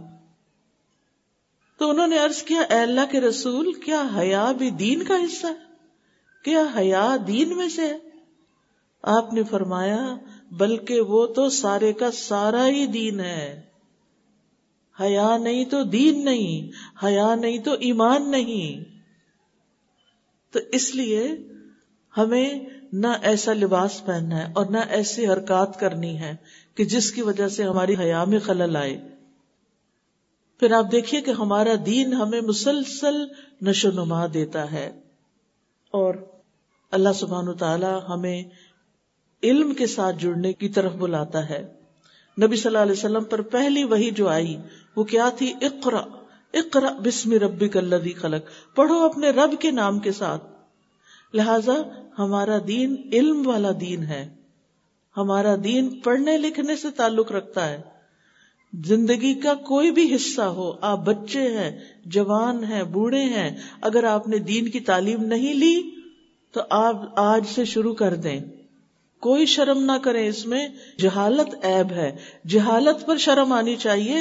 تو 1.78 1.89
انہوں 1.89 2.08
نے 2.08 2.19
ارض 2.19 2.43
کیا، 2.43 2.62
اے 2.62 2.80
اللہ 2.80 3.12
کے 3.12 3.21
رسول، 3.21 3.73
کیا 3.73 4.04
حیا 4.17 4.51
بھی 4.51 4.69
دین 4.69 5.04
کا 5.04 5.15
حصہ 5.15 5.47
ہے؟ 5.47 5.54
کیا 6.43 6.63
حیا 6.78 7.17
دین 7.28 7.58
میں 7.58 7.69
سے 7.69 7.82
ہے؟ 7.82 7.97
آپ 9.04 9.34
نے 9.34 9.43
فرمایا، 9.43 10.15
بلکہ 10.51 11.01
وہ 11.01 11.28
تو 11.28 11.49
سارے 11.49 11.93
کا 11.93 12.12
سارا 12.12 12.67
ہی 12.67 12.86
دین 12.86 13.19
ہے۔ 13.19 13.62
حیا 15.01 15.38
نہیں 15.38 15.65
تو 15.65 15.84
دین 15.84 16.25
نہیں، 16.25 16.71
حیا 17.06 17.36
نہیں 17.36 17.58
تو 17.58 17.71
ایمان 17.71 18.32
نہیں۔ 18.32 18.95
تو 20.54 20.60
اس 20.71 20.95
لیے 20.95 21.47
ہمیں 22.17 22.60
نہ 22.93 23.08
ایسا 23.21 23.54
لباس 23.54 24.06
پہننا 24.06 24.48
ہے 24.48 24.54
اور 24.56 24.65
نہ 24.65 24.78
ایسی 24.78 25.28
حرکات 25.28 25.80
کرنی 25.80 26.19
ہے 26.19 26.36
کہ 26.76 26.86
جس 26.86 27.12
کی 27.12 27.21
وجہ 27.21 27.48
سے 27.48 27.63
ہماری 27.63 27.95
حیا 28.00 28.24
میں 28.24 28.39
خلل 28.39 28.76
آئے۔ 28.76 29.02
پھر 30.60 30.71
آپ 30.71 30.91
دیکھیے 30.91 31.21
کہ 31.21 31.32
ہمارا 31.32 31.74
دین 31.86 32.13
ہمیں 32.13 32.41
مسلسل 32.41 33.15
نشو 33.62 33.91
نما 33.91 34.26
دیتا 34.34 34.71
ہے۔ 34.71 35.00
اور 35.91 36.15
اللہ 36.91 37.10
سبحان 37.15 37.58
تعالی 37.58 37.86
ہمیں 38.10 38.43
علم 39.43 39.74
کے 39.74 39.88
ساتھ 39.88 40.15
جڑنے 40.19 40.54
کی 40.54 40.69
طرف 40.69 40.93
بلاتا 40.93 41.50
ہے۔ 41.50 41.74
نبی 42.41 42.56
صلی 42.56 42.67
اللہ 42.67 42.78
علیہ 42.78 42.91
وسلم 42.91 43.24
پر 43.24 43.41
پہلی 43.41 43.84
وہی 43.84 44.12
جو 44.12 44.30
آئی 44.30 44.58
وہ 44.95 45.04
کیا 45.04 45.30
تھی؟ 45.38 45.54
اقرا 45.62 46.02
اقرا 46.54 46.91
بسم 47.04 47.32
ربی 47.32 47.69
کلدی 47.69 48.13
خلق۔ 48.13 48.76
پڑھو 48.76 49.06
اپنے 49.06 49.30
رب 49.30 49.62
کے 49.62 49.71
نام 49.71 50.00
کے 50.00 50.12
ساتھ۔ 50.12 50.54
لہذا 51.36 51.74
ہمارا 52.19 52.58
دین 52.67 52.95
علم 53.12 53.48
والا 53.48 53.71
دین 53.82 54.04
ہے۔ 54.04 54.30
ہمارا 55.17 55.56
دین 55.63 56.00
پڑھنے 56.00 56.38
لکھنے 56.38 56.76
سے 56.76 56.91
تعلق 56.91 57.32
رکھتا 57.32 57.69
ہے۔ 57.69 57.82
زندگی 58.86 59.34
کا 59.34 59.54
کوئی 59.54 59.91
بھی 59.91 60.15
حصہ 60.15 60.41
ہو، 60.41 60.74
آپ 60.82 60.98
بچے 60.98 61.58
ہیں، 61.58 61.80
جوان 62.06 62.63
ہیں، 62.63 62.84
بوڑھے 62.84 63.24
ہیں، 63.24 63.58
اگر 63.82 64.04
آپ 64.04 64.28
نے 64.28 64.38
دین 64.38 64.69
کی 64.69 64.80
تعلیم 64.80 65.24
نہیں 65.24 65.54
لی 65.54 65.82
تو 66.52 66.62
آپ 66.69 67.19
آج 67.19 67.45
سے 67.56 67.65
شروع 67.65 67.93
کر 67.93 68.15
دیں۔ 68.15 68.39
کوئی 69.19 69.45
شرم 69.45 69.84
نہ 69.84 69.98
کریں 70.02 70.28
اس 70.28 70.45
میں۔ 70.45 70.67
جہالت 70.98 71.65
عیب 71.65 71.91
ہے۔ 71.91 72.15
جہالت 72.48 73.06
پر 73.06 73.17
شرم 73.17 73.52
آنی 73.52 73.76
چاہیے۔ 73.76 74.17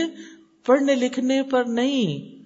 پڑھنے 0.67 0.95
لکھنے 0.95 1.43
پر 1.43 1.65
نہیں۔ 1.65 2.43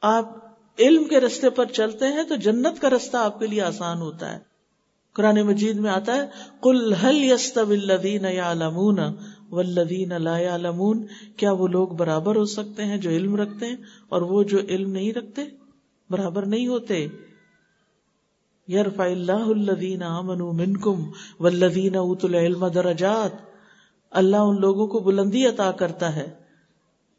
آپ 0.00 0.39
علم 0.80 1.04
کے 1.04 1.20
رستے 1.20 1.50
پر 1.50 1.64
چلتے 1.64 2.06
ہیں 2.06 2.22
تو 2.22 2.34
جنت 2.34 2.80
کا 2.80 2.90
رستہ 2.90 3.16
آپ 3.16 3.38
کے 3.38 3.46
لیے 3.46 3.62
آسان 3.62 3.98
ہوتا 3.98 4.32
ہے۔ 4.32 4.50
قرآن 5.12 5.42
مجید 5.42 5.76
میں 5.76 5.90
آتا 5.90 6.16
ہے 6.16 6.26
کل 6.62 6.92
حل 6.92 7.24
یست 7.24 7.58
ولدین 7.58 8.24
یا 8.24 8.54
لمون 8.54 8.98
ولدین 9.50 10.12
لا 10.22 10.56
لمون 10.56 11.06
کیا 11.36 11.52
وہ 11.52 11.68
لوگ 11.68 11.88
برابر 11.88 12.36
ہو 12.36 12.44
سکتے 12.44 12.84
ہیں 12.84 12.96
جو 12.96 13.10
علم 13.10 13.36
رکھتے 13.36 13.66
ہیں 13.66 13.76
اور 14.08 14.22
وہ 14.22 14.42
جو 14.42 14.58
علم 14.68 14.90
نہیں 14.90 15.12
رکھتے؟ 15.12 15.42
برابر 16.10 16.46
نہیں 16.46 16.66
ہوتے۔ 16.66 17.06
یرفع 18.68 19.04
اللہ 19.04 19.32
الذین 19.32 20.02
آمنوا 20.02 20.52
منکم 20.52 21.10
والذین 21.40 21.96
اوتوا 21.96 22.30
العلم 22.30 22.66
درجات۔ 22.66 23.30
اللہ 24.10 24.36
ان 24.36 24.60
لوگوں 24.60 24.86
کو 24.86 24.98
بلندی 24.98 25.46
عطا 25.46 25.70
کرتا 25.70 26.16
ہے۔ 26.16 26.39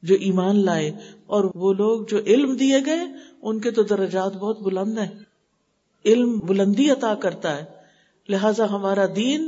جو 0.03 0.15
ایمان 0.15 0.65
لائے 0.65 0.91
اور 1.25 1.51
وہ 1.55 1.73
لوگ 1.73 2.05
جو 2.09 2.17
علم 2.17 2.55
دیے 2.55 2.85
گئے، 2.85 3.01
ان 3.41 3.59
کے 3.59 3.71
تو 3.71 3.83
درجات 3.83 4.33
بہت 4.33 4.61
بلند 4.61 4.97
ہیں۔ 4.97 5.19
علم 6.05 6.39
بلندی 6.39 6.91
عطا 6.91 7.15
کرتا 7.15 7.57
ہے۔ 7.57 7.65
لہذا 8.29 8.71
ہمارا 8.71 9.05
دین 9.15 9.47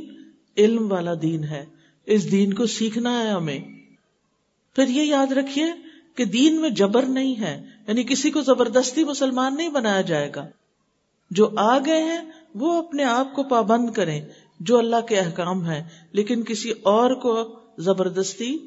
علم 0.58 0.92
والا 0.92 1.12
دین 1.22 1.44
ہے۔ 1.44 1.66
اس 2.06 2.32
دین 2.32 2.54
کو 2.54 2.66
سیکھنا 2.66 3.24
ہے 3.24 3.28
ہمیں۔ 3.28 3.60
پھر 4.76 4.88
یہ 4.88 5.02
یاد 5.02 5.32
رکھیے 5.32 5.66
کہ 6.16 6.26
دین 6.26 6.62
میں 6.62 6.70
جبر 6.70 7.04
نہیں 7.04 7.42
ہے 7.42 7.66
یعنی 7.88 8.04
کسی 8.04 8.32
کو 8.32 8.42
زبردستی 8.42 9.04
مسلمان 9.04 9.58
نہیں 9.58 9.70
بنایا 9.70 10.02
جائے 10.02 10.32
گا۔ 10.36 10.48
جو 11.32 11.50
آ 11.56 11.80
گئے 11.80 12.04
ہیں، 12.04 12.32
وہ 12.56 12.74
اپنے 12.74 13.04
آپ 13.04 13.34
کو 13.34 13.44
پابند 13.44 13.90
کریں، 13.92 14.22
جو 14.60 14.78
اللہ 14.78 15.02
کے 15.10 15.20
احکام 15.20 15.70
ہے 15.70 15.84
لیکن 16.12 16.44
کسی 16.44 16.72
اور 16.84 17.14
کو 17.14 17.60
زبردستی 17.78 18.58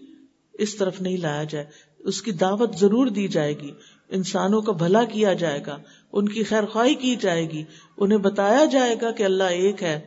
اس 0.58 0.76
طرف 0.76 1.00
نہیں 1.00 1.16
لایا 1.16 1.44
جائے، 1.44 1.64
اس 1.98 2.22
کی 2.22 2.32
دعوت 2.32 2.76
ضرور 2.76 3.06
دی 3.06 3.28
جائے 3.28 3.58
گی۔ 3.58 3.70
انسانوں 4.08 4.62
کا 4.62 4.72
بھلا 4.72 5.04
کیا 5.04 5.32
جائے 5.32 5.62
گا، 5.66 5.78
ان 6.12 6.28
کی 6.28 6.44
خیر 6.44 6.66
خواہی 6.66 6.94
کی 6.94 7.16
جائے 7.16 7.50
گی۔ 7.50 7.64
انہیں 7.96 8.18
بتایا 8.18 8.64
جائے 8.64 8.96
گا 9.02 9.10
کہ 9.10 9.22
اللہ 9.22 9.42
ایک 9.42 9.82
ہے۔ 9.82 10.00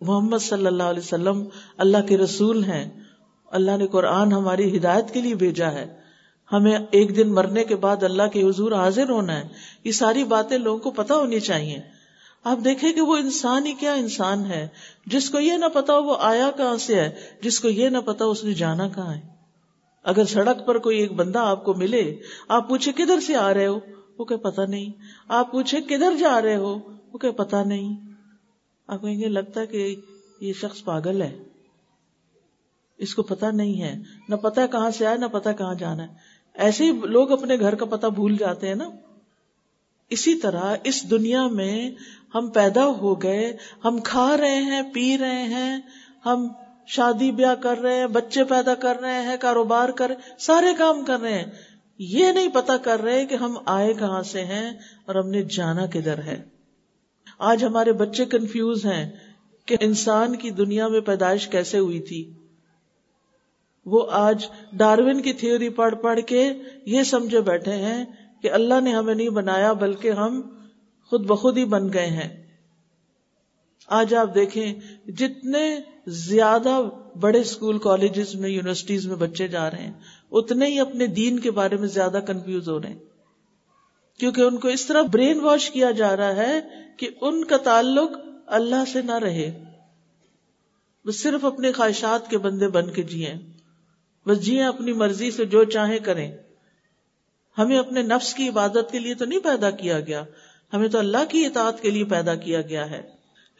محمد 0.00 0.38
صلی 0.38 0.66
اللہ 0.66 0.82
علیہ 0.82 1.00
وسلم 1.00 1.44
اللہ 1.78 1.96
کے 2.08 2.18
رسول 2.18 2.64
ہیں۔ 2.64 2.90
اللہ 3.46 3.76
نے 3.76 3.86
قرآن 3.86 4.32
ہماری 4.32 4.76
ہدایت 4.76 5.14
کے 5.14 5.20
لیے 5.20 5.34
بھیجا 5.34 5.72
ہے۔ 5.72 5.96
ہمیں 6.52 6.78
ایک 6.90 7.16
دن 7.16 7.32
مرنے 7.32 7.64
کے 7.64 7.76
بعد 7.76 8.02
اللہ 8.02 8.22
کے 8.32 8.42
حضور 8.42 8.72
حاضر 8.72 9.10
ہونا 9.10 9.38
ہے۔ 9.38 9.48
یہ 9.84 9.92
ساری 9.92 10.24
باتیں 10.24 10.58
لوگوں 10.58 10.78
کو 10.78 10.90
پتا 10.90 11.14
ہونی 11.14 11.40
چاہیے۔ 11.40 11.78
آپ 12.44 12.58
دیکھیں 12.64 12.92
کہ 12.92 13.00
وہ 13.00 13.16
انسان 13.16 13.66
ہی 13.66 13.72
کیا 13.72 13.92
انسان 13.92 14.44
ہے۔ 14.44 14.68
جس 15.06 15.30
کو 15.30 15.40
یہ 15.40 15.52
نہ 15.52 15.66
پتا 15.74 15.98
وہ 15.98 16.16
آیا 16.20 16.50
کہاں 16.56 16.76
سے 16.76 16.94
ہے۔ 16.94 17.10
جس 17.42 17.60
کو 17.60 17.68
یہ 17.68 17.88
نہ 17.88 17.98
پتا 17.98 18.24
اس 18.24 18.44
نے 18.44 18.52
جانا 18.52 18.88
کہاں 18.88 19.14
ہے۔ 19.14 19.31
اگر 20.02 20.24
سڑک 20.24 20.66
پر 20.66 20.78
کوئی 20.78 20.98
ایک 20.98 21.12
بندہ 21.12 21.38
آپ 21.38 21.64
کو 21.64 21.74
ملے، 21.74 22.16
آپ 22.48 22.68
پوچھے 22.68 22.92
کدھر 22.92 23.20
سے 23.20 23.36
آ 23.36 23.54
رہے 23.54 23.66
ہو؟ 23.66 23.80
وہ 24.18 24.24
کہ 24.24 24.36
پتا 24.36 24.66
نہیں۔ 24.66 24.92
آپ 25.28 25.52
پوچھے 25.52 25.80
کدھر 25.80 26.16
جا 26.16 26.42
رہے 26.42 26.56
ہو؟ 26.56 26.78
وہ 27.12 27.18
کہ 27.18 27.30
پتا 27.30 27.64
نہیں۔ 27.64 27.96
آپ 28.86 29.02
کہیں 29.02 29.20
گے، 29.20 29.28
لگتا 29.28 29.60
ہے 29.60 29.66
کہ 29.66 29.96
یہ 30.40 30.52
شخص 30.52 30.84
پاگل 30.84 31.22
ہے۔ 31.22 31.38
اس 32.98 33.14
کو 33.14 33.22
پتا 33.22 33.50
نہیں 33.50 33.82
ہے۔ 33.82 34.02
نہ 34.28 34.36
پتا 34.36 34.66
کہاں 34.66 34.90
سے 34.90 35.06
آئے 35.06 35.18
نہ 35.18 35.26
پتا 35.26 35.52
کہاں 35.52 35.74
جانا 35.74 36.02
ہے۔ 36.02 36.08
ایسے 36.54 36.84
ہی 36.84 36.92
لوگ 37.02 37.32
اپنے 37.32 37.56
گھر 37.56 37.74
کا 37.74 37.86
پتا 37.86 38.08
بھول 38.08 38.36
جاتے 38.36 38.68
ہیں 38.68 38.74
نا۔ 38.74 38.90
اسی 40.10 40.34
طرح 40.34 40.76
اس 40.84 41.10
دنیا 41.10 41.46
میں 41.46 41.90
ہم 42.34 42.50
پیدا 42.50 42.86
ہو 42.86 43.22
گئے، 43.22 43.56
ہم 43.84 43.98
کھا 44.04 44.36
رہے 44.36 44.62
ہیں، 44.62 44.82
پی 44.92 45.18
رہے 45.18 45.42
ہیں، 45.42 45.80
ہم 46.26 46.48
شادی 46.86 47.32
بیاہ 47.32 47.54
کر 47.54 47.78
رہے 47.78 47.98
ہیں، 47.98 48.06
بچے 48.06 48.44
پیدا 48.44 48.74
کر 48.74 49.00
رہے 49.00 49.22
ہیں، 49.22 49.36
کاروبار 49.40 49.88
کر 49.88 50.08
رہے 50.08 50.16
سارے 50.38 50.66
کام 50.78 51.04
کر 51.04 51.20
رہے 51.20 51.32
ہیں۔ 51.32 51.44
یہ 51.98 52.32
نہیں 52.32 52.48
پتا 52.48 52.76
کر 52.76 53.02
رہے 53.02 53.26
کہ 53.26 53.34
ہم 53.34 53.54
آئے 53.66 53.94
کہاں 53.94 54.22
سے 54.22 54.44
ہیں 54.44 54.72
اور 55.06 55.14
ہم 55.14 55.30
نے 55.30 55.42
جانا 55.42 55.86
کدھر 55.86 56.18
ہے۔ 56.18 56.42
آج 57.38 57.64
ہمارے 57.64 57.92
بچے 57.92 58.24
کنفیوز 58.24 58.86
ہیں 58.86 59.10
کہ 59.66 59.76
انسان 59.80 60.36
کی 60.36 60.50
دنیا 60.50 60.88
میں 60.88 61.00
پیدائش 61.00 61.48
کیسے 61.48 61.78
ہوئی 61.78 62.00
تھی۔ 62.00 62.32
وہ 63.86 64.06
آج 64.10 64.46
ڈاروین 64.72 65.20
کی 65.20 65.32
تھیوری 65.32 65.68
پڑھ 65.68 65.94
پڑھ 65.94 66.20
کے 66.26 66.54
یہ 66.86 67.02
سمجھے 67.02 67.40
بیٹھے 67.40 67.72
ہیں 67.72 68.04
کہ 68.42 68.50
اللہ 68.50 68.80
نے 68.80 68.92
ہمیں 68.92 69.14
نہیں 69.14 69.28
بنایا 69.28 69.72
بلکہ 69.72 70.10
ہم 70.10 70.40
خود 71.10 71.26
بخود 71.26 71.58
ہی 71.58 71.64
بن 71.64 71.92
گئے 71.92 72.06
ہیں۔ 72.06 72.41
آج 73.86 74.14
آپ 74.14 74.34
دیکھیں 74.34 74.74
جتنے 75.10 75.80
زیادہ 76.06 76.80
بڑے 77.20 77.40
اسکول 77.40 77.78
کالجز 77.78 78.34
میں 78.34 78.50
یونیورسٹیز 78.50 79.06
میں 79.06 79.16
بچے 79.16 79.48
جا 79.48 79.70
رہے 79.70 79.78
ہیں، 79.78 79.92
اتنے 80.30 80.66
ہی 80.66 80.80
اپنے 80.80 81.06
دین 81.06 81.38
کے 81.38 81.50
بارے 81.50 81.76
میں 81.76 81.88
زیادہ 81.88 82.20
کنفیوز 82.26 82.68
ہو 82.68 82.82
رہے 82.82 82.88
ہیں۔ 82.88 82.98
کیونکہ 84.18 84.40
ان 84.40 84.58
کو 84.58 84.68
اس 84.68 84.86
طرح 84.86 85.02
برین 85.02 85.40
واش 85.40 85.70
کیا 85.70 85.90
جا 85.90 86.16
رہا 86.16 86.36
ہے 86.36 86.60
کہ 86.96 87.08
ان 87.20 87.44
کا 87.44 87.56
تعلق 87.56 88.10
اللہ 88.46 88.84
سے 88.92 89.02
نہ 89.02 89.18
رہے۔ 89.18 89.64
وہ 91.04 91.12
صرف 91.12 91.44
اپنے 91.44 91.72
خواہشات 91.72 92.30
کے 92.30 92.38
بندے 92.38 92.68
بن 92.68 92.90
کے 92.90 93.02
جیے۔ 93.02 93.34
بس 94.26 94.40
جیے 94.40 94.62
اپنی 94.62 94.92
مرضی 94.92 95.30
سے 95.30 95.44
جو 95.44 95.64
چاہیں 95.64 95.98
کریں۔ 95.98 96.36
ہمیں 97.58 97.78
اپنے 97.78 98.02
نفس 98.02 98.34
کی 98.34 98.48
عبادت 98.48 98.92
کے 98.92 98.98
لیے 98.98 99.14
تو 99.14 99.24
نہیں 99.24 99.40
پیدا 99.40 99.70
کیا 99.70 100.00
گیا، 100.00 100.24
ہمیں 100.72 100.88
تو 100.88 100.98
اللہ 100.98 101.24
کی 101.28 101.46
اطاعت 101.46 101.82
کے 101.82 101.90
لیے 101.90 102.04
پیدا 102.04 102.34
کیا 102.34 102.60
گیا 102.60 102.90
ہے۔ 102.90 103.11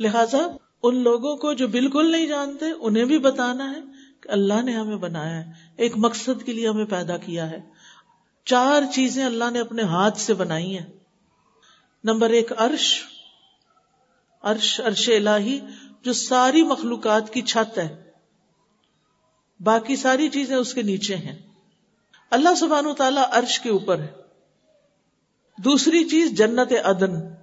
لہذا 0.02 0.38
ان 0.82 0.96
لوگوں 1.02 1.36
کو 1.36 1.52
جو 1.52 1.68
بالکل 1.68 2.12
نہیں 2.12 2.26
جانتے، 2.26 2.64
انہیں 2.80 3.04
بھی 3.04 3.18
بتانا 3.18 3.70
ہے 3.70 3.80
کہ 4.20 4.28
اللہ 4.28 4.62
نے 4.62 4.72
ہمیں 4.72 4.96
بنایا 4.96 5.46
ہے، 5.46 5.52
ایک 5.76 5.92
مقصد 5.96 6.44
کے 6.44 6.52
لیے 6.52 6.68
ہمیں 6.68 6.84
پیدا 6.84 7.16
کیا 7.16 7.50
ہے۔ 7.50 7.60
چار 8.44 8.82
چیزیں 8.94 9.24
اللہ 9.24 9.50
نے 9.50 9.60
اپنے 9.60 9.82
ہاتھ 9.82 10.18
سے 10.18 10.34
بنائی 10.34 10.78
ہیں۔ 10.78 10.86
نمبر 12.04 12.30
ایک، 12.30 12.52
عرش۔ 12.56 13.02
عرش 14.42 14.80
عرش 14.80 15.08
الہی، 15.08 15.60
جو 16.02 16.12
ساری 16.12 16.62
مخلوقات 16.62 17.32
کی 17.32 17.42
چھت 17.42 17.78
ہے۔ 17.78 18.10
باقی 19.60 19.96
ساری 19.96 20.28
چیزیں 20.28 20.56
اس 20.56 20.74
کے 20.74 20.82
نیچے 20.82 21.16
ہیں۔ 21.16 21.38
اللہ 22.30 22.54
سبحان 22.54 22.86
و 22.86 22.94
تعالیٰ 22.94 23.24
عرش 23.30 23.60
کے 23.60 23.70
اوپر 23.70 23.98
ہے۔ 23.98 24.12
دوسری 25.58 26.04
چیز 26.04 26.30
جنت 26.32 26.72
عدن۔ 26.84 27.41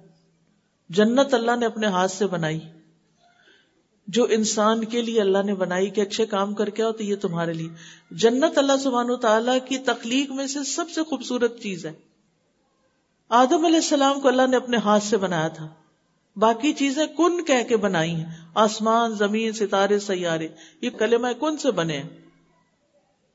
جنت 0.90 1.34
اللہ 1.34 1.56
نے 1.56 1.66
اپنے 1.66 1.86
ہاتھ 1.86 2.12
سے 2.12 2.26
بنائی۔ 2.26 2.60
جو 4.06 4.26
انسان 4.30 4.84
کے 4.84 5.02
لیے 5.02 5.20
اللہ 5.20 5.42
نے 5.44 5.54
بنائی 5.54 5.90
کہ 5.90 6.00
اچھے 6.00 6.26
کام 6.26 6.54
کر 6.54 6.70
کے 6.70 6.82
آؤ 6.82 6.92
تو 6.92 7.02
یہ 7.02 7.16
تمہارے 7.16 7.52
لیے۔ 7.52 7.68
جنت 8.10 8.58
اللہ 8.58 8.72
سبحان 8.82 9.10
و 9.10 9.16
تعالیٰ 9.16 9.58
کی 9.68 9.78
تخلیق 9.78 10.30
میں 10.30 10.46
سے 10.46 10.64
سب 10.64 10.90
سے 10.90 11.02
خوبصورت 11.02 11.60
چیز 11.60 11.86
ہے۔ 11.86 11.92
آدم 13.28 13.64
علیہ 13.64 13.76
السلام 13.76 14.20
کو 14.20 14.28
اللہ 14.28 14.46
نے 14.46 14.56
اپنے 14.56 14.76
ہاتھ 14.76 15.04
سے 15.04 15.16
بنایا 15.16 15.48
تھا۔ 15.48 15.68
باقی 16.36 16.72
چیزیں 16.72 17.06
کن 17.06 17.44
کہہ 17.44 17.68
کے 17.68 17.76
بنائی 17.76 18.14
ہیں؟ 18.14 18.24
آسمان، 18.54 19.14
زمین، 19.14 19.52
ستارے، 19.52 19.98
سیارے۔ 19.98 20.48
یہ 20.80 20.90
کلمہ 20.90 21.28
کن 21.40 21.56
سے 21.56 21.70
بنے 21.70 21.96
ہیں؟ 21.96 22.08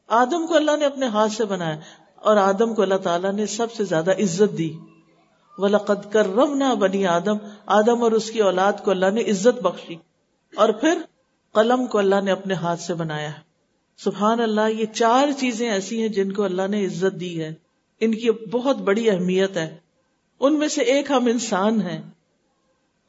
آدم 0.08 0.48
کو 0.48 0.56
اللہ 0.56 0.78
نے 0.80 0.86
اپنے 0.86 1.06
ہاتھ 1.06 1.32
سے 1.32 1.46
بنایا 1.46 1.80
اور 2.16 2.38
آدم 2.38 2.76
کو 2.76 2.82
اللہ 2.82 2.96
تعالیٰ 2.96 3.34
نے 3.34 3.46
سب 3.46 3.74
سے 3.74 3.84
زیادہ 3.84 4.12
عزت 4.12 4.58
دی۔ 4.58 4.74
وَلَقَدْ 5.58 6.12
كَرَّمْنَا 6.12 6.74
بنی 6.74 7.08
آدم۔ 7.08 7.38
آدم 7.66 8.04
اور 8.04 8.12
اس 8.12 8.32
کی 8.32 8.40
اولاد 8.40 8.74
کو 8.84 8.92
اللہ 8.92 9.06
نے 9.06 9.22
عزت 9.22 9.62
بخشی۔ 9.62 9.96
اور 10.56 10.70
پھر 10.70 10.98
قلم 11.54 11.86
کو 11.86 11.98
اللہ 11.98 12.22
نے 12.22 12.32
اپنے 12.32 12.54
ہاتھ 12.54 12.80
سے 12.80 12.94
بنایا۔ 12.94 13.32
سبحان 13.98 14.40
اللہ، 14.40 14.70
یہ 14.70 14.86
چار 14.86 15.28
چیزیں 15.38 15.70
ایسی 15.70 16.02
ہیں 16.02 16.08
جن 16.08 16.32
کو 16.32 16.44
اللہ 16.44 16.68
نے 16.70 16.86
عزت 16.86 17.20
دی 17.20 17.44
ہے۔ 17.44 17.54
ان 18.00 18.16
کی 18.16 18.32
بہت 18.32 18.78
بڑی 18.78 19.10
اہمیت 19.10 19.58
ہے۔ 19.58 19.78
ان 20.40 20.60
میں 20.60 20.68
سے 20.68 20.82
ایک 20.82 21.12
ہم 21.12 21.26
انسان 21.26 21.82
ہیں۔ 21.82 22.02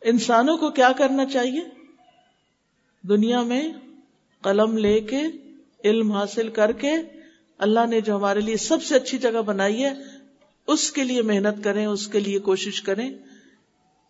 انسانوں 0.01 0.57
کو 0.57 0.70
کیا 0.70 0.92
کرنا 0.99 1.26
چاہیے؟ 1.26 1.61
دنیا 3.03 3.42
میں 3.42 3.68
قلم 4.42 4.78
لے 4.78 5.01
کے، 5.01 5.22
علم 5.84 6.12
حاصل 6.12 6.49
کر 6.49 6.72
کے 6.72 6.92
اللہ 7.59 7.86
نے 7.90 8.01
جو 8.01 8.16
ہمارے 8.16 8.40
لیے 8.40 8.57
سب 8.57 8.82
سے 8.82 8.97
اچھی 8.97 9.18
جگہ 9.18 9.42
بنائی 9.42 9.84
ہے 9.84 9.92
اس 10.67 10.93
کے 10.93 11.05
لیے 11.05 11.23
محنت 11.23 11.64
کریں، 11.64 11.87
اس 11.87 12.09
کے 12.09 12.21
لیے 12.21 12.39
کوشش 12.39 12.83
کریں 12.83 13.11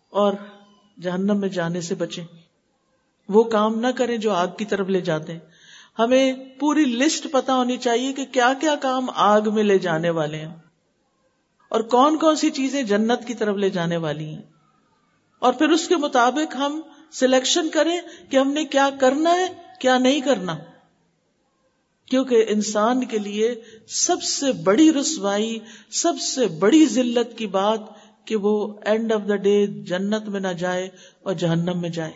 اور 0.09 0.33
جہنم 1.01 1.39
میں 1.39 1.49
جانے 1.49 1.81
سے 1.81 1.95
بچیں۔ 1.95 2.25
وہ 3.29 3.43
کام 3.43 3.79
نہ 3.79 3.87
کریں 3.95 4.17
جو 4.17 4.31
آگ 4.31 4.47
کی 4.57 4.65
طرف 4.65 4.87
لے 4.87 5.01
جاتے 5.01 5.33
ہیں۔ 5.33 5.39
ہمیں 5.99 6.33
پوری 6.59 6.85
لسٹ 6.85 7.27
پتا 7.31 7.55
ہونی 7.55 7.77
چاہیے 7.77 8.13
کہ 8.13 8.25
کیا 8.25 8.53
کیا 8.61 8.75
کام 8.75 9.05
آگ 9.15 9.41
میں 9.53 9.63
لے 9.63 9.79
جانے 9.79 10.09
والے 10.09 10.37
ہیں۔ 10.37 10.55
اور 11.69 11.79
کون 11.79 12.17
کون 12.17 12.35
سی 12.35 12.49
چیزیں 12.49 12.83
جنت 12.83 13.27
کی 13.27 13.33
طرف 13.33 13.55
لے 13.55 13.69
جانے 13.69 13.97
والی 13.97 14.25
ہیں۔ 14.25 14.41
اور 15.39 15.53
پھر 15.53 15.69
اس 15.69 15.87
کے 15.87 15.95
مطابق 15.95 16.55
ہم 16.55 16.81
سلیکشن 17.11 17.69
کریں 17.69 18.01
کہ 18.29 18.37
ہم 18.37 18.51
نے 18.51 18.65
کیا 18.65 18.89
کرنا 18.99 19.35
ہے، 19.35 19.47
کیا 19.79 19.97
نہیں 19.97 20.21
کرنا۔ 20.21 20.57
کیونکہ 22.09 22.45
انسان 22.49 23.05
کے 23.05 23.19
لیے 23.19 23.61
سب 23.87 24.23
سے 24.23 24.51
بڑی 24.51 24.93
رسوائی، 24.93 25.59
سب 25.89 26.13
سے 26.19 26.47
بڑی 26.47 26.85
ذلت 26.85 27.37
کی 27.37 27.47
بات 27.47 27.79
کہ 28.25 28.35
وہ 28.35 28.73
اینڈ 28.85 29.11
آف 29.11 29.21
دا 29.29 29.35
ڈے 29.35 29.67
جنت 29.67 30.29
میں 30.29 30.39
نہ 30.39 30.47
جائے 30.47 30.89
اور 31.23 31.33
جہنم 31.33 31.81
میں 31.81 31.89
جائے۔ 31.89 32.11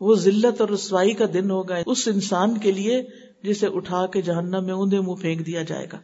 وہ 0.00 0.14
ذلت 0.14 0.60
اور 0.60 0.68
رسوائی 0.68 1.12
کا 1.12 1.24
دن 1.34 1.50
ہوگا 1.50 1.74
اس 1.86 2.08
انسان 2.08 2.58
کے 2.58 2.70
لیے 2.70 3.02
جسے 3.42 3.66
اٹھا 3.66 4.06
کے 4.06 4.22
جہنم 4.22 4.64
میں 4.64 4.74
اوندے 4.74 5.00
منہ 5.00 5.14
پھینک 5.14 5.46
دیا 5.46 5.62
جائے 5.62 5.86
گا۔ 5.92 5.98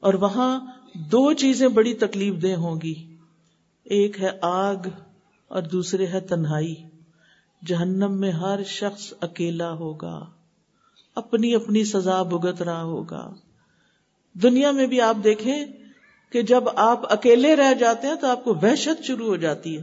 اور 0.00 0.14
وہاں 0.14 0.60
دو 0.94 1.32
چیزیں 1.32 1.68
بڑی 1.68 1.94
تکلیف 1.94 2.42
دہ 2.42 2.54
ہوں 2.54 2.80
گی۔ 2.82 3.16
ایک 3.84 4.20
ہے 4.20 4.30
آگ 4.42 4.76
اور 5.48 5.62
دوسرے 5.62 6.06
ہے 6.06 6.20
تنہائی۔ 6.20 6.74
جہنم 7.66 8.20
میں 8.20 8.30
ہر 8.30 8.64
شخص 8.64 9.12
اکیلا 9.20 9.72
ہوگا۔ 9.72 10.41
اپنی 11.14 11.54
اپنی 11.54 11.84
سزا 11.84 12.22
بھگت 12.22 12.62
رہا 12.62 12.82
ہوگا۔ 12.82 13.34
دنیا 14.34 14.70
میں 14.70 14.86
بھی 14.86 15.00
آپ 15.00 15.16
دیکھیں 15.24 15.64
کہ 16.30 16.42
جب 16.42 16.64
آپ 16.76 17.12
اکیلے 17.12 17.56
رہ 17.56 17.74
جاتے 17.74 18.06
ہیں 18.06 18.14
تو 18.14 18.26
آپ 18.26 18.44
کو 18.44 18.54
وحشت 18.54 19.04
شروع 19.04 19.26
ہو 19.26 19.36
جاتی 19.36 19.78
ہے۔ 19.78 19.82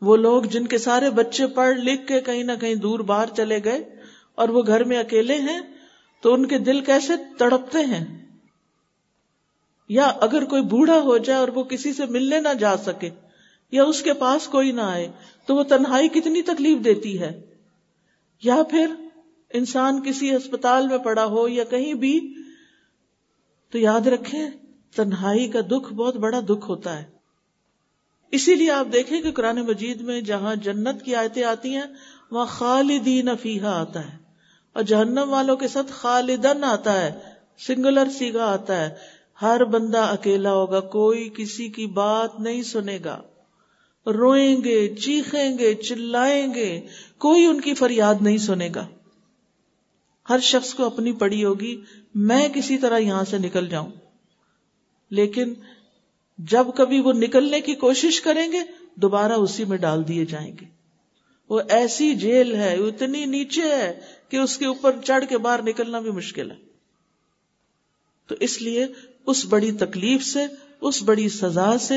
وہ 0.00 0.16
لوگ 0.16 0.42
جن 0.42 0.66
کے 0.66 0.78
سارے 0.78 1.10
بچے 1.10 1.46
پڑھ 1.46 1.78
لکھ 1.78 2.06
کے 2.06 2.20
کہیں 2.20 2.44
نہ 2.44 2.52
کہیں 2.60 2.74
دور 2.74 3.00
باہر 3.00 3.26
چلے 3.36 3.64
گئے 3.64 3.96
اور 4.34 4.48
وہ 4.48 4.62
گھر 4.66 4.84
میں 4.84 4.98
اکیلے 4.98 5.34
ہیں 5.34 5.60
تو 6.20 6.34
ان 6.34 6.46
کے 6.46 6.58
دل 6.58 6.80
کیسے 6.80 7.12
تڑپتے 7.38 7.78
ہیں؟ 7.78 8.26
یا 9.88 10.04
اگر 10.04 10.44
کوئی 10.44 10.62
بوڑھا 10.62 11.00
ہو 11.00 11.18
جائے 11.18 11.40
اور 11.40 11.48
وہ 11.48 11.64
کسی 11.64 11.92
سے 11.92 12.06
ملنے 12.06 12.40
نہ 12.40 12.54
جا 12.60 12.76
سکے 12.76 13.10
یا 13.70 13.84
اس 13.84 14.02
کے 14.02 14.12
پاس 14.12 14.48
کوئی 14.48 14.72
نہ 14.72 14.80
آئے 14.80 15.08
تو 15.46 15.56
وہ 15.56 15.62
تنہائی 15.62 16.08
کتنی 16.08 16.42
تکلیف 16.42 16.84
دیتی 16.84 17.20
ہے؟ 17.20 17.40
یا 18.42 18.62
پھر 18.70 18.86
انسان 19.52 20.02
کسی 20.02 20.34
اسپتال 20.34 20.88
میں 20.88 20.98
پڑا 20.98 21.24
ہو 21.24 21.48
یا 21.48 21.64
کہیں 21.64 21.94
بھی، 21.94 22.34
تو 23.70 23.78
یاد 23.78 24.06
رکھیں، 24.06 24.50
تنہائی 24.96 25.48
کا 25.48 25.60
دکھ 25.60 25.92
بہت 25.94 26.16
بڑا 26.16 26.40
دکھ 26.40 26.70
ہوتا 26.70 26.98
ہے۔ 26.98 27.04
اسی 28.30 28.54
لیے 28.54 28.70
آپ 28.70 28.86
دیکھیں 28.92 29.22
کہ 29.22 29.32
قرآن 29.32 29.56
مجید 29.56 30.00
میں 30.00 30.20
جہاں 30.20 30.54
جنت 30.54 31.02
کی 31.02 31.14
آیتیں 31.14 31.44
آتی 31.44 31.74
ہیں، 31.74 31.86
وہاں 32.30 32.46
خالدین 32.46 33.28
فیحا 33.42 33.80
آتا 33.80 34.12
ہے۔ 34.12 34.18
اور 34.72 34.82
جہنم 34.82 35.24
والوں 35.26 35.56
کے 35.56 35.68
ساتھ 35.68 35.92
خالدن 35.92 36.64
آتا 36.64 37.02
ہے 37.02 37.12
سنگولر 37.58 38.10
سیگا 38.18 38.52
آتا 38.52 38.84
ہے۔ 38.84 38.94
ہر 39.42 39.64
بندہ 39.64 39.98
اکیلا 39.98 40.52
ہوگا، 40.52 40.80
کوئی 40.80 41.30
کسی 41.36 41.68
کی 41.68 41.86
بات 41.86 42.40
نہیں 42.40 42.62
سنے 42.62 42.98
گا۔ 43.04 43.22
روئیں 44.06 44.64
گے، 44.64 44.94
چیخیں 44.94 45.58
گے، 45.58 45.74
چلائیں 45.74 46.54
گے، 46.54 46.80
کوئی 47.18 47.46
ان 47.46 47.60
کی 47.60 47.74
فریاد 47.74 48.14
نہیں 48.20 48.38
سنے 48.38 48.68
گا۔ 48.74 48.86
ہر 50.28 50.38
شخص 50.38 50.74
کو 50.74 50.84
اپنی 50.84 51.12
پڑی 51.12 51.44
ہوگی، 51.44 51.80
میں 52.14 52.48
کسی 52.48 52.78
طرح 52.78 52.98
یہاں 52.98 53.24
سے 53.24 53.38
نکل 53.38 53.68
جاؤں۔ 53.68 53.90
لیکن 55.10 55.54
جب 56.38 56.66
کبھی 56.76 57.00
وہ 57.00 57.12
نکلنے 57.12 57.60
کی 57.60 57.74
کوشش 57.74 58.20
کریں 58.20 58.52
گے، 58.52 58.58
دوبارہ 58.94 59.32
اسی 59.32 59.64
میں 59.64 59.78
ڈال 59.78 60.08
دیے 60.08 60.26
جائیں 60.26 60.52
گے۔ 60.60 60.66
وہ 61.48 61.60
ایسی 61.68 62.14
جیل 62.14 62.54
ہے 62.54 62.76
اتنی 62.76 63.24
نیچے 63.24 63.62
ہے 63.62 64.00
کہ 64.28 64.36
اس 64.36 64.58
کے 64.58 64.66
اوپر 64.66 64.96
چڑھ 65.04 65.24
کے 65.28 65.38
باہر 65.38 65.62
نکلنا 65.62 66.00
بھی 66.00 66.10
مشکل 66.10 66.50
ہے۔ 66.50 66.56
تو 68.26 68.34
اس 68.40 68.62
لیے 68.62 68.86
اس 69.26 69.44
بڑی 69.44 69.72
تکلیف 69.72 70.24
سے، 70.24 70.40
اس 70.80 71.02
بڑی 71.02 71.28
سزا 71.28 71.78
سے، 71.78 71.94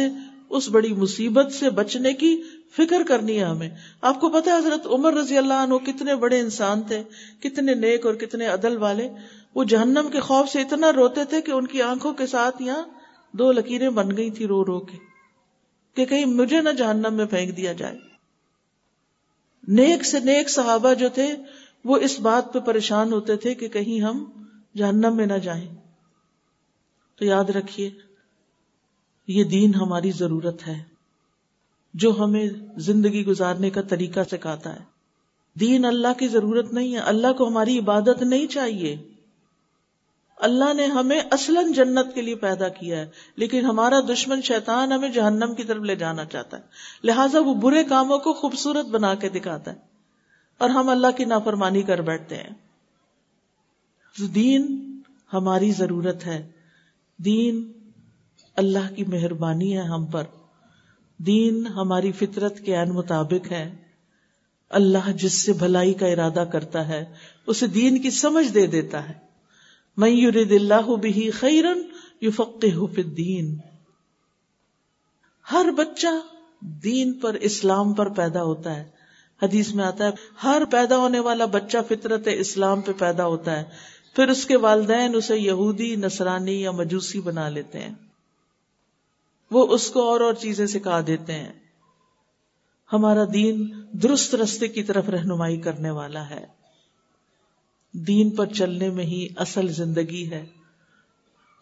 اس 0.50 0.70
بڑی 0.70 0.94
مصیبت 0.94 1.52
سے 1.52 1.70
بچنے 1.70 2.14
کی 2.14 2.42
فکر 2.78 3.04
کرنی 3.08 3.40
ہے 3.40 3.44
ہمیں۔ 3.44 3.70
آپ 4.02 4.20
کو 4.20 4.30
پتا 4.30 4.58
حضرت 4.58 4.88
عمر 4.88 5.14
رضی 5.14 5.38
اللہ 5.38 5.54
عنہ 5.54 5.76
کتنے 5.76 6.16
بڑے 6.16 6.40
انسان 6.40 6.82
تھے، 6.82 7.04
کتنے 7.40 7.74
نیک 7.74 8.06
اور 8.06 8.14
کتنے 8.14 8.46
عدل 8.46 8.78
والے۔ 8.78 9.10
وہ 9.56 9.64
جہنم 9.64 10.10
کے 10.12 10.20
خوف 10.20 10.50
سے 10.50 10.62
اتنا 10.62 10.92
روتے 10.92 11.26
تھے 11.26 11.42
کہ 11.42 11.52
ان 11.52 11.68
کی 11.68 11.82
آنکھوں 11.82 12.14
کے 12.14 12.26
ساتھ 12.26 12.62
یہاں 12.62 12.84
دو 13.34 13.52
لکیریں 13.52 13.90
بن 13.90 14.18
گئی 14.18 14.30
تھی 14.32 14.48
رو 14.48 14.66
رو 14.66 14.80
کے، 14.80 14.98
کہ 15.96 16.06
کہیں 16.06 16.26
مجھے 16.26 16.62
نہ 16.62 16.70
جہنم 16.70 17.14
میں 17.14 17.26
پھینک 17.26 17.58
دیا 17.58 17.74
جائے۔ 17.74 17.98
نیک 19.68 20.06
سے 20.06 20.20
نیک 20.20 20.50
صحابہ 20.50 20.94
جو 20.94 21.10
تھے، 21.10 21.36
وہ 21.86 21.98
اس 21.98 22.20
بات 22.20 22.54
پہ 22.54 22.60
پریشان 22.60 23.14
ہوتے 23.14 23.36
تھے 23.36 23.54
کہ 23.54 23.68
کہیں 23.68 24.02
ہم 24.02 24.24
جہنم 24.78 25.16
میں 25.16 25.26
نہ 25.26 25.34
جائیں۔ 25.34 25.76
تو 27.16 27.26
یاد 27.26 27.50
رکھیے، 27.50 27.90
یہ 29.28 29.44
دین 29.44 29.76
ہماری 29.76 30.12
ضرورت 30.12 30.68
ہے۔ 30.68 30.91
جو 31.94 32.20
ہمیں 32.20 32.46
زندگی 32.78 33.26
گزارنے 33.26 33.70
کا 33.70 33.82
طریقہ 33.82 34.20
سکھاتا 34.32 34.76
ہے۔ 34.76 34.92
دین 35.60 35.86
اللہ 35.86 36.20
کی 36.20 36.28
ضرورت 36.28 36.74
نہیں 36.74 36.94
ہے۔ 36.94 37.00
اللہ 37.00 37.34
کو 37.34 37.48
ہماری 37.48 37.80
عبادت 37.80 38.22
نہیں 38.22 38.48
چاہیے۔ 38.48 38.98
اللہ 40.38 40.74
نے 40.74 40.86
ہمیں 40.86 41.20
اصلاً 41.32 41.72
جنت 41.72 42.16
کے 42.16 42.22
لیے 42.22 42.36
پیدا 42.36 42.70
کیا 42.70 43.00
ہے۔ 43.00 43.10
لیکن 43.36 43.66
ہمارا 43.66 44.00
دشمن 44.00 44.42
شیطان 44.42 44.92
ہمیں 44.92 45.10
جہنم 45.10 45.54
کی 45.58 45.64
طرف 45.64 45.82
لے 45.82 45.96
جانا 45.96 46.26
چاہتا 46.26 46.58
ہے۔ 46.58 46.62
لہٰذا 47.04 47.40
وہ 47.40 47.54
برے 47.54 47.84
کاموں 47.84 48.18
کو 48.18 48.34
خوبصورت 48.34 48.86
بنا 48.86 49.16
کے 49.16 49.30
دکھاتا 49.30 49.72
ہے۔ 49.72 49.78
اور 50.58 50.70
ہم 50.70 50.90
اللہ 50.90 51.08
کی 51.18 51.26
نافرمانی 51.26 51.82
کر 51.82 52.02
بیٹھتے 52.02 52.36
ہیں۔ 52.38 52.50
دین 54.28 54.92
ہماری 55.34 55.72
ضرورت 55.72 56.26
ہے۔ 56.26 56.50
دین 57.18 57.72
اللہ 58.56 58.94
کی 58.96 59.04
مہربانی 59.04 59.78
ہے 59.78 59.82
ہم 59.82 60.06
پر۔ 60.06 60.24
دین 61.26 61.68
ہماری 61.68 62.12
فطرت 62.12 62.60
کے 62.60 62.76
عین 62.76 62.90
مطابق 62.90 63.52
ہے۔ 63.52 63.76
اللہ 64.70 65.12
جس 65.12 65.34
سے 65.34 65.54
بھلائی 65.54 65.94
کا 65.94 66.08
ارادہ 66.08 66.44
کرتا 66.52 66.88
ہے، 66.88 67.06
اسے 67.48 67.68
دین 67.68 68.02
کی 68.02 68.10
سمجھ 68.10 68.54
دے 68.54 68.68
دیتا 68.68 69.10
ہے۔ 69.10 69.14
میں 69.98 70.10
یورد 70.10 70.52
اللہ 70.52 70.96
بھی 70.96 71.32
خیرن 71.32 71.82
یو 72.22 72.32
فی 72.32 73.02
الدین۔ 73.02 73.58
ہر 75.52 75.66
بچہ 75.78 76.08
دین 76.60 77.14
پر، 77.14 77.34
اسلام 77.34 77.94
پر 77.94 78.10
پیدا 78.10 78.44
ہوتا 78.44 78.76
ہے۔ 78.78 78.84
حدیث 79.44 79.74
میں 79.74 79.86
آتا 79.86 80.06
ہے، 80.06 80.12
ہر 80.44 80.62
پیدا 80.72 80.98
ہونے 80.98 81.20
والا 81.20 81.46
بچہ 81.46 81.78
فطرت 81.88 82.28
اسلام 82.34 82.82
پہ 82.82 82.92
پیدا 82.98 83.26
ہوتا 83.26 83.60
ہے۔ 83.60 83.64
پھر 84.16 84.28
اس 84.28 84.46
کے 84.46 84.56
والدین 84.56 85.16
اسے 85.16 85.38
یہودی، 85.38 85.96
نصرانی 85.96 86.62
یا 86.62 86.72
مجوسی 86.72 87.22
بنا 87.22 87.50
لیتے 87.50 87.80
ہیں۔ 87.80 88.11
وہ 89.52 89.68
اس 89.68 89.90
کو 89.90 90.10
اور 90.10 90.22
اور 90.22 90.34
چیزیں 90.34 90.66
سکھا 90.66 91.02
دیتے 91.08 91.34
ہیں۔ 91.34 91.54
ہمارا 92.94 93.24
دین 93.34 93.86
درست 93.92 94.36
رستے 94.36 94.68
کی 94.68 94.84
طرف 94.84 95.10
رہنمائی 95.10 95.58
کرنے 95.58 95.90
والا 95.90 96.30
ہے۔ 96.30 96.46
دین 97.94 98.30
پر 98.30 98.46
چلنے 98.46 98.90
میں 98.90 99.04
ہی 99.04 99.28
اصل 99.36 99.68
زندگی 99.68 100.32
ہے۔ 100.32 100.46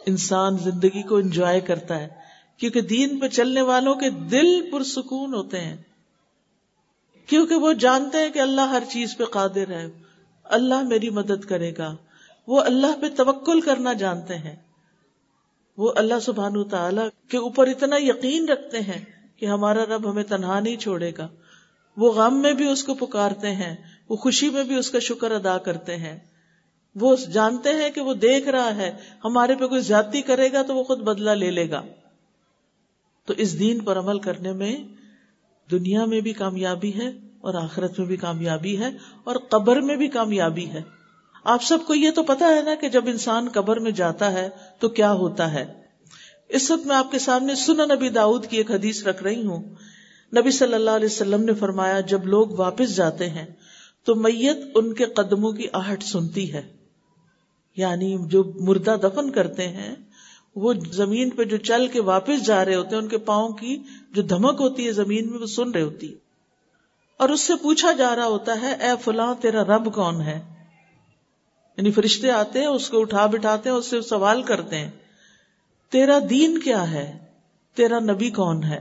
انسان 0.05 0.57
زندگی 0.57 1.03
کو 1.03 1.15
انجوائے 1.15 1.61
کرتا 1.61 1.99
ہے۔ 1.99 2.07
کیونکہ 2.57 2.81
دین 2.81 3.19
پہ 3.19 3.27
چلنے 3.27 3.61
والوں 3.61 3.95
کے 3.95 4.09
دل 4.09 4.71
پرسکون 4.71 5.33
ہوتے 5.33 5.59
ہیں۔ 5.59 5.77
کیونکہ 7.27 7.55
وہ 7.55 7.73
جانتے 7.73 8.17
ہیں 8.17 8.29
کہ 8.29 8.39
اللہ 8.39 8.61
ہر 8.61 8.83
چیز 8.89 9.17
پہ 9.17 9.23
قادر 9.23 9.69
ہے۔ 9.69 9.87
اللہ 10.43 10.83
میری 10.83 11.09
مدد 11.09 11.45
کرے 11.45 11.73
گا۔ 11.77 11.95
وہ 12.47 12.61
اللہ 12.61 13.01
پہ 13.01 13.07
توکل 13.17 13.61
کرنا 13.61 13.93
جانتے 13.93 14.35
ہیں۔ 14.35 14.55
وہ 15.79 15.91
اللہ 15.95 16.19
سبحان 16.21 16.63
تعالی 16.63 17.01
کے 17.27 17.37
اوپر 17.37 17.67
اتنا 17.67 17.95
یقین 17.99 18.49
رکھتے 18.49 18.79
ہیں 18.79 19.05
کہ 19.37 19.45
ہمارا 19.45 19.85
رب 19.85 20.11
ہمیں 20.11 20.23
تنہا 20.23 20.59
نہیں 20.59 20.75
چھوڑے 20.75 21.11
گا۔ 21.17 21.27
وہ 21.97 22.11
غم 22.13 22.41
میں 22.41 22.53
بھی 22.53 22.67
اس 22.67 22.83
کو 22.83 22.93
پکارتے 22.93 23.51
ہیں، 23.51 23.75
وہ 24.09 24.15
خوشی 24.15 24.49
میں 24.49 24.63
بھی 24.63 24.75
اس 24.75 24.91
کا 24.91 24.99
شکر 24.99 25.31
ادا 25.31 25.57
کرتے 25.57 25.95
ہیں۔ 25.95 26.19
وہ 26.95 27.15
جانتے 27.33 27.69
ہیں 27.69 27.89
کہ 27.89 28.01
وہ 28.01 28.13
دیکھ 28.13 28.47
رہا 28.47 28.75
ہے، 28.75 28.97
ہمارے 29.23 29.55
پہ 29.55 29.67
کوئی 29.67 29.81
زیادتی 29.81 30.21
کرے 30.21 30.51
گا 30.51 30.61
تو 30.61 30.75
وہ 30.75 30.83
خود 30.83 30.99
بدلہ 30.99 31.31
لے 31.31 31.51
لے 31.51 31.69
گا۔ 31.69 31.81
تو 33.25 33.33
اس 33.37 33.59
دین 33.59 33.79
پر 33.79 33.99
عمل 33.99 34.19
کرنے 34.19 34.51
میں 34.51 34.75
دنیا 35.71 36.05
میں 36.05 36.21
بھی 36.21 36.33
کامیابی 36.33 36.93
ہے 36.93 37.07
اور 37.41 37.53
آخرت 37.53 37.99
میں 37.99 38.07
بھی 38.07 38.17
کامیابی 38.17 38.79
ہے 38.79 38.89
اور 39.23 39.35
قبر 39.35 39.81
میں 39.81 39.95
بھی 39.95 40.07
کامیابی 40.07 40.69
ہے۔ 40.69 40.98
آپ 41.49 41.63
سب 41.63 41.77
کو 41.87 41.95
یہ 41.95 42.11
تو 42.11 42.23
پتا 42.23 42.47
ہے 42.47 42.61
نا 42.61 42.75
کہ 42.75 42.89
جب 42.89 43.07
انسان 43.07 43.49
قبر 43.53 43.79
میں 43.79 43.91
جاتا 43.91 44.33
ہے 44.33 44.49
تو 44.79 44.89
کیا 44.89 45.13
ہوتا 45.13 45.53
ہے۔ 45.53 45.65
اس 46.49 46.71
وقت 46.71 46.87
میں 46.87 46.95
آپ 46.95 47.11
کے 47.11 47.19
سامنے 47.19 47.55
سنا 47.55 47.85
نبی 47.85 48.09
داؤد 48.09 48.45
کی 48.45 48.57
ایک 48.57 48.71
حدیث 48.71 49.07
رکھ 49.07 49.23
رہی 49.23 49.45
ہوں۔ 49.45 49.63
نبی 50.37 50.51
صلی 50.51 50.73
اللہ 50.73 50.89
علیہ 50.89 51.05
وسلم 51.05 51.43
نے 51.43 51.53
فرمایا، 51.53 51.99
جب 51.99 52.25
لوگ 52.25 52.47
واپس 52.47 52.95
جاتے 52.95 53.29
ہیں 53.29 53.45
تو 54.03 54.15
میت 54.15 54.57
ان 54.75 54.93
کے 54.93 55.05
قدموں 55.05 55.51
کی 55.51 55.67
آہٹ 55.73 56.03
سنتی 56.03 56.53
ہے۔ 56.53 56.61
یعنی 57.75 58.17
جو 58.19 58.51
مردہ 58.59 58.95
دفن 59.03 59.29
کرتے 59.29 59.67
ہیں، 59.67 59.95
وہ 60.55 60.73
زمین 60.91 61.29
پہ 61.29 61.43
جو 61.43 61.57
چل 61.57 61.87
کے 61.87 62.01
واپس 62.01 62.45
جا 62.45 62.65
رہے 62.65 62.75
ہوتے 62.75 62.95
ہیں، 62.95 63.03
ان 63.03 63.09
کے 63.09 63.17
پاؤں 63.17 63.49
کی 63.49 63.77
جو 64.11 64.21
دھمک 64.21 64.61
ہوتی 64.61 64.87
ہے 64.87 64.91
زمین 64.91 65.31
میں، 65.31 65.39
وہ 65.39 65.45
سن 65.45 65.71
رہے 65.71 65.81
ہوتی۔ 65.81 66.15
اور 67.17 67.29
اس 67.29 67.41
سے 67.41 67.53
پوچھا 67.61 67.91
جا 67.91 68.15
رہا 68.15 68.25
ہوتا 68.25 68.61
ہے، 68.61 68.73
اے 68.73 68.91
فلاں، 69.01 69.35
تیرا 69.41 69.63
رب 69.63 69.93
کون 69.93 70.21
ہے؟ 70.21 70.58
یعنی 71.79 71.91
فرشتے 71.91 72.31
آتے 72.31 72.59
ہیں، 72.59 72.65
اس 72.65 72.89
کو 72.89 73.01
اٹھا 73.01 73.25
بٹھاتے 73.25 73.69
ہیں، 73.69 73.75
اس 73.75 73.85
سے 73.85 74.01
سوال 74.01 74.43
کرتے 74.43 74.77
ہیں، 74.77 74.91
تیرا 75.89 76.19
دین 76.29 76.59
کیا 76.59 76.91
ہے؟ 76.91 77.17
تیرا 77.75 77.99
نبی 77.99 78.29
کون 78.29 78.63
ہے؟ 78.63 78.79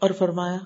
اور 0.00 0.10
فرمایا، 0.10 0.58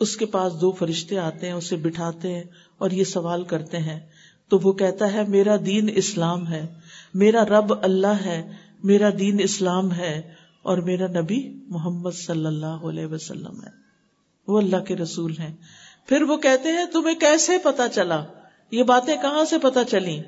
اس 0.00 0.16
کے 0.16 0.26
پاس 0.26 0.60
دو 0.60 0.72
فرشتے 0.72 1.18
آتے 1.18 1.46
ہیں، 1.46 1.52
اسے 1.52 1.76
بٹھاتے 1.76 2.34
ہیں 2.34 2.44
اور 2.78 2.90
یہ 2.90 3.04
سوال 3.04 3.44
کرتے 3.44 3.78
ہیں، 3.78 4.00
تو 4.48 4.58
وہ 4.58 4.72
کہتا 4.72 5.12
ہے، 5.12 5.24
میرا 5.24 5.56
دین 5.66 5.90
اسلام 5.94 6.48
ہے، 6.48 6.74
میرا 7.14 7.44
رب 7.44 7.84
اللہ 7.84 8.24
ہے، 8.24 8.52
میرا 8.84 9.10
دین 9.18 9.36
اسلام 9.42 9.92
ہے، 9.92 10.32
اور 10.62 10.78
میرا 10.78 11.06
نبی 11.06 11.60
محمد 11.68 12.10
صلی 12.10 12.46
اللہ 12.46 12.66
علیہ 12.66 13.06
وسلم 13.06 13.64
ہے۔ 13.64 13.70
وہ 14.48 14.58
اللہ 14.58 14.76
کے 14.76 14.96
رسول 14.96 15.34
ہیں۔ 15.38 15.54
پھر 16.06 16.22
وہ 16.22 16.36
کہتے 16.36 16.68
ہیں، 16.68 16.84
تمہیں 16.92 17.14
کیسے 17.14 17.58
پتا 17.58 17.88
چلا؟ 17.88 18.24
یہ 18.70 18.82
باتیں 18.82 19.16
کہاں 19.22 19.44
سے 19.44 19.58
پتا 19.58 19.84
چلی 19.84 20.20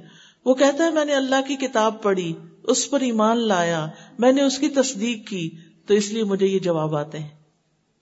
وہ 0.45 0.55
کہتا 0.55 0.84
ہے، 0.84 0.91
میں 0.91 1.05
نے 1.05 1.14
اللہ 1.14 1.49
کی 1.49 1.57
کتاب 1.57 2.03
پڑھی، 2.03 2.32
اس 2.62 2.91
پر 2.91 3.01
ایمان 3.01 3.36
لایا، 3.36 3.86
میں 4.18 4.32
نے 4.32 4.43
اس 4.43 4.59
کی 4.59 4.68
تصدیق 4.68 5.28
کی، 5.28 5.51
تو 5.86 5.95
اس 5.95 6.12
لیے 6.12 6.24
مجھے 6.24 6.47
یہ 6.47 6.59
جواب 6.59 6.97
آتے 6.97 7.18
ہیں 7.18 7.28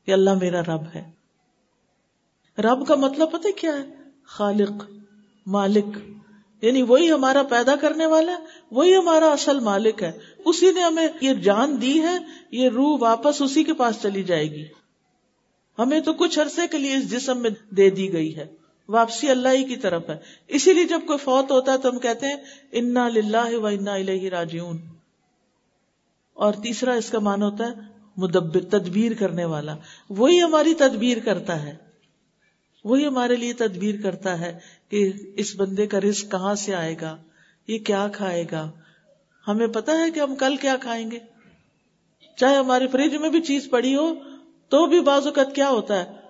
کہ 0.06 0.12
اللہ 0.12 0.34
میرا 0.34 0.60
رب 0.60 0.82
ہے۔ 0.94 1.10
رب 2.58 2.86
کا 2.86 2.94
مطلب 2.94 3.32
پتہ 3.32 3.48
کیا 3.56 3.72
ہے؟ 3.72 3.84
خالق، 4.24 4.90
مالک 5.46 5.98
یعنی 6.62 6.82
وہی 6.82 7.12
ہمارا 7.12 7.42
پیدا 7.42 7.76
کرنے 7.76 8.06
والا 8.06 8.32
ہے، 8.32 8.36
وہی 8.70 8.96
ہمارا 8.96 9.26
اصل 9.26 9.60
مالک 9.60 10.02
ہے۔ 10.02 10.12
اسی 10.44 10.72
نے 10.72 10.80
ہمیں 10.80 11.08
یہ 11.20 11.34
جان 11.34 11.82
دی 11.82 12.00
ہے، 12.02 12.18
یہ 12.50 12.68
روح 12.68 12.98
واپس 13.00 13.42
اسی 13.42 13.64
کے 13.64 13.72
پاس 13.72 13.94
چلی 14.02 14.22
جائے 14.22 14.50
گی۔ 14.50 14.64
ہمیں 15.78 16.00
تو 16.00 16.12
کچھ 16.12 16.38
عرصے 16.38 16.62
کے 16.70 16.78
لیے 16.78 16.96
اس 16.96 17.10
جسم 17.10 17.38
میں 17.38 17.50
دے 17.70 17.90
دی 17.90 18.12
گئی 18.12 18.36
ہے۔ 18.36 18.65
واپسی 18.88 19.28
اللہ 19.28 19.48
ہی 19.48 19.64
کی 19.64 19.76
طرف 19.76 20.10
ہے۔ 20.10 20.16
اسی 20.48 20.72
لیے 20.72 20.84
جب 20.84 21.00
کوئی 21.06 21.18
فوت 21.18 21.50
ہوتا 21.50 21.72
ہے 21.72 21.78
تو 21.78 21.88
ہم 21.88 21.98
کہتے 21.98 22.26
ہیں، 22.26 22.36
انا 22.72 23.08
للہ 23.08 23.56
و 23.56 23.66
انا 23.66 23.94
الہ 23.94 24.24
راجعون۔ 24.24 24.78
اور 26.34 26.52
تیسرا 26.52 26.92
اس 26.92 27.10
کا 27.10 27.18
مان 27.18 27.42
ہوتا 27.42 27.66
ہے، 27.66 27.72
مدبر، 28.16 28.64
تدبیر 28.64 29.12
کرنے 29.18 29.44
والا۔ 29.44 29.76
وہی 30.10 30.42
ہماری 30.42 30.74
تدبیر 30.74 31.18
کرتا 31.24 31.62
ہے۔ 31.62 31.76
وہی 32.84 33.06
ہمارے 33.06 33.36
لیے 33.36 33.52
تدبیر 33.52 33.94
کرتا 34.02 34.40
ہے 34.40 34.58
کہ 34.88 35.12
اس 35.36 35.56
بندے 35.56 35.86
کا 35.86 36.00
رزق 36.00 36.30
کہاں 36.30 36.54
سے 36.54 36.74
آئے 36.74 36.94
گا؟ 37.00 37.16
یہ 37.66 37.78
کیا 37.78 38.08
کھائے 38.12 38.44
گا؟ 38.52 38.70
ہمیں 39.48 39.66
پتا 39.66 39.92
ہے 39.92 40.10
کہ 40.10 40.20
ہم 40.20 40.34
کل 40.34 40.56
کیا 40.56 40.76
کھائیں 40.76 41.10
گے۔ 41.10 41.18
چاہے 42.36 42.56
ہمارے 42.56 42.86
فریج 42.86 43.16
میں 43.16 43.30
بھی 43.30 43.40
چیز 43.40 43.70
پڑی 43.70 43.96
ہو، 43.96 44.14
تو 44.68 44.86
بھی 44.86 45.00
بعض 45.00 45.26
اوقات 45.26 45.54
کیا 45.54 45.68
ہوتا 45.68 45.98
ہے؟ 45.98 46.25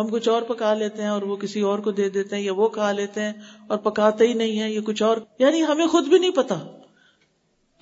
ہم 0.00 0.08
کچھ 0.08 0.28
اور 0.28 0.42
پکا 0.42 0.74
لیتے 0.74 1.02
ہیں 1.02 1.08
اور 1.08 1.22
وہ 1.22 1.36
کسی 1.36 1.60
اور 1.60 1.78
کو 1.78 1.90
دے 1.90 2.08
دیتے 2.08 2.36
ہیں 2.36 2.42
یا 2.42 2.52
وہ 2.52 2.68
کھا 2.68 2.92
لیتے 2.92 3.20
ہیں 3.20 3.32
اور 3.66 3.78
پکاتے 3.78 4.28
ہی 4.28 4.32
نہیں 4.32 4.60
ہے 4.60 4.72
یہ 4.72 4.80
کچھ 4.80 5.02
اور۔ 5.02 5.16
یعنی 5.38 5.64
ہمیں 5.64 5.86
خود 5.86 6.06
بھی 6.06 6.18
نہیں 6.18 6.30
پتا۔ 6.30 6.58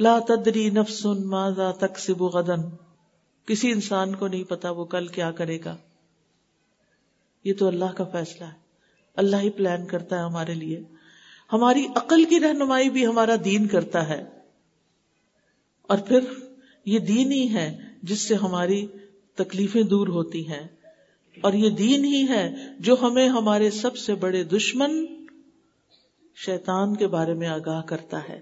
لا 0.00 0.18
تدری 0.28 0.70
نفسن 0.70 1.26
ماذا 1.26 1.70
تکسب 1.70 2.22
غدن 2.22 2.76
کسی 3.46 3.72
انسان 3.72 4.14
کو 4.14 4.28
نہیں 4.28 4.44
پتا 4.44 4.70
وہ 4.70 4.84
کل 4.84 5.06
کیا 5.06 5.30
کرے 5.30 5.58
گا۔ 5.64 5.76
یہ 7.44 7.54
تو 7.58 7.66
اللہ 7.66 7.84
کا 7.84 8.04
فیصلہ 8.04 8.44
ہے۔ 8.44 8.64
اللہ 9.16 9.36
ہی 9.36 9.50
پلان 9.50 9.86
کرتا 9.86 10.18
ہے 10.18 10.22
ہمارے 10.22 10.54
لیے۔ 10.54 10.82
ہماری 11.52 11.86
عقل 11.96 12.24
کی 12.24 12.40
رہنمائی 12.40 12.90
بھی 12.90 13.06
ہمارا 13.06 13.34
دین 13.44 13.66
کرتا 13.66 14.08
ہے۔ 14.08 14.24
اور 15.82 15.98
پھر 15.98 16.20
یہ 16.84 16.98
دین 16.98 17.32
ہی 17.32 17.54
ہے 17.54 17.78
جس 18.02 18.28
سے 18.28 18.34
ہماری 18.34 18.86
تکلیفیں 19.34 19.82
دور 19.82 20.08
ہوتی 20.08 20.48
ہیں۔ 20.48 20.83
اور 21.42 21.52
یہ 21.52 21.70
دین 21.70 22.04
ہی 22.04 22.28
ہے 22.28 22.54
جو 22.78 22.96
ہمیں 23.02 23.28
ہمارے 23.28 23.70
سب 23.70 23.96
سے 23.96 24.14
بڑے 24.14 24.44
دشمن 24.44 25.06
شیطان 26.36 26.96
کے 26.96 27.06
بارے 27.06 27.34
میں 27.34 27.48
آگاہ 27.48 27.82
کرتا 27.82 28.28
ہے، 28.28 28.40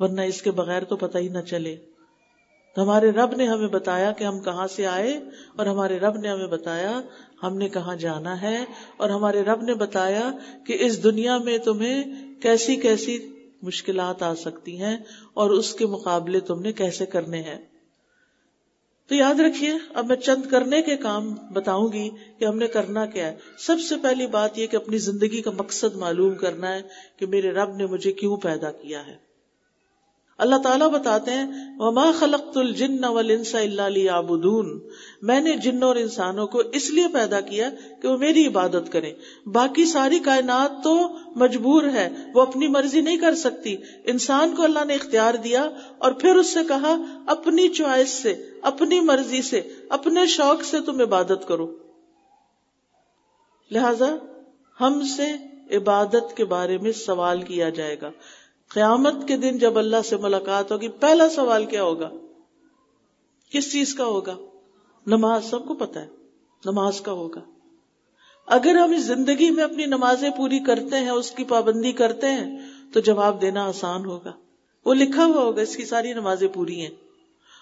ورنہ 0.00 0.20
اس 0.20 0.42
کے 0.42 0.50
بغیر 0.50 0.84
تو 0.84 0.96
پتہ 0.96 1.18
ہی 1.18 1.28
نہ 1.28 1.38
چلے۔ 1.38 1.76
تو 2.76 2.82
ہمارے 2.82 3.10
رب 3.10 3.36
نے 3.36 3.46
ہمیں 3.46 3.68
بتایا 3.68 4.12
کہ 4.12 4.24
ہم 4.24 4.40
کہاں 4.40 4.66
سے 4.66 4.86
آئے 4.86 5.20
اور 5.56 5.66
ہمارے 5.66 5.98
رب 5.98 6.16
نے 6.16 6.28
ہمیں 6.28 6.46
بتایا، 6.46 7.00
ہم 7.42 7.56
نے 7.56 7.68
کہاں 7.68 7.96
جانا 7.96 8.42
ہے 8.42 8.64
اور 8.96 9.10
ہمارے 9.10 9.42
رب 9.42 9.62
نے 9.62 9.74
بتایا 9.74 10.30
کہ 10.66 10.76
اس 10.80 11.04
دنیا 11.04 11.38
میں 11.38 11.58
تمہیں 11.58 12.04
کیسی 12.42 12.76
کیسی 12.76 13.18
مشکلات 13.62 14.22
آ 14.22 14.34
سکتی 14.34 14.82
ہیں 14.82 14.96
اور 15.34 15.50
اس 15.50 15.74
کے 15.74 15.86
مقابلے 15.86 16.40
تم 16.40 16.60
نے 16.60 16.72
کیسے 16.72 17.06
کرنے 17.06 17.42
ہیں۔ 17.42 17.58
تو 19.08 19.14
یاد 19.14 19.40
رکھیے، 19.40 19.72
اب 19.94 20.06
میں 20.06 20.16
چند 20.16 20.50
کرنے 20.50 20.82
کے 20.82 20.96
کام 20.96 21.34
بتاؤں 21.52 21.92
گی 21.92 22.10
کہ 22.38 22.44
ہم 22.44 22.58
نے 22.58 22.66
کرنا 22.66 23.06
کیا 23.06 23.26
ہے۔ 23.26 23.36
سب 23.58 23.76
سے 23.88 23.94
پہلی 24.02 24.26
بات 24.26 24.58
یہ 24.58 24.66
کہ 24.66 24.76
اپنی 24.76 24.98
زندگی 24.98 25.42
کا 25.42 25.50
مقصد 25.50 25.96
معلوم 25.96 26.34
کرنا 26.34 26.74
ہے 26.74 26.82
کہ 27.16 27.26
میرے 27.26 27.50
رب 27.50 27.76
نے 27.76 27.86
مجھے 27.86 28.12
کیوں 28.12 28.36
پیدا 28.36 28.70
کیا 28.70 29.06
ہے۔ 29.06 29.33
اللہ 30.38 30.56
تعالیٰ 30.56 30.90
بتاتے 30.90 31.30
ہیں، 31.30 31.74
وما 31.78 32.10
خلقت 32.18 32.56
الجن 32.56 33.04
والانس 33.04 33.54
الا 33.54 33.88
ليعبدون۔ 33.88 34.80
میں 35.22 35.40
نے 35.40 35.56
جنوں 35.56 35.88
اور 35.88 35.96
انسانوں 35.96 36.46
کو 36.46 36.58
اس 36.58 36.90
لیے 36.90 37.06
پیدا 37.12 37.40
کیا 37.40 37.70
کہ 38.02 38.08
وہ 38.08 38.16
میری 38.16 38.46
عبادت 38.46 38.92
کریں۔ 38.92 39.12
باقی 39.48 39.84
ساری 39.84 40.18
کائنات 40.18 40.84
تو 40.84 41.08
مجبور 41.36 41.84
ہے، 41.84 42.08
وہ 42.34 42.42
اپنی 42.42 42.66
مرضی 42.66 43.00
نہیں 43.00 43.16
کر 43.16 43.34
سکتی۔ 43.34 43.76
انسان 44.04 44.56
کو 44.56 44.62
اللہ 44.62 44.84
نے 44.84 44.94
اختیار 44.94 45.34
دیا 45.34 45.68
اور 45.98 46.12
پھر 46.12 46.36
اس 46.36 46.52
سے 46.52 46.60
کہا، 46.68 46.96
اپنی 47.26 47.68
چوائس 47.68 48.10
سے، 48.10 48.50
اپنی 48.62 49.00
مرضی 49.00 49.42
سے، 49.42 49.60
اپنے 49.88 50.26
شوق 50.26 50.64
سے 50.64 50.80
تم 50.80 51.00
عبادت 51.00 51.48
کرو۔ 51.48 51.76
لہذا 53.70 54.16
ہم 54.80 55.02
سے 55.16 55.26
عبادت 55.76 56.36
کے 56.36 56.44
بارے 56.44 56.78
میں 56.78 56.92
سوال 56.92 57.42
کیا 57.42 57.68
جائے 57.68 57.96
گا۔ 58.02 58.10
قیامت 58.68 59.28
کے 59.28 59.36
دن 59.36 59.58
جب 59.58 59.78
اللہ 59.78 59.96
سے 60.04 60.16
ملاقات 60.16 60.72
ہوگی، 60.72 60.88
پہلا 60.88 61.28
سوال 61.28 61.64
کیا 61.64 61.82
ہوگا؟ 61.82 62.10
کس 63.50 63.72
چیز 63.72 63.94
کا 63.94 64.04
ہوگا؟ 64.04 64.36
نماز، 65.06 65.44
سب 65.44 65.64
کو 65.66 65.74
پتا 65.74 66.02
ہے، 66.02 66.06
نماز 66.64 67.00
کا 67.00 67.12
ہوگا۔ 67.12 67.40
اگر 68.46 68.74
ہم 68.74 68.92
اس 68.92 69.02
زندگی 69.02 69.50
میں 69.50 69.64
اپنی 69.64 69.86
نمازیں 69.86 70.30
پوری 70.30 70.58
کرتے 70.58 70.96
ہیں، 70.96 71.10
اس 71.10 71.30
کی 71.30 71.44
پابندی 71.44 71.92
کرتے 71.92 72.26
ہیں، 72.26 72.58
تو 72.92 73.00
جواب 73.00 73.42
دینا 73.42 73.64
آسان 73.64 74.04
ہوگا۔ 74.04 74.32
وہ 74.84 74.94
لکھا 74.94 75.24
ہوا 75.24 75.42
ہوگا، 75.42 75.62
اس 75.62 75.76
کی 75.76 75.84
ساری 75.84 76.12
نمازیں 76.12 76.48
پوری 76.48 76.80
ہیں۔ 76.80 76.94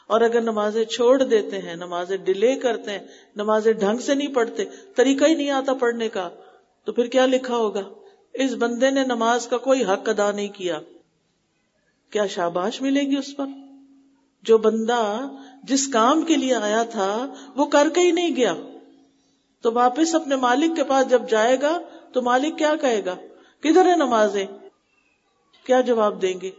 اور 0.07 0.21
اگر 0.21 0.41
نمازیں 0.41 0.85
چھوڑ 0.85 1.23
دیتے 1.23 1.59
ہیں، 1.59 1.77
نمازیں 1.77 2.17
ڈیلے 2.17 2.55
کرتے 2.55 2.91
ہیں، 2.91 3.07
نمازیں 3.37 3.73
ڈھنگ 3.73 3.99
سے 3.99 4.15
نہیں 4.15 4.35
پڑھتے، 4.35 4.65
طریقہ 4.97 5.25
ہی 5.25 5.35
نہیں 5.35 5.51
آتا 5.51 5.75
پڑھنے 5.75 6.09
کا، 6.09 6.29
تو 6.85 6.93
پھر 6.93 7.07
کیا 7.07 7.27
لکھا 7.27 7.57
ہوگا؟ 7.57 7.83
اس 8.33 8.53
بندے 8.53 8.91
نے 8.91 9.05
نماز 9.05 9.47
کا 9.47 9.57
کوئی 9.59 9.85
حق 9.85 10.09
ادا 10.09 10.33
نہیں 10.33 10.49
کیا۔ 10.49 10.81
کیا 12.13 12.27
شاباش 12.27 12.83
ملے 12.83 13.01
گی 13.01 13.17
اس 13.17 13.37
پر؟ 13.37 13.47
جو 14.43 14.59
بندہ 14.59 15.31
جس 15.63 15.89
کام 15.89 16.23
کے 16.23 16.37
لیے 16.37 16.55
آیا 16.55 16.83
تھا، 16.83 17.35
وہ 17.57 17.65
کر 17.65 17.89
کے 17.95 18.01
ہی 18.01 18.13
نہیں 18.13 18.37
گیا۔ 18.37 18.55
تو 19.61 19.73
واپس 19.73 20.15
اپنے 20.15 20.37
مالک 20.37 20.77
کے 20.77 20.85
پاس 20.85 21.11
جب 21.11 21.23
جائے 21.31 21.57
گا، 21.63 21.81
تو 22.13 22.23
مالک 22.23 22.59
کیا 22.59 22.75
کہے 22.81 23.05
گا؟ 23.05 23.15
کدھر 23.61 23.91
ہے 23.91 23.97
نمازیں؟ 23.97 24.47
کیا 25.65 25.81
جواب 25.81 26.23
دیں 26.23 26.41
گے؟ 26.41 26.51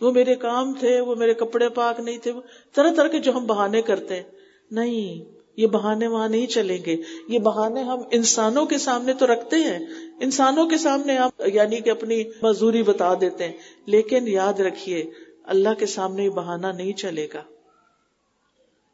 وہ 0.00 0.12
میرے 0.12 0.34
کام 0.34 0.72
تھے، 0.72 1.00
وہ 1.00 1.14
میرے 1.14 1.34
کپڑے 1.34 1.68
پاک 1.68 2.00
نہیں 2.00 2.18
تھے 2.18 2.32
طرح 2.74 2.92
طرح 2.92 3.08
کے 3.08 3.18
جو 3.18 3.36
ہم 3.36 3.46
بہانے 3.46 3.82
کرتے 3.82 4.16
ہیں۔ 4.16 4.22
نہیں، 4.70 5.36
یہ 5.56 5.66
بہانے 5.66 6.06
وہاں 6.06 6.28
نہیں 6.28 6.46
چلیں 6.46 6.78
گے۔ 6.86 6.96
یہ 7.28 7.38
بہانے 7.38 7.82
ہم 7.82 7.98
انسانوں 8.10 8.66
کے 8.66 8.78
سامنے 8.78 9.12
تو 9.12 9.26
رکھتے 9.26 9.56
ہیں 9.56 9.86
انسانوں 10.20 10.66
کے 10.66 10.78
سامنے 10.78 11.16
ہم 11.16 11.28
یعنی 11.46 11.76
کہ 11.76 11.90
اپنی 11.90 12.24
مزدوری 12.42 12.82
بتا 12.82 13.14
دیتے 13.20 13.44
ہیں، 13.44 13.52
لیکن 13.86 14.28
یاد 14.28 14.60
رکھیے، 14.60 15.10
اللہ 15.44 15.68
کے 15.78 15.86
سامنے 15.86 16.24
یہ 16.24 16.30
بہانا 16.30 16.72
نہیں 16.72 16.92
چلے 16.92 17.26
گا۔ 17.34 17.42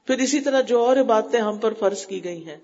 پھر 0.06 0.18
اسی 0.18 0.40
طرح 0.40 0.60
جو 0.60 0.84
اور 0.84 0.96
باتیں 0.96 1.40
ہم 1.40 1.58
پر 1.58 1.72
فرض 1.78 2.06
کی 2.06 2.24
گئی 2.24 2.46
ہیں، 2.46 2.56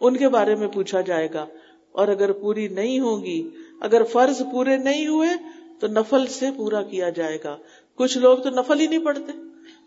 ان 0.00 0.16
کے 0.16 0.28
بارے 0.28 0.54
میں 0.54 0.68
پوچھا 0.68 1.00
جائے 1.00 1.28
گا۔ 1.34 1.46
اور 1.92 2.08
اگر 2.08 2.32
پوری 2.32 2.68
نہیں 2.68 3.00
ہوگی 3.00 3.50
اگر 3.80 4.02
فرض 4.04 4.42
پورے 4.52 4.76
نہیں 4.76 5.06
ہوئے، 5.06 5.28
تو 5.80 5.86
نفل 5.86 6.26
سے 6.26 6.46
پورا 6.56 6.82
کیا 6.82 7.08
جائے 7.08 7.38
گا۔ 7.44 7.56
کچھ 7.94 8.18
لوگ 8.18 8.38
تو 8.38 8.50
نفل 8.50 8.80
ہی 8.80 8.86
نہیں 8.86 9.04
پڑھتے۔ 9.04 9.32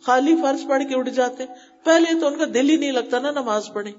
خالی 0.04 0.36
فرض 0.36 0.68
پڑھ 0.68 0.84
کے 0.84 0.96
اٹھ 0.96 1.10
جاتے۔ 1.10 1.44
پہلے 1.84 2.20
تو 2.20 2.28
ان 2.28 2.38
کا 2.38 2.46
دل 2.46 2.70
ہی 2.70 2.78
نہیں 2.78 2.92
لگتا 2.92 3.20
نا 3.20 3.32
نماز 3.32 3.70
پڑھے 3.74 3.92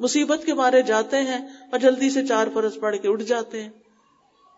مصیبت 0.00 0.42
کے 0.46 0.54
مارے 0.54 0.82
جاتے 0.82 1.16
ہیں 1.16 1.48
اور 1.70 1.78
جلدی 1.78 2.10
سے 2.10 2.26
چار 2.26 2.46
فرض 2.54 2.78
پڑھ 2.78 2.96
کے 3.02 3.08
اٹھ 3.08 3.22
جاتے 3.22 3.62
ہیں۔ 3.62 3.70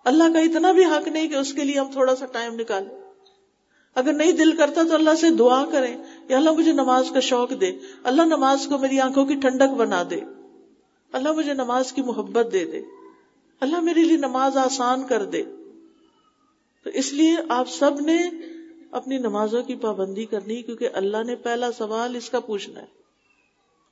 اللہ 0.05 0.25
کا 0.33 0.39
اتنا 0.39 0.73
بھی 0.73 0.85
حق 0.85 1.09
نہیں 1.09 1.29
کہ 1.29 1.35
اس 1.35 1.53
کے 1.53 1.65
لیے 1.65 1.79
ہم 1.79 1.87
تھوڑا 1.93 2.17
سا 2.17 2.27
ٹائم 2.27 2.55
نکالیں۔ 2.55 2.99
اگر 3.95 4.13
نہیں 4.13 4.33
دل 4.33 4.57
کرتا 4.57 4.83
تو 4.83 4.95
اللہ 4.95 5.15
سے 5.21 5.31
دعا 5.31 5.65
کریں 5.73 5.97
یا 6.29 6.37
اللہ 6.37 6.51
مجھے 6.51 6.73
نماز 6.73 7.11
کا 7.15 7.21
شوق 7.21 7.51
دے۔ 7.61 7.73
اللہ 8.03 8.23
نماز 8.23 8.67
کو 8.67 8.79
میری 8.79 9.01
آنکھوں 9.01 9.27
کی 9.27 9.35
ٹھنڈک 9.35 9.75
بنا 9.75 10.03
دے۔ 10.11 10.21
اللہ 11.13 11.33
مجھے 11.33 11.53
نماز 11.53 11.93
کی 11.93 12.03
محبت 12.03 12.53
دے 12.53 12.65
دے۔ 12.65 12.83
اللہ 13.61 13.81
میرے 13.81 14.05
لیے 14.05 14.17
نماز 14.17 14.57
آسان 14.57 15.03
کر 15.07 15.25
دے۔ 15.25 15.43
تو 16.85 16.91
اس 16.91 17.13
لیے 17.13 17.37
آپ 17.49 17.69
سب 17.71 18.01
نے 18.01 18.19
اپنی 18.91 19.19
نمازوں 19.19 19.63
کی 19.63 19.75
پابندی 19.75 20.25
کرنی، 20.25 20.63
کیونکہ 20.63 20.89
اللہ 20.93 21.23
نے 21.27 21.37
پہلا 21.37 21.73
سوال 21.73 22.17
اس 22.17 22.31
کا 22.31 22.41
پوچھنا 22.41 22.81
ہے۔ 22.81 22.98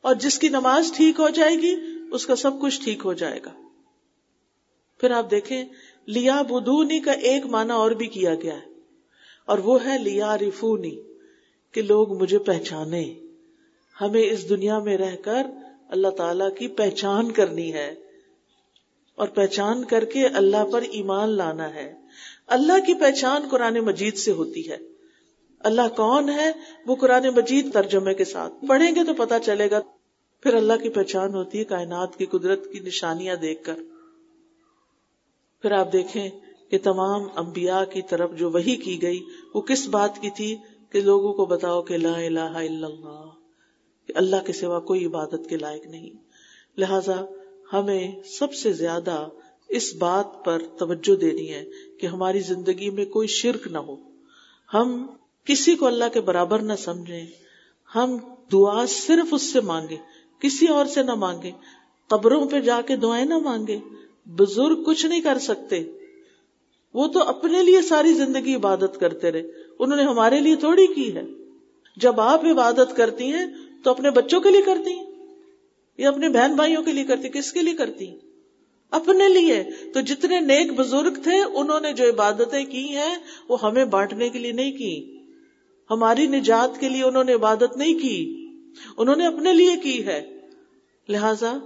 اور 0.01 0.14
جس 0.14 0.38
کی 0.38 0.49
نماز 0.49 0.92
ٹھیک 0.92 1.20
ہو 1.20 1.28
جائے 1.28 1.57
گی، 1.57 1.74
اس 2.12 2.26
کا 2.26 2.36
سب 2.36 2.61
کچھ 2.61 2.84
ٹھیک 2.84 3.03
ہو 3.05 3.12
جائے 3.12 3.40
گا۔ 3.44 3.51
پھر 5.01 5.11
آپ 5.11 5.30
دیکھیں 5.30 5.64
لیا 6.07 6.42
بدونی 6.42 7.01
کا 7.01 7.12
ایک 7.12 7.47
معنی 7.47 7.72
اور 7.72 7.90
بھی 7.90 8.07
کیا 8.07 8.34
گیا 8.34 8.55
ہے۔ 8.55 8.66
اور 9.47 9.59
وہ 9.59 9.84
ہے 9.86 9.99
لیا 9.99 10.38
رفونی 10.38 11.03
کہ 11.72 11.82
لوگ 11.82 12.22
مجھے 12.22 12.38
پہچانے۔ 12.38 13.14
ہمیں 14.01 14.22
اس 14.22 14.49
دنیا 14.49 14.78
میں 14.78 14.97
رہ 14.97 15.16
کر 15.16 15.47
اللہ 15.88 16.09
تعالی 16.09 16.44
کی 16.59 16.68
پہچان 16.68 17.32
کرنی 17.32 17.72
ہے۔ 17.72 17.94
اور 19.14 19.28
پہچان 19.28 19.84
کر 19.84 20.05
کے 20.05 20.26
اللہ 20.26 20.64
پر 20.72 20.82
ایمان 20.82 21.28
لانا 21.28 21.74
ہے۔ 21.74 21.94
اللہ 22.47 22.86
کی 22.86 22.94
پہچان 22.94 23.49
قرآن 23.51 23.74
مجید 23.74 24.16
سے 24.16 24.30
ہوتی 24.30 24.70
ہے۔ 24.70 24.76
اللہ 25.59 25.97
کون 25.97 26.29
ہے؟ 26.29 26.53
وہ 26.87 26.95
قرآن 26.95 27.27
مجید 27.37 27.73
ترجمے 27.73 28.15
کے 28.15 28.25
ساتھ۔ 28.25 28.55
پڑھیں 28.69 28.95
گے 28.95 29.05
تو 29.05 29.15
پتا 29.15 29.39
چلے 29.39 29.71
گا۔ 29.71 29.81
پھر 30.41 30.55
اللہ 30.55 30.73
کی 30.83 30.89
پہچان 30.89 31.35
ہوتی 31.35 31.59
ہے 31.59 31.65
کائنات 31.65 32.17
کی 32.17 32.27
قدرت 32.27 32.73
کی 32.73 32.79
نشانیاں 32.79 33.37
دیکھ 33.37 33.65
کر۔ 33.65 33.77
پھر 35.63 35.73
آپ 35.73 35.93
دیکھیں 35.93 36.29
کہ 36.71 36.79
تمام 36.83 37.23
انبیاء 37.37 37.85
کی 37.85 38.03
طرف 38.03 38.31
جو 38.35 38.51
وہی 38.51 38.77
کی 38.77 39.03
گئی، 39.03 39.25
وہ 39.55 39.61
کس 39.61 39.89
بات 39.89 40.19
کی 40.21 40.31
تھی؟ 40.31 40.57
کہ 40.91 41.01
لوگوں 41.01 41.35
کو 41.35 41.47
بتاؤ 41.47 41.83
کہ 41.83 41.97
لا 41.97 42.13
الہ 42.13 42.41
الا 42.41 42.87
اللہ، 42.87 43.25
کہ 44.07 44.13
اللہ 44.17 44.37
کے 44.47 44.53
سوا 44.53 44.81
کوئی 44.81 45.07
عبادت 45.07 45.49
کے 45.49 45.57
لائق 45.57 45.87
نہیں۔ 45.87 46.11
لہذا 46.79 47.25
ہمیں 47.73 48.23
سب 48.25 48.55
سے 48.55 48.73
زیادہ 48.73 49.29
اس 49.69 49.95
بات 49.95 50.45
پر 50.45 50.63
توجہ 50.79 51.17
دینی 51.17 51.53
ہے 51.53 51.65
کہ 52.01 52.07
ہماری 52.07 52.41
زندگی 52.41 52.91
میں 52.91 53.05
کوئی 53.05 53.29
شرک 53.29 53.67
نہ 53.67 53.79
ہو۔ 53.79 53.97
ہم 54.75 55.07
کسی 55.47 55.74
کو 55.74 55.86
اللہ 55.86 56.05
کے 56.12 56.20
برابر 56.20 56.59
نہ 56.59 56.72
سمجھیں۔ 56.78 57.26
ہم 57.94 58.16
دعا 58.53 58.86
صرف 58.88 59.34
اس 59.34 59.42
سے 59.42 59.61
مانگے 59.61 59.97
کسی 60.40 60.66
اور 60.66 60.86
سے 60.86 61.03
نہ 61.03 61.14
مانگے 61.14 61.51
قبروں 62.07 62.47
پہ 62.47 62.61
جا 62.61 62.80
کے 62.80 62.97
دعائیں 62.97 63.24
نہ 63.24 63.38
مانگے 63.38 63.78
بزرگ 64.26 64.84
کچھ 64.84 65.07
نہیں 65.07 65.20
کر 65.20 65.38
سکتے۔ 65.38 65.84
وہ 66.94 67.09
تو 67.09 67.18
اپنے 67.18 67.62
لیے 67.62 67.82
ساری 67.82 68.14
زندگی 68.14 68.55
عبادت 68.55 69.01
کرتے 69.01 69.32
رہے۔ 69.32 69.42
انہوں 69.78 69.97
نے 69.97 70.03
ہمارے 70.03 70.40
لیے 70.40 70.57
تھوڑی 70.57 70.86
کی 70.86 71.14
ہے۔ 71.14 71.22
جب 71.97 72.20
آپ 72.20 72.44
عبادت 72.44 72.97
کرتی 72.97 73.32
ہیں، 73.32 73.47
تو 73.82 73.90
اپنے 73.90 74.11
بچوں 74.11 74.40
کے 74.40 74.51
لیے 74.51 74.62
کرتی 74.62 74.90
ہیں؟ 74.90 75.07
یا 75.99 76.09
اپنے 76.09 76.28
بہن 76.28 76.57
بھائیوں 76.57 76.82
کے 76.82 76.92
لیے 76.92 77.05
کرتی 77.05 77.28
کس 77.28 77.53
کے 77.53 77.62
لیے 77.62 77.74
کرتی 77.74 78.09
ہیں؟ 78.09 78.18
اپنے 78.90 79.28
لیے۔ 79.28 79.64
تو 79.94 80.01
جتنے 80.01 80.40
نیک 80.40 80.72
بزرگ 80.72 81.22
تھے، 81.22 81.42
انہوں 81.55 81.80
نے 81.80 81.92
جو 81.92 82.09
عبادتیں 82.09 82.64
کی 82.64 82.88
ہیں، 82.88 83.16
وہ 83.49 83.57
ہمیں 83.62 83.84
بانٹنے 83.84 84.28
کے 84.28 84.38
لیے 84.38 84.53
نہیں 84.53 84.72
کی۔ 84.72 85.16
ہماری 85.91 86.26
نجات 86.26 86.80
کے 86.80 86.89
لیے 86.89 87.03
انہوں 87.03 87.24
نے 87.24 87.34
عبادت 87.34 87.76
نہیں 87.76 87.99
کی۔ 87.99 88.47
انہوں 88.97 89.16
نے 89.16 89.26
اپنے 89.26 89.53
لیے 89.53 89.76
کی 89.76 90.07
ہے۔ 90.07 90.41
لہذا 91.09 91.59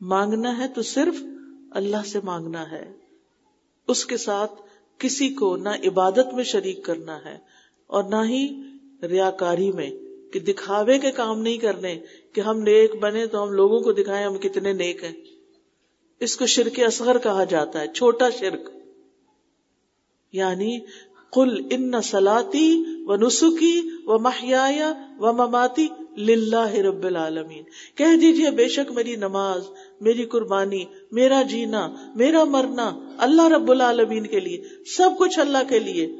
مانگنا 0.00 0.58
ہے 0.58 0.68
تو 0.68 0.82
صرف 0.82 1.14
اللہ 1.70 2.06
سے 2.06 2.18
مانگنا 2.24 2.70
ہے۔ 2.70 2.92
اس 3.88 4.06
کے 4.06 4.16
ساتھ 4.16 4.52
کسی 4.98 5.28
کو 5.28 5.56
نہ 5.56 5.68
عبادت 5.68 6.34
میں 6.34 6.44
شریک 6.44 6.84
کرنا 6.84 7.24
ہے 7.24 7.38
اور 7.86 8.04
نہ 8.04 8.16
ہی 8.24 8.62
ریاکاری 9.02 9.72
میں 9.72 9.90
کہ 10.32 10.40
دکھاوے 10.40 10.98
کے 10.98 11.10
کام 11.10 11.40
نہیں 11.40 11.58
کرنے 11.58 11.98
کہ 12.32 12.40
ہم 12.40 12.58
نیک 12.58 12.94
بنے 12.94 13.26
تو 13.26 13.42
ہم 13.42 13.50
لوگوں 13.50 13.80
کو 13.80 13.92
دکھائیں 13.92 14.26
ہم 14.26 14.38
کتنے 14.38 14.72
نیک 14.72 15.04
ہیں۔ 15.04 15.12
اس 16.20 16.36
کو 16.36 16.46
شرک 16.46 16.80
اصغر 16.86 17.18
کہا 17.18 17.44
جاتا 17.44 17.80
ہے، 17.80 17.88
چھوٹا 17.88 18.30
شرک۔ 18.30 18.70
یعنی 20.32 20.78
کل 21.32 21.66
ان 21.70 22.02
سلاتی 22.02 22.82
و 23.06 23.16
نسخی 23.16 23.80
و 24.06 24.18
محیا 24.18 24.92
و 25.18 25.32
مماتی 25.32 25.88
للہ 26.16 26.74
رب 26.74 27.06
العالمین۔ 27.06 27.62
کہہ 27.94 28.16
دیجیے 28.20 28.50
بے 28.50 28.68
شک 28.68 28.92
میری 28.92 29.16
نماز، 29.16 29.62
میری 30.00 30.24
قربانی، 30.24 30.84
میرا 31.12 31.42
جینا، 31.42 31.88
میرا 32.14 32.44
مرنا 32.44 32.92
اللہ 33.18 33.48
رب 33.48 33.70
العالمین 33.70 34.26
کے 34.26 34.40
لیے، 34.40 34.62
سب 34.96 35.10
کچھ 35.18 35.38
اللہ 35.38 35.58
کے 35.68 35.78
لیے، 35.78 36.16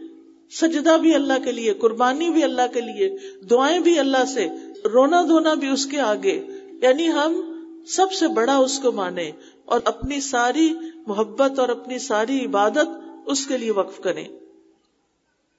سجدہ 0.50 0.96
بھی 1.00 1.14
اللہ 1.14 1.44
کے 1.44 1.52
لیے، 1.52 1.74
قربانی 1.74 2.30
بھی 2.30 2.42
اللہ 2.42 2.74
کے 2.74 2.80
لیے، 2.80 3.16
دعائیں 3.50 3.78
بھی 3.78 3.98
اللہ 3.98 4.24
سے، 4.24 4.46
رونا 4.94 5.22
دھونا 5.22 5.54
بھی 5.54 5.68
اس 5.68 5.86
کے 5.86 6.00
آگے۔ 6.00 6.46
یعنی 6.82 7.08
ہم 7.08 7.40
سب 7.86 8.12
سے 8.12 8.28
بڑا 8.28 8.56
اس 8.56 8.78
کو 8.78 8.92
مانے 8.92 9.30
اور 9.64 9.80
اپنی 9.84 10.20
ساری 10.20 10.74
محبت 11.06 11.58
اور 11.58 11.68
اپنی 11.68 11.98
ساری 11.98 12.44
عبادت 12.44 12.88
اس 13.26 13.46
کے 13.46 13.58
لیے 13.58 13.70
وقف 13.70 14.00
کریں۔ 14.00 14.24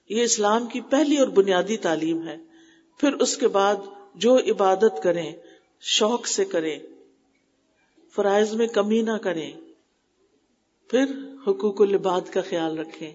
یہ 0.09 0.23
اسلام 0.23 0.65
کی 0.65 0.81
پہلی 0.81 1.17
اور 1.17 1.27
بنیادی 1.27 1.77
تعلیم 1.77 2.27
ہے۔ 2.27 2.37
پھر 2.99 3.13
اس 3.13 3.37
کے 3.37 3.47
بعد 3.47 3.75
جو 4.15 4.37
عبادت 4.37 5.03
کریں، 5.03 5.31
شوق 5.81 6.27
سے 6.27 6.45
کریں، 6.45 6.79
فرائض 8.15 8.53
میں 8.53 8.67
کمی 8.67 9.01
نہ 9.01 9.17
کریں، 9.17 9.51
پھر 10.87 11.05
حقوق 11.47 11.81
العباد 11.81 12.21
کا 12.33 12.41
خیال 12.49 12.79
رکھیں۔ 12.79 13.13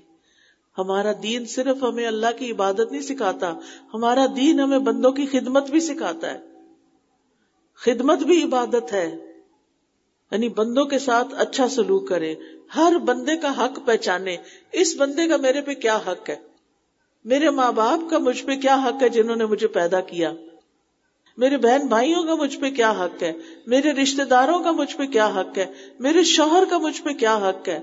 ہمارا 0.78 1.12
دین 1.22 1.46
صرف 1.46 1.76
ہمیں 1.82 2.06
اللہ 2.06 2.38
کی 2.38 2.50
عبادت 2.50 2.92
نہیں 2.92 3.02
سکھاتا، 3.02 3.54
ہمارا 3.94 4.26
دین 4.36 4.60
ہمیں 4.60 4.78
بندوں 4.78 5.12
کی 5.12 5.26
خدمت 5.26 5.70
بھی 5.70 5.80
سکھاتا 5.80 6.34
ہے۔ 6.34 6.38
خدمت 7.74 8.18
بھی 8.18 8.42
عبادت 8.42 8.92
ہے۔ 8.92 9.14
یعنی 10.30 10.48
بندوں 10.48 10.84
کے 10.84 10.98
ساتھ 10.98 11.28
اچھا 11.32 11.68
سلوک 11.68 12.08
کرے 12.08 12.34
ہر 12.76 12.98
بندے 12.98 13.36
کا 13.36 13.64
حق 13.64 13.86
پہچانے 13.86 14.36
اس 14.72 14.94
بندے 14.98 15.28
کا 15.28 15.36
میرے 15.36 15.60
پہ 15.60 15.74
کیا 15.74 15.96
حق 15.96 16.30
ہے؟ 16.30 16.47
میرے 17.28 17.50
ماں 17.50 17.72
باپ 17.72 18.10
کا 18.10 18.18
مجھ 18.18 18.44
پہ 18.44 18.56
کیا 18.56 18.74
حق 18.74 19.02
ہے 19.02 19.08
جنہوں 19.08 19.36
نے 19.36 19.46
مجھے 19.46 19.66
پیدا 19.66 20.00
کیا؟ 20.00 20.32
میرے 21.36 21.56
بہن 21.56 21.86
بھائیوں 21.86 22.24
کا 22.24 22.34
مجھ 22.34 22.58
پہ 22.58 22.70
کیا 22.70 22.90
حق 22.90 23.22
ہے؟ 23.22 23.32
میرے 23.66 23.92
رشتے 23.92 24.24
داروں 24.24 24.60
کا 24.60 24.72
مجھ 24.72 24.96
پہ 24.96 25.04
کیا 25.04 25.26
حق 25.26 25.58
ہے؟ 25.58 25.66
میرے 25.98 26.22
شوہر 26.22 26.62
کا 26.70 26.78
مجھ 26.78 27.02
پہ 27.02 27.10
کیا 27.10 27.36
حق 27.36 27.68
ہے؟ 27.68 27.80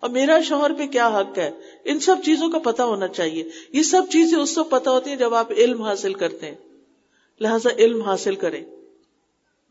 اور 0.00 0.10
میرا 0.10 0.40
شوہر 0.40 0.72
پہ 0.72 0.86
کیا 0.86 1.08
حق 1.08 1.38
ہے؟ 1.38 1.50
ان 1.84 2.00
سب 2.00 2.16
چیزوں 2.24 2.48
کا 2.48 2.58
پتا 2.58 2.84
ہونا 2.84 3.08
چاہیے۔ 3.08 3.48
یہ 3.72 3.82
سب 3.82 4.02
چیزیں 4.10 4.38
اس 4.38 4.58
وقت 4.58 4.70
پتا 4.70 4.90
ہوتی 4.90 5.10
ہیں 5.10 5.16
جب 5.16 5.34
آپ 5.34 5.52
علم 5.52 5.82
حاصل 5.82 6.14
کرتے 6.14 6.46
ہیں۔ 6.46 6.54
لہذا 7.40 7.70
علم 7.78 8.02
حاصل 8.02 8.34
کریں۔ 8.34 8.64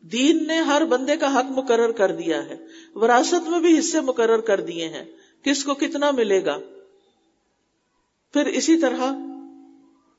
دین 0.00 0.46
نے 0.46 0.56
ہر 0.60 0.84
بندے 0.84 1.16
کا 1.16 1.38
حق 1.38 1.44
مقرر 1.50 1.92
کر 1.92 2.12
دیا 2.12 2.44
ہے۔ 2.44 2.56
وراثت 2.94 3.48
میں 3.48 3.60
بھی 3.60 3.78
حصے 3.78 4.00
مقرر 4.00 4.38
کر 4.38 4.60
دیے 4.60 4.88
ہیں۔ 4.88 5.04
کس 5.42 5.64
کو 5.64 5.74
کتنا 5.74 6.10
ملے 6.10 6.44
گا؟ 6.44 6.58
پھر 8.32 8.46
اسی 8.46 8.76
طرح 8.76 9.12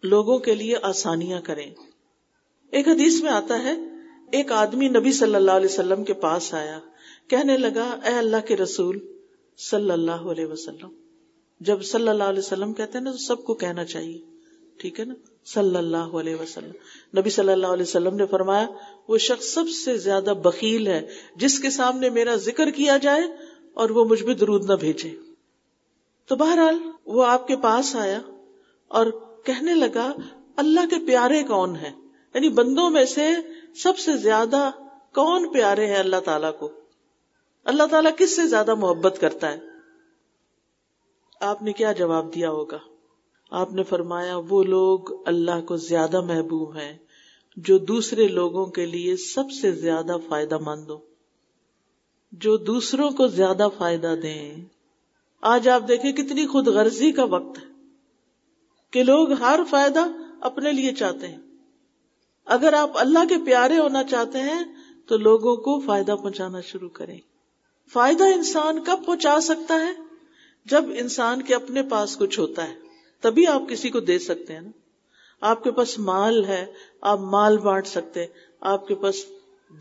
لوگوں 0.04 0.40
کے 0.40 0.56
لیے 0.56 0.76
آسانیاں 0.82 1.42
کریں۔ 1.42 1.72
ایک 2.72 2.88
حدیث 2.88 3.24
میں 3.24 3.32
آتا 3.32 3.64
ہے، 3.64 3.74
ایک 4.32 4.52
آدمی 4.52 4.88
نبی 4.88 5.12
صلی 5.12 5.36
اللہ 5.36 5.52
علیہ 5.52 5.66
وسلم 5.66 6.04
کے 6.04 6.14
پاس 6.14 6.54
آیا، 6.54 6.80
کہنے 7.28 7.58
لگا، 7.58 8.00
اے 8.06 8.14
اللہ 8.14 8.48
کے 8.48 8.58
رسول، 8.58 9.00
صلی 9.58 9.92
اللہ 9.92 10.12
علیہ 10.12 10.46
وسلم۔ 10.46 10.90
جب 11.60 11.82
صلی 11.82 12.08
اللہ 12.08 12.24
علیہ 12.24 12.40
وسلم 12.40 12.74
کہتے 12.74 12.98
ہیں 12.98 13.06
نا، 13.06 13.12
تو 13.12 13.18
سب 13.18 13.44
کو 13.44 13.54
کہنا 13.54 13.86
چاہیے۔ 13.86 14.22
ٹھیک 14.78 15.00
ہے 15.00 15.06
نا؟ 15.06 15.14
صلی 15.46 15.76
اللہ 15.76 15.98
علیہ 15.98 16.36
وسلم۔ 16.36 16.72
نبی 17.20 17.30
صلی 17.30 17.52
اللہ 17.52 17.68
علیہ 17.68 17.84
وسلم 17.84 18.16
نے 18.16 18.26
فرمایا، 18.26 18.68
وہ 19.08 19.18
شخص 19.18 19.46
سب 19.46 19.70
سے 19.70 19.98
زیادہ 19.98 20.34
بکیل 20.44 20.88
ہے، 20.88 21.08
جس 21.36 21.60
کے 21.60 21.70
سامنے 21.70 22.10
میرا 22.10 22.36
ذکر 22.36 22.70
کیا 22.70 22.98
جائے 22.98 23.24
اور 23.74 23.90
وہ 23.90 24.06
مجھ 24.06 24.24
پہ 24.24 24.34
درود 24.34 24.70
نہ 24.70 24.76
بھیجے۔ 24.76 25.31
تو 26.28 26.36
بہرحال 26.36 26.78
وہ 27.06 27.26
آپ 27.26 27.48
کے 27.48 27.56
پاس 27.56 27.96
آیا 27.96 28.20
اور 28.88 29.06
کہنے 29.46 29.74
لگا، 29.74 30.12
اللہ 30.56 30.80
کے 30.90 30.96
پیارے 31.08 31.44
کون 31.44 31.76
ہیں؟ 31.76 32.02
یعنی 32.34 32.50
بندوں 32.50 32.90
میں 32.90 33.06
سے 33.06 33.30
سب 33.76 33.98
سے 33.98 34.18
زیادہ 34.18 34.72
کون 35.16 35.54
پیارے 35.54 35.88
ہیں 35.88 35.98
اللہ 35.98 36.20
تعالیٰ 36.26 36.60
کو؟ 36.60 36.72
اللہ 37.64 37.84
تعالیٰ 37.84 38.12
کس 38.18 38.36
سے 38.36 38.48
زیادہ 38.48 38.76
محبت 38.76 39.18
کرتا 39.22 39.52
ہے؟ 39.52 39.60
آپ 41.40 41.62
نے 41.62 41.74
کیا 41.74 41.92
جواب 41.92 42.36
دیا 42.36 42.52
ہوگا؟ 42.52 42.78
آپ 43.52 43.74
نے 43.74 43.84
فرمایا، 43.84 44.38
وہ 44.50 44.64
لوگ 44.64 45.28
اللہ 45.28 45.62
کو 45.62 45.76
زیادہ 45.76 46.22
محبوب 46.22 46.76
ہیں 46.76 46.98
جو 47.58 47.78
دوسرے 47.78 48.28
لوگوں 48.28 48.66
کے 48.66 48.86
لیے 48.86 49.18
سب 49.18 49.52
سے 49.62 49.72
زیادہ 49.72 50.16
فائدہ 50.30 50.58
مند 50.58 50.90
ہو 50.90 50.98
جو 52.32 52.58
دوسروں 52.58 53.10
کو 53.12 53.28
زیادہ 53.28 53.68
فائدہ 53.78 54.16
دیں۔ 54.24 54.66
آج 55.42 55.70
آپ 55.70 55.82
دیکھیں 55.88 56.12
کتنی 56.12 56.48
خود 56.48 56.68
غرضی 56.68 57.12
کا 57.12 57.24
وقت 57.24 57.60
ہے 57.60 57.64
کہ 58.92 59.04
لوگ 59.04 59.32
ہر 59.32 59.60
فائدہ 59.70 60.00
اپنے 60.42 60.72
لیے 60.72 60.94
چاہتے 60.94 61.28
ہیں۔ 61.28 61.38
اگر 62.46 62.74
آپ 62.74 62.90
اللہ 62.94 63.20
کے 63.30 63.36
پیارے 63.46 63.78
ہونا 63.78 64.04
چاہتے 64.04 64.40
ہیں 64.40 64.64
تو 65.08 65.18
لوگوں 65.18 65.56
کو 65.56 65.80
فائدہ 65.80 66.16
پہنچانا 66.22 66.62
شروع 66.62 66.90
کریں۔ 66.90 67.20
فائدہ 67.94 68.24
انسان 68.24 68.84
کب 68.84 69.06
پہنچا 69.06 69.40
سکتا 69.42 69.76
ہے؟ 69.76 69.92
جب 70.66 70.84
انسان 70.96 71.42
کے 71.42 71.56
اپنے 71.56 71.84
پاس 71.84 72.18
کچھ 72.18 72.40
ہوتا 72.40 72.68
ہے، 72.70 72.74
تبھی 73.22 73.48
آپ 73.48 73.62
کسی 73.70 73.90
کو 73.90 74.00
دے 74.00 74.20
سکتے 74.20 74.54
ہیں 74.54 74.62
نا۔ 74.62 74.72
آپ 75.42 75.64
کے 75.64 75.72
پاس 75.72 76.00
مال 76.00 76.46
ہے، 76.46 76.66
آپ 77.02 77.20
مال 77.20 77.58
بانٹ 77.58 77.88
سکتے 77.88 78.26
آپ 78.62 78.88
کے 78.88 78.96
پاس 78.96 79.26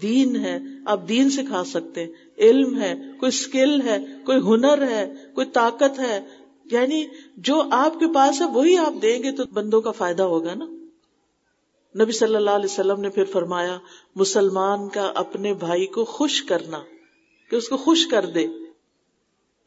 دین 0.02 0.36
ہے، 0.36 0.58
آپ 0.86 1.08
دین 1.08 1.30
سکھا 1.30 1.64
سکتے 1.64 2.04
ہیں۔ 2.04 2.12
علم 2.38 2.80
ہے، 2.80 2.94
کوئی 3.20 3.28
اسکل 3.28 3.80
ہے، 3.80 3.98
کوئی 4.24 4.38
ہنر 4.38 4.82
ہے، 4.82 5.14
کوئی 5.34 5.46
طاقت 5.46 6.00
ہے۔ 6.00 6.28
یعنی 6.64 7.06
جو 7.36 7.62
آپ 7.70 8.00
کے 8.00 8.14
پاس 8.14 8.40
ہے، 8.40 8.46
وہی 8.46 8.76
آپ 8.76 9.02
دیں 9.02 9.22
گے 9.22 9.32
تو 9.32 9.44
بندوں 9.52 9.80
کا 9.80 9.90
فائدہ 9.90 10.22
ہوگا 10.22 10.54
نا۔ 10.54 10.64
نبی 12.02 12.12
صلی 12.12 12.36
اللہ 12.36 12.50
علیہ 12.50 12.64
وسلم 12.64 13.00
نے 13.00 13.08
پھر 13.08 13.24
فرمایا، 13.24 13.78
مسلمان 14.14 14.88
کا 14.88 15.12
اپنے 15.14 15.54
بھائی 15.54 15.86
کو 15.86 16.04
خوش 16.04 16.42
کرنا، 16.42 16.78
کہ 17.50 17.56
اس 17.56 17.68
کو 17.68 17.76
خوش 17.76 18.06
کر 18.06 18.26
دے۔ 18.26 18.46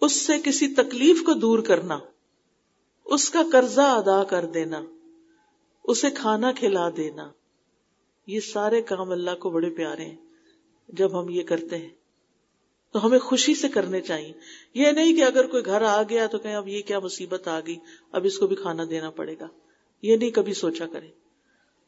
اس 0.02 0.12
سے 0.12 0.34
کسی 0.44 0.68
تکلیف 0.68 1.24
کو 1.24 1.34
دور 1.34 1.60
کرنا۔ 1.60 2.00
اس 3.06 3.30
کا 3.30 3.42
قرضہ 3.52 3.82
ادا 3.82 4.24
کر 4.24 4.46
دینا۔ 4.46 4.82
اسے 5.84 6.10
کھانا 6.12 6.52
کھلا 6.52 6.90
دینا۔ 6.98 7.30
یہ 8.28 8.40
سارے 8.40 8.82
کام 8.82 9.12
اللہ 9.12 9.36
کو 9.40 9.50
بڑے 9.50 9.70
پیارے 9.70 10.06
ہیں 10.06 10.16
جب 10.90 11.20
ہم 11.20 11.30
یہ 11.30 11.44
کرتے 11.44 11.78
ہیں۔ 11.78 11.90
تو 12.94 13.06
ہمیں 13.06 13.20
خوشی 13.20 13.56
سے 13.56 13.68
کرنے 13.68 14.02
چاہیے۔ 14.02 14.34
یہ 14.74 14.88
نہیں 14.88 15.16
کہ 15.16 15.24
اگر 15.24 15.48
کوئی 15.48 15.66
گھر 15.66 15.82
آ 15.82 16.04
گیا 16.10 16.28
تو 16.28 16.38
کہیں 16.38 16.56
اب 16.56 16.68
یہ 16.68 16.82
کیا 16.82 17.00
مصیبت 17.00 17.48
آ 17.48 17.60
گئی، 17.60 17.76
اب 18.12 18.26
اس 18.26 18.38
کو 18.38 18.48
بھی 18.48 18.56
کھانا 18.56 18.84
دینا 18.90 19.10
پڑے 19.10 19.36
گا۔ 19.40 19.48
یہ 20.02 20.18
نہیں 20.18 20.32
کبھی 20.32 20.54
سوچا 20.54 20.86
کریں 20.88 21.12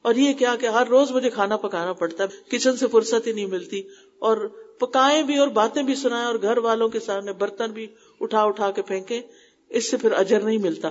اور 0.02 0.16
یہ 0.16 0.34
کیا 0.34 0.56
کہ 0.56 0.66
ہر 0.66 0.88
روز 0.88 1.12
مجھے 1.12 1.30
کھانا 1.30 1.58
پکانا 1.58 1.94
پڑتا 1.94 2.24
ہے، 2.24 2.58
کچن 2.58 2.78
سے 2.78 2.88
فرصت 2.88 3.28
ہی 3.28 3.34
نہیں 3.34 3.46
ملتی۔ 3.46 3.82
اور 4.20 4.38
پکائیں 4.80 5.24
بھی 5.24 5.38
اور 5.38 5.48
باتیں 5.48 5.84
بھی 5.84 5.96
سنائیں 5.96 6.26
اور 6.26 6.36
گھر 6.42 6.58
والوں 6.58 6.90
کے 6.90 7.00
سامنے 7.00 7.34
برتن 7.34 7.72
بھی 7.72 7.88
اٹھا 8.22 8.44
اٹھا 8.44 8.72
کے 8.72 8.82
پھینکے 8.82 9.22
اس 9.70 9.92
سے 9.92 9.98
پھر 9.98 10.12
اجر 10.12 10.42
نہیں 10.42 10.58
ملتا۔ 10.58 10.90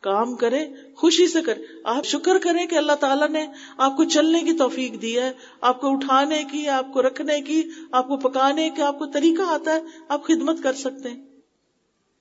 کام 0.00 0.36
کریں 0.36 0.64
خوشی 0.96 1.26
سے 1.26 1.42
کریں 1.42 1.62
آپ 1.84 2.04
شکر 2.04 2.38
کریں 2.38 2.66
کہ 2.66 2.76
اللہ 2.76 2.92
تعالیٰ 2.92 3.28
نے 3.28 3.46
آپ 3.78 3.96
کو 3.96 4.04
چلنے 4.04 4.40
کی 4.40 4.52
توفیق 4.52 5.02
دی 5.02 5.18
ہے، 5.18 5.32
آپ 5.60 5.80
کو 5.80 5.92
اٹھانے 5.92 6.44
کی، 6.52 6.68
آپ 6.68 6.92
کو 6.92 7.02
رکھنے 7.02 7.40
کی، 7.40 7.62
آپ 7.92 8.08
کو 8.08 8.16
پکانے 8.16 8.70
کی 8.70 8.82
آپ 8.82 8.98
کو 8.98 9.06
طریقہ 9.06 9.42
آتا 9.42 9.74
ہے، 9.74 9.80
آپ 10.08 10.24
خدمت 10.24 10.62
کر 10.62 10.72
سکتے 10.72 11.10
ہیں۔ 11.10 11.24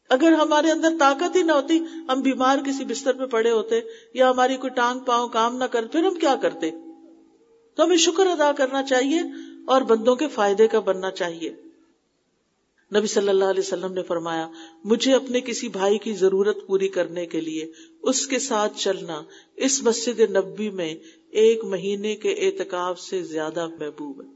اگر 0.10 0.32
ہمارے 0.32 0.72
اندر 0.72 0.90
طاقت 1.00 1.36
ہی 1.36 1.44
نہ 1.44 1.52
ہوتی، 1.52 1.80
ہم 2.10 2.22
بیمار 2.22 2.58
کسی 2.66 2.86
بستر 2.86 3.14
پہ 3.14 3.26
پڑے 3.26 3.52
ہوتے 3.52 3.80
یا 4.14 4.30
ہماری 4.30 4.58
کوئی 4.58 4.70
ٹانگ 4.70 5.00
پاؤں 5.00 5.28
کام 5.28 5.58
نہ 5.58 5.64
کر 5.64 5.88
پھر 5.88 6.04
ہم 6.04 6.14
کیا 6.14 6.36
کرتے؟ 6.36 6.72
تو 7.76 7.84
ہمیں 7.84 7.98
شکر 7.98 8.26
ادا 8.26 8.52
کرنا 8.52 8.84
چاہیے 8.84 9.20
اور 9.68 9.82
بندوں 9.82 10.16
کے 10.16 10.28
فائدے 10.28 10.68
کا 10.68 10.80
بننا 10.80 11.12
چاہیے۔ 11.12 11.56
نبی 12.96 13.08
صلی 13.08 13.30
اللہ 13.30 13.46
علیہ 13.46 13.60
وسلم 13.60 13.94
نے 13.94 14.04
فرمایا، 14.04 14.50
مجھے 14.84 15.16
اپنے 15.16 15.42
کسی 15.42 15.68
بھائی 15.68 15.98
کی 15.98 16.14
ضرورت 16.14 16.68
پوری 16.68 16.88
کرنے 16.88 17.26
کے 17.26 17.42
لیے 17.42 17.72
اس 18.02 18.28
کے 18.28 18.40
ساتھ 18.40 18.78
چلنا 18.78 19.24
اس 19.56 19.84
مسجد 19.84 20.20
نبی 20.20 20.70
میں 20.70 20.96
ایک 21.30 21.64
مہینے 21.64 22.16
کے 22.16 22.34
اعتکاب 22.34 23.00
سے 23.00 23.24
زیادہ 23.24 23.68
محبوب 23.68 24.24
ہے۔ 24.24 24.28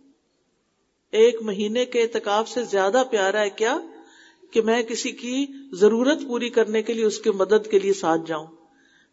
ایک 1.12 1.42
مہینے 1.42 1.86
کے 1.86 2.02
اعتکاب 2.02 2.48
سے 2.48 2.64
زیادہ 2.64 3.04
پیارا 3.12 3.42
ہے 3.42 3.50
کیا؟ 3.50 3.80
کہ 4.52 4.62
میں 4.62 4.84
کسی 4.84 5.12
کی 5.12 5.46
ضرورت 5.72 6.18
پوری 6.28 6.50
کرنے 6.50 6.84
کے 6.84 6.94
لیے 6.94 7.06
اس 7.06 7.20
کی 7.20 7.30
مدد 7.30 7.72
کے 7.72 7.80
لیے 7.80 7.94
ساتھ 7.94 8.22
جاؤں۔ 8.28 8.48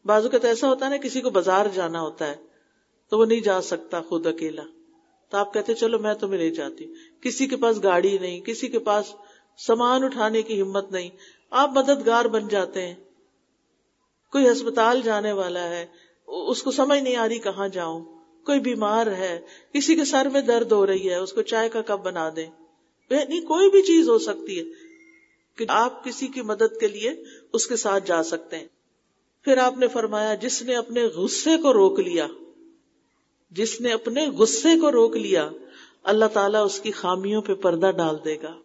بازو 0.04 0.28
کا 0.28 0.38
تو 0.38 0.46
ایسا 0.46 0.68
ہوتا 0.68 0.84
ہے 0.84 0.90
نا، 0.90 0.96
کسی 0.96 1.20
کو 1.20 1.30
بازار 1.30 1.66
جانا 1.74 2.00
ہوتا 2.00 2.26
ہے 2.26 2.34
تو 3.10 3.18
وہ 3.18 3.24
نہیں 3.24 3.40
جا 3.40 3.62
سکتا 3.62 4.00
خود 4.00 4.26
اکیلا۔ 4.26 4.62
تو 5.30 5.36
آپ 5.36 5.54
کہتے 5.54 5.74
چلو 5.74 5.98
میں 5.98 6.14
تمہیں 6.14 6.38
لے 6.38 6.50
جاتی 6.50 6.86
کسی 7.20 7.46
کے 7.46 7.56
پاس 7.56 7.82
گاڑی 7.82 8.18
نہیں، 8.20 8.40
کسی 8.40 8.68
کے 8.68 8.78
پاس 8.78 9.14
سامان 9.58 10.04
اٹھانے 10.04 10.42
کی 10.42 10.60
ہمت 10.60 10.92
نہیں۔ 10.92 11.10
آپ 11.50 11.70
مددگار 11.72 12.24
بن 12.24 12.48
جاتے 12.48 12.86
ہیں۔ 12.86 12.94
کوئی 14.32 14.52
ہسپتال 14.52 15.00
جانے 15.04 15.32
والا 15.32 15.68
ہے۔ 15.68 15.86
اس 16.26 16.62
کو 16.62 16.70
سمجھ 16.70 17.02
نہیں 17.02 17.16
آ 17.16 17.28
رہی 17.28 17.38
کہاں 17.38 17.68
جاؤں۔ 17.68 18.04
کوئی 18.44 18.60
بیمار 18.60 19.06
ہے۔ 19.06 19.40
کسی 19.72 19.94
کے 19.94 20.04
سر 20.04 20.28
میں 20.32 20.40
درد 20.40 20.72
ہو 20.72 20.86
رہی 20.86 21.10
ہے۔ 21.10 21.14
اس 21.14 21.32
کو 21.32 21.42
چائے 21.42 21.68
کا 21.68 21.82
کپ 21.82 22.04
بنا 22.04 22.30
دیں۔ 22.36 22.50
نہیں، 23.10 23.40
کوئی 23.40 23.70
بھی 23.70 23.82
چیز 23.82 24.08
ہو 24.08 24.18
سکتی 24.18 24.58
ہے 24.58 24.64
کہ 25.56 25.64
آپ 25.68 26.04
کسی 26.04 26.26
کی 26.26 26.40
مدد 26.42 26.80
کے 26.80 26.86
لیے 26.86 27.24
اس 27.52 27.66
کے 27.66 27.76
ساتھ 27.76 28.06
جا 28.06 28.22
سکتے 28.22 28.58
ہیں۔ 28.58 28.68
پھر 29.44 29.56
آپ 29.56 29.78
نے 29.78 29.88
فرمایا، 29.88 30.34
جس 30.34 30.62
نے 30.62 30.76
اپنے 30.76 31.04
غصے 31.04 31.56
کو 31.56 31.72
روک 31.72 32.00
لیا، 32.00 32.26
جس 33.50 33.80
نے 33.80 33.92
اپنے 33.92 34.26
غصے 34.26 34.80
کو 34.80 34.92
روک 34.92 35.16
لیا، 35.16 35.50
اللہ 36.02 36.24
تعالیٰ 36.24 36.64
اس 36.64 36.80
کی 36.80 36.90
خامیوں 36.90 37.42
پہ 37.42 37.54
پردہ 37.54 37.90
ڈال 37.96 38.16
دے 38.24 38.36
گا۔ 38.42 38.60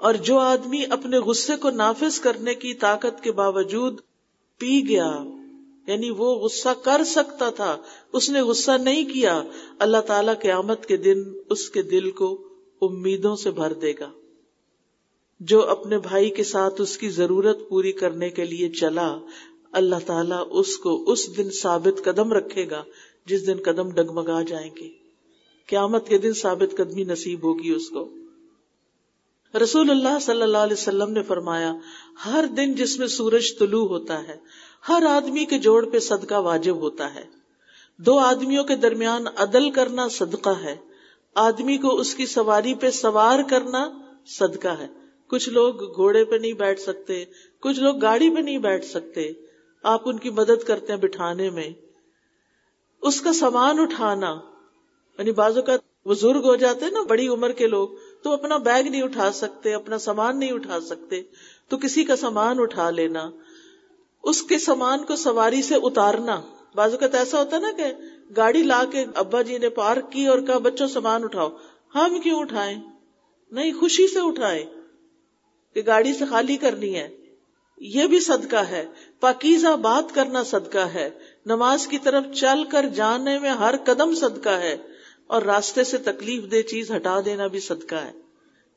اور 0.00 0.14
جو 0.14 0.38
آدمی 0.38 0.84
اپنے 0.90 1.18
غصے 1.18 1.56
کو 1.56 1.70
نافذ 1.70 2.20
کرنے 2.20 2.54
کی 2.54 2.74
طاقت 2.74 3.22
کے 3.22 3.32
باوجود 3.32 4.00
پی 4.58 4.88
گیا 4.88 5.24
یعنی 5.86 6.10
وہ 6.10 6.34
غصہ 6.34 6.68
کر 6.82 7.04
سکتا 7.06 7.50
تھا، 7.50 7.78
اس 8.12 8.30
نے 8.30 8.40
غصہ 8.40 8.70
نہیں 8.70 9.04
کیا، 9.04 9.42
اللہ 9.78 10.00
تعالی 10.06 10.32
قیامت 10.42 10.86
کے 10.86 10.96
دن 10.96 11.22
اس 11.50 11.70
کے 11.70 11.82
دل 11.82 12.10
کو 12.10 12.48
امیدوں 12.82 13.36
سے 13.36 13.50
بھر 13.50 13.72
دے 13.72 13.92
گا۔ 14.00 14.10
جو 15.40 15.68
اپنے 15.68 15.98
بھائی 15.98 16.30
کے 16.30 16.44
ساتھ 16.44 16.80
اس 16.80 16.98
کی 16.98 17.10
ضرورت 17.10 17.68
پوری 17.68 17.92
کرنے 17.92 18.30
کے 18.30 18.44
لیے 18.44 18.68
چلا، 18.68 19.18
اللہ 19.72 19.96
تعالیٰ 20.06 20.44
اس 20.50 20.76
کو 20.76 21.12
اس 21.12 21.36
دن 21.36 21.50
ثابت 21.50 22.04
قدم 22.04 22.32
رکھے 22.32 22.70
گا، 22.70 22.84
جس 23.26 23.46
دن 23.46 23.56
قدم 23.64 23.90
ڈگمگا 23.90 24.42
جائیں 24.42 24.70
گے۔ 24.76 24.88
قیامت 25.66 26.08
کے 26.08 26.18
دن 26.18 26.32
ثابت 26.32 26.76
قدمی 26.76 27.04
نصیب 27.04 27.44
ہوگی 27.44 27.70
اس 27.70 27.88
کو۔ 27.88 28.08
رسول 29.54 29.90
اللہ 29.90 30.18
صلی 30.20 30.42
اللہ 30.42 30.58
علیہ 30.58 30.72
وسلم 30.72 31.12
نے 31.12 31.22
فرمایا، 31.22 31.74
ہر 32.26 32.44
دن 32.56 32.74
جس 32.74 32.98
میں 32.98 33.06
سورج 33.06 33.58
طلوع 33.58 33.88
ہوتا 33.88 34.28
ہے، 34.28 34.36
ہر 34.88 35.02
آدمی 35.10 35.44
کے 35.44 35.58
جوڑ 35.58 35.90
پہ 35.90 35.98
صدقہ 35.98 36.34
واجب 36.34 36.76
ہوتا 36.76 37.14
ہے۔ 37.14 37.24
دو 37.96 38.18
آدمیوں 38.18 38.64
کے 38.64 38.76
درمیان 38.76 39.26
عدل 39.36 39.70
کرنا 39.70 40.08
صدقہ 40.08 40.62
ہے، 40.62 40.76
آدمی 41.34 41.76
کو 41.76 42.00
اس 42.00 42.14
کی 42.14 42.26
سواری 42.26 42.74
پہ 42.74 42.90
سوار 42.90 43.38
کرنا 43.50 43.90
صدقہ 44.26 44.68
ہے۔ 44.68 44.86
کچھ 45.26 45.48
لوگ 45.48 45.94
گھوڑے 45.94 46.24
پہ 46.24 46.36
نہیں 46.36 46.52
بیٹھ 46.52 46.80
سکتے، 46.80 47.24
کچھ 47.60 47.80
لوگ 47.80 47.96
گاڑی 47.96 48.34
پہ 48.34 48.40
نہیں 48.40 48.58
بیٹھ 48.58 48.84
سکتے۔ 48.84 49.32
آپ 49.82 50.08
ان 50.08 50.18
کی 50.18 50.30
مدد 50.30 50.64
کرتے 50.66 50.92
ہیں 50.92 51.00
بٹھانے 51.00 51.50
میں۔ 51.50 51.70
اس 53.02 53.20
کا 53.20 53.32
سامان 53.32 53.78
اٹھانا 53.78 54.40
یعنی 55.18 55.32
بازو 55.32 55.62
کا 55.62 55.76
بزرگ 56.06 56.44
ہو 56.44 56.56
جاتے 56.56 56.84
ہیں 56.84 56.92
نا، 56.92 57.02
بڑی 57.02 57.28
عمر 57.28 57.52
کے 57.52 57.66
لوگ، 57.66 57.88
تو 58.22 58.32
اپنا 58.32 58.56
بیگ 58.56 58.84
نہیں 58.84 59.02
اٹھا 59.02 59.32
سکتے، 59.32 59.74
اپنا 59.74 59.98
سامان 59.98 60.38
نہیں 60.38 60.52
اٹھا 60.52 60.80
سکتے، 60.80 61.22
تو 61.68 61.76
کسی 61.76 62.04
کا 62.04 62.16
سامان 62.16 62.60
اٹھا 62.60 62.90
لینا، 62.90 63.30
اس 64.22 64.42
کے 64.42 64.58
سامان 64.58 65.04
کو 65.04 65.16
سواری 65.16 65.62
سے 65.62 65.74
اتارنا۔ 65.74 66.40
بازو 66.74 66.96
کا 66.96 67.06
ایسا 67.12 67.38
ہوتا 67.38 67.58
نا 67.58 67.72
کہ 67.76 67.84
گاڑی 68.36 68.62
لا 68.62 68.84
کے 68.92 69.04
ابا 69.14 69.42
جی 69.42 69.58
نے 69.58 69.68
پارک 69.68 70.12
کی 70.12 70.26
اور 70.26 70.38
کہا، 70.38 70.58
بچوں، 70.58 70.86
سامان 70.86 71.24
اٹھاؤ۔ 71.24 71.48
ہم 71.94 72.20
کیوں 72.20 72.40
اٹھائیں؟ 72.40 72.80
نہیں، 73.50 73.72
خوشی 73.72 74.08
سے 74.08 74.18
اٹھائے 74.20 74.64
کہ 75.74 75.82
گاڑی 75.86 76.12
سے 76.12 76.24
خالی 76.24 76.56
کرنی 76.56 76.94
ہے۔ 76.94 77.16
یہ 77.78 78.06
بھی 78.06 78.20
صدقہ 78.20 78.56
ہے۔ 78.56 78.86
پاکیزہ 79.20 79.76
بات 79.76 80.14
کرنا 80.14 80.44
صدقہ 80.44 80.78
ہے۔ 80.78 81.10
نماز 81.46 81.86
کی 81.86 81.98
طرف 81.98 82.24
چل 82.34 82.64
کر 82.64 82.88
جانے 82.88 83.38
میں 83.38 83.50
ہر 83.50 83.74
قدم 83.84 84.14
صدقہ 84.14 84.48
ہے۔ 84.48 84.76
اور 85.30 85.42
راستے 85.42 85.84
سے 85.84 85.98
تکلیف 85.98 86.52
دہ 86.52 86.62
چیز 86.62 86.90
ہٹا 86.90 87.20
دینا 87.24 87.46
بھی 87.46 87.60
صدقہ 87.60 87.94
ہے۔ 87.94 88.12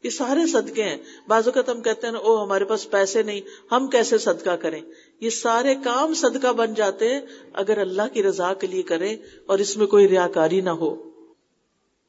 یہ 0.04 0.10
سارے 0.10 0.48
صدقے 0.48 0.84
ہیں۔ 0.84 0.98
بازو 1.28 1.52
کا 1.52 1.62
تم 1.62 1.82
کہتے 1.82 2.08
ہیں 2.08 2.14
او 2.14 2.44
ہمارے 2.44 2.66
پاس 2.66 2.92
پیسے 2.92 3.24
نہیں، 3.24 3.42
ہم 3.72 3.88
کیسے 3.88 4.18
صدقہ 4.18 4.56
کریں؟ 4.56 4.82
یہ 5.20 5.30
سارے 5.30 5.76
کام 5.76 6.14
صدقہ 6.14 6.54
بن 6.54 6.74
جاتے 6.74 7.14
ہیں 7.14 7.22
اگر 7.54 7.78
اللہ 7.78 8.02
کی 8.14 8.24
رضا 8.24 8.54
کے 8.54 8.68
لیے 8.68 8.82
کریں 8.82 9.18
اور 9.46 9.60
اس 9.60 9.78
میں 9.78 9.88
کوئی 9.88 10.08
ریاکاری 10.08 10.62
نہ 10.62 10.70
ہو۔ 10.70 11.10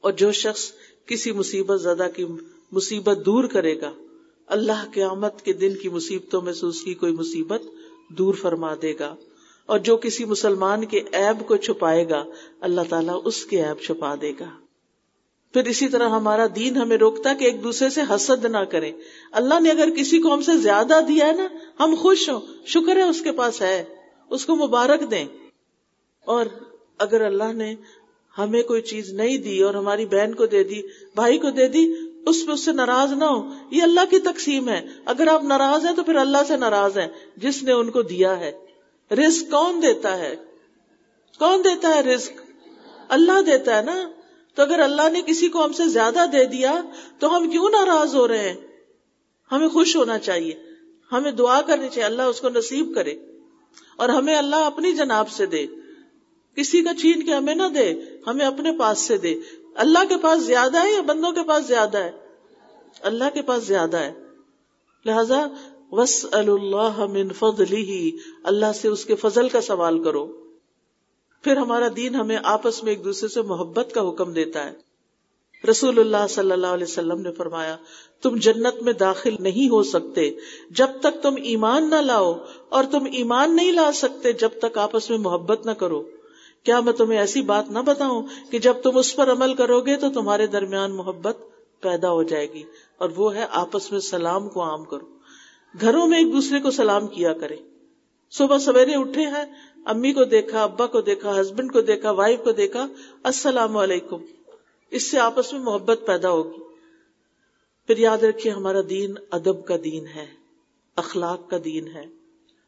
اور 0.01 0.11
جو 0.11 0.31
شخص 0.31 0.71
کسی 1.05 1.31
مصیبت 1.31 1.81
زدہ 1.81 2.07
کی 2.15 2.25
مصیبت 2.71 3.17
دور 3.25 3.43
کرے 3.43 3.81
گا، 3.81 3.93
اللہ 4.47 4.85
قیامت 4.93 5.41
کے 5.41 5.53
دن 5.53 5.75
کی 5.75 5.89
مصیبتوں 5.89 6.41
میں 6.41 6.53
سے 6.53 6.65
اس 6.65 6.81
کی 6.81 6.93
کوئی 6.93 7.11
مصیبت 7.11 7.61
دور 8.09 8.33
فرما 8.33 8.73
دے 8.81 8.93
گا۔ 8.99 9.15
اور 9.65 9.79
جو 9.79 9.97
کسی 9.97 10.25
مسلمان 10.25 10.85
کے 10.85 10.99
عیب 11.13 11.47
کو 11.47 11.55
چھپائے 11.55 12.09
گا، 12.09 12.25
اللہ 12.61 12.81
تعالیٰ 12.89 13.21
اس 13.25 13.45
کے 13.45 13.63
عیب 13.63 13.83
چھپا 13.83 14.15
دے 14.21 14.31
گا۔ 14.39 14.49
پھر 15.53 15.65
اسی 15.65 15.87
طرح 15.87 16.09
ہمارا 16.09 16.47
دین 16.55 16.77
ہمیں 16.77 16.97
روکتا 16.97 17.33
کہ 17.33 17.45
ایک 17.45 17.63
دوسرے 17.63 17.89
سے 17.89 18.01
حسد 18.09 18.45
نہ 18.45 18.57
کرے 18.57 18.91
اللہ 19.31 19.59
نے 19.59 19.69
اگر 19.69 19.89
کسی 19.89 20.19
کو 20.19 20.33
ہم 20.33 20.41
سے 20.41 20.57
زیادہ 20.57 20.99
دیا 21.07 21.27
ہے 21.27 21.31
نا، 21.31 21.47
ہم 21.79 21.95
خوش 22.01 22.29
ہوں، 22.29 22.41
شکر 22.65 22.95
ہے 22.95 23.01
اس 23.01 23.21
کے 23.21 23.31
پاس 23.31 23.61
ہے، 23.61 23.83
اس 24.29 24.45
کو 24.45 24.55
مبارک 24.55 25.11
دیں۔ 25.11 25.25
اور 26.25 26.45
اگر 26.97 27.21
اللہ 27.21 27.53
نے 27.53 27.75
ہمیں 28.37 28.63
کوئی 28.63 28.81
چیز 28.81 29.13
نہیں 29.13 29.37
دی 29.37 29.63
اور 29.63 29.73
ہماری 29.73 30.05
بہن 30.05 30.35
کو 30.35 30.45
دے 30.45 30.63
دی، 30.63 30.81
بھائی 31.15 31.37
کو 31.37 31.49
دے 31.49 31.67
دی، 31.67 31.93
اس 32.25 32.45
پہ 32.45 32.51
اس 32.51 32.65
سے 32.65 32.71
ناراض 32.71 33.13
نہ 33.13 33.25
ہو 33.25 33.53
یہ 33.71 33.83
اللہ 33.83 34.01
کی 34.09 34.19
تقسیم 34.19 34.69
ہے۔ 34.69 34.87
اگر 35.05 35.27
آپ 35.27 35.43
ناراض 35.43 35.85
ہیں 35.85 35.95
تو 35.95 36.03
پھر 36.03 36.15
اللہ 36.15 36.37
سے 36.47 36.57
ناراض 36.57 36.97
ہیں، 36.97 37.07
جس 37.37 37.63
نے 37.63 37.71
ان 37.71 37.91
کو 37.91 38.01
دیا 38.01 38.39
ہے۔ 38.39 38.64
رزق 39.11 39.51
کون 39.51 39.81
دیتا 39.81 40.17
ہے؟ 40.17 40.35
کون 41.39 41.63
دیتا 41.63 41.95
ہے 41.95 42.01
رزق؟ 42.01 42.31
اللہ 43.09 43.41
دیتا 43.41 43.77
ہے 43.77 43.81
نا؟ 43.81 44.09
تو 44.55 44.61
اگر 44.61 44.79
اللہ 44.79 45.09
نے 45.09 45.21
کسی 45.21 45.47
کو 45.47 45.65
ہم 45.65 45.73
سے 45.73 45.87
زیادہ 45.87 46.25
دے 46.31 46.45
دیا، 46.45 46.81
تو 47.19 47.37
ہم 47.37 47.49
کیوں 47.49 47.69
ناراض 47.69 48.15
ہو 48.15 48.27
رہے 48.27 48.49
ہیں؟ 48.49 48.55
ہمیں 49.51 49.67
خوش 49.67 49.95
ہونا 49.95 50.19
چاہیے۔ 50.19 50.63
ہمیں 51.11 51.31
دعا 51.31 51.61
کرنی 51.61 51.89
چاہیے، 51.89 52.05
اللہ 52.05 52.21
اس 52.21 52.41
کو 52.41 52.49
نصیب 52.49 52.95
کرے۔ 52.95 53.13
اور 53.95 54.09
ہمیں 54.09 54.35
اللہ 54.35 54.55
اپنی 54.55 54.91
جناب 54.91 55.29
سے 55.29 55.45
دے۔ 55.45 55.67
کسی 56.55 56.81
کا 56.81 56.93
چھین 56.93 57.23
کے 57.23 57.35
ہمیں 57.35 57.55
نہ 57.55 57.67
دے، 57.75 57.93
ہمیں 58.27 58.45
اپنے 58.45 58.71
پاس 58.79 58.99
سے 58.99 59.17
دے۔ 59.17 59.39
اللہ 59.75 59.99
کے 60.09 60.17
پاس 60.17 60.41
زیادہ 60.41 60.83
ہے 60.83 60.91
یا 60.91 61.01
بندوں 61.01 61.31
کے 61.31 61.43
پاس 61.43 61.65
زیادہ 61.65 61.97
ہے؟ 61.97 62.11
اللہ 63.01 63.23
کے 63.33 63.41
پاس 63.41 63.63
زیادہ 63.63 63.97
ہے۔ 63.97 64.13
لہذا 65.05 65.47
وس 65.95 66.25
اللہ 66.31 66.99
اللہ 68.43 68.71
سے 68.75 68.87
اس 68.87 69.05
کے 69.05 69.15
فضل 69.15 69.49
کا 69.49 69.61
سوال 69.61 70.03
کرو۔ 70.03 70.25
پھر 71.43 71.57
ہمارا 71.57 71.87
دین 71.95 72.15
ہمیں 72.15 72.37
آپس 72.43 72.83
میں 72.83 72.91
ایک 72.91 73.03
دوسرے 73.05 73.27
سے 73.27 73.41
محبت 73.43 73.93
کا 73.93 74.07
حکم 74.09 74.33
دیتا 74.33 74.65
ہے۔ 74.65 74.73
رسول 75.63 75.99
اللہ 75.99 76.25
صلی 76.29 76.51
اللہ 76.51 76.73
علیہ 76.73 76.85
وسلم 76.85 77.21
نے 77.21 77.31
فرمایا، 77.31 77.75
تم 78.21 78.35
جنت 78.37 78.81
میں 78.83 78.93
داخل 78.93 79.35
نہیں 79.39 79.69
ہو 79.69 79.81
سکتے 79.83 80.29
جب 80.71 80.99
تک 80.99 81.21
تم 81.23 81.35
ایمان 81.43 81.89
نہ 81.89 82.01
لاؤ، 82.01 82.33
اور 82.69 82.83
تم 82.91 83.05
ایمان 83.11 83.55
نہیں 83.55 83.71
لا 83.71 83.89
سکتے 83.93 84.33
جب 84.33 84.59
تک 84.59 84.77
آپس 84.77 85.09
میں 85.09 85.17
محبت 85.17 85.65
نہ 85.65 85.71
کرو۔ 85.71 86.01
کیا 86.65 86.79
میں 86.79 86.93
تمہیں 86.93 87.19
ایسی 87.19 87.41
بات 87.41 87.69
نہ 87.71 87.79
بتاؤں 87.85 88.21
کہ 88.51 88.59
جب 88.59 88.81
تم 88.83 88.97
اس 88.97 89.15
پر 89.15 89.31
عمل 89.31 89.53
کرو 89.53 89.79
گے 89.81 89.95
تو 89.95 90.09
تمہارے 90.09 90.47
درمیان 90.47 90.95
محبت 90.95 91.37
پیدا 91.81 92.11
ہو 92.11 92.23
جائے 92.23 92.53
گی، 92.53 92.63
اور 92.97 93.09
وہ 93.15 93.35
ہے 93.35 93.45
آپس 93.55 93.91
میں 93.91 93.99
سلام 93.99 94.49
کو 94.49 94.63
عام 94.63 94.83
کرو۔ 94.83 95.14
گھروں 95.81 96.07
میں 96.07 96.17
ایک 96.17 96.33
دوسرے 96.33 96.59
کو 96.59 96.71
سلام 96.71 97.07
کیا 97.07 97.33
کرے۔ 97.33 97.55
صبح 98.31 98.57
سویرے 98.57 98.95
اٹھے 98.95 99.21
ہیں، 99.21 99.45
امی 99.85 100.13
کو 100.13 100.23
دیکھا، 100.23 100.63
ابا 100.63 100.87
کو 100.87 101.01
دیکھا، 101.01 101.41
ہسبینڈ 101.41 101.73
کو 101.73 101.81
دیکھا، 101.81 102.11
وائف 102.11 102.39
کو 102.43 102.51
دیکھا، 102.51 102.87
السلام 103.23 103.77
علیکم۔ 103.77 104.17
اس 104.91 105.11
سے 105.11 105.19
آپس 105.19 105.53
میں 105.53 105.61
محبت 105.61 105.99
پیدا 106.05 106.29
ہوگی۔ 106.29 106.63
پھر 107.87 107.97
یاد 107.97 108.17
رکھیے، 108.17 108.53
ہمارا 108.53 108.81
دین 108.89 109.13
ادب 109.31 109.65
کا 109.65 109.75
دین 109.83 110.07
ہے، 110.07 110.25
اخلاق 110.95 111.49
کا 111.49 111.57
دین 111.65 111.87
ہے۔ 111.87 112.05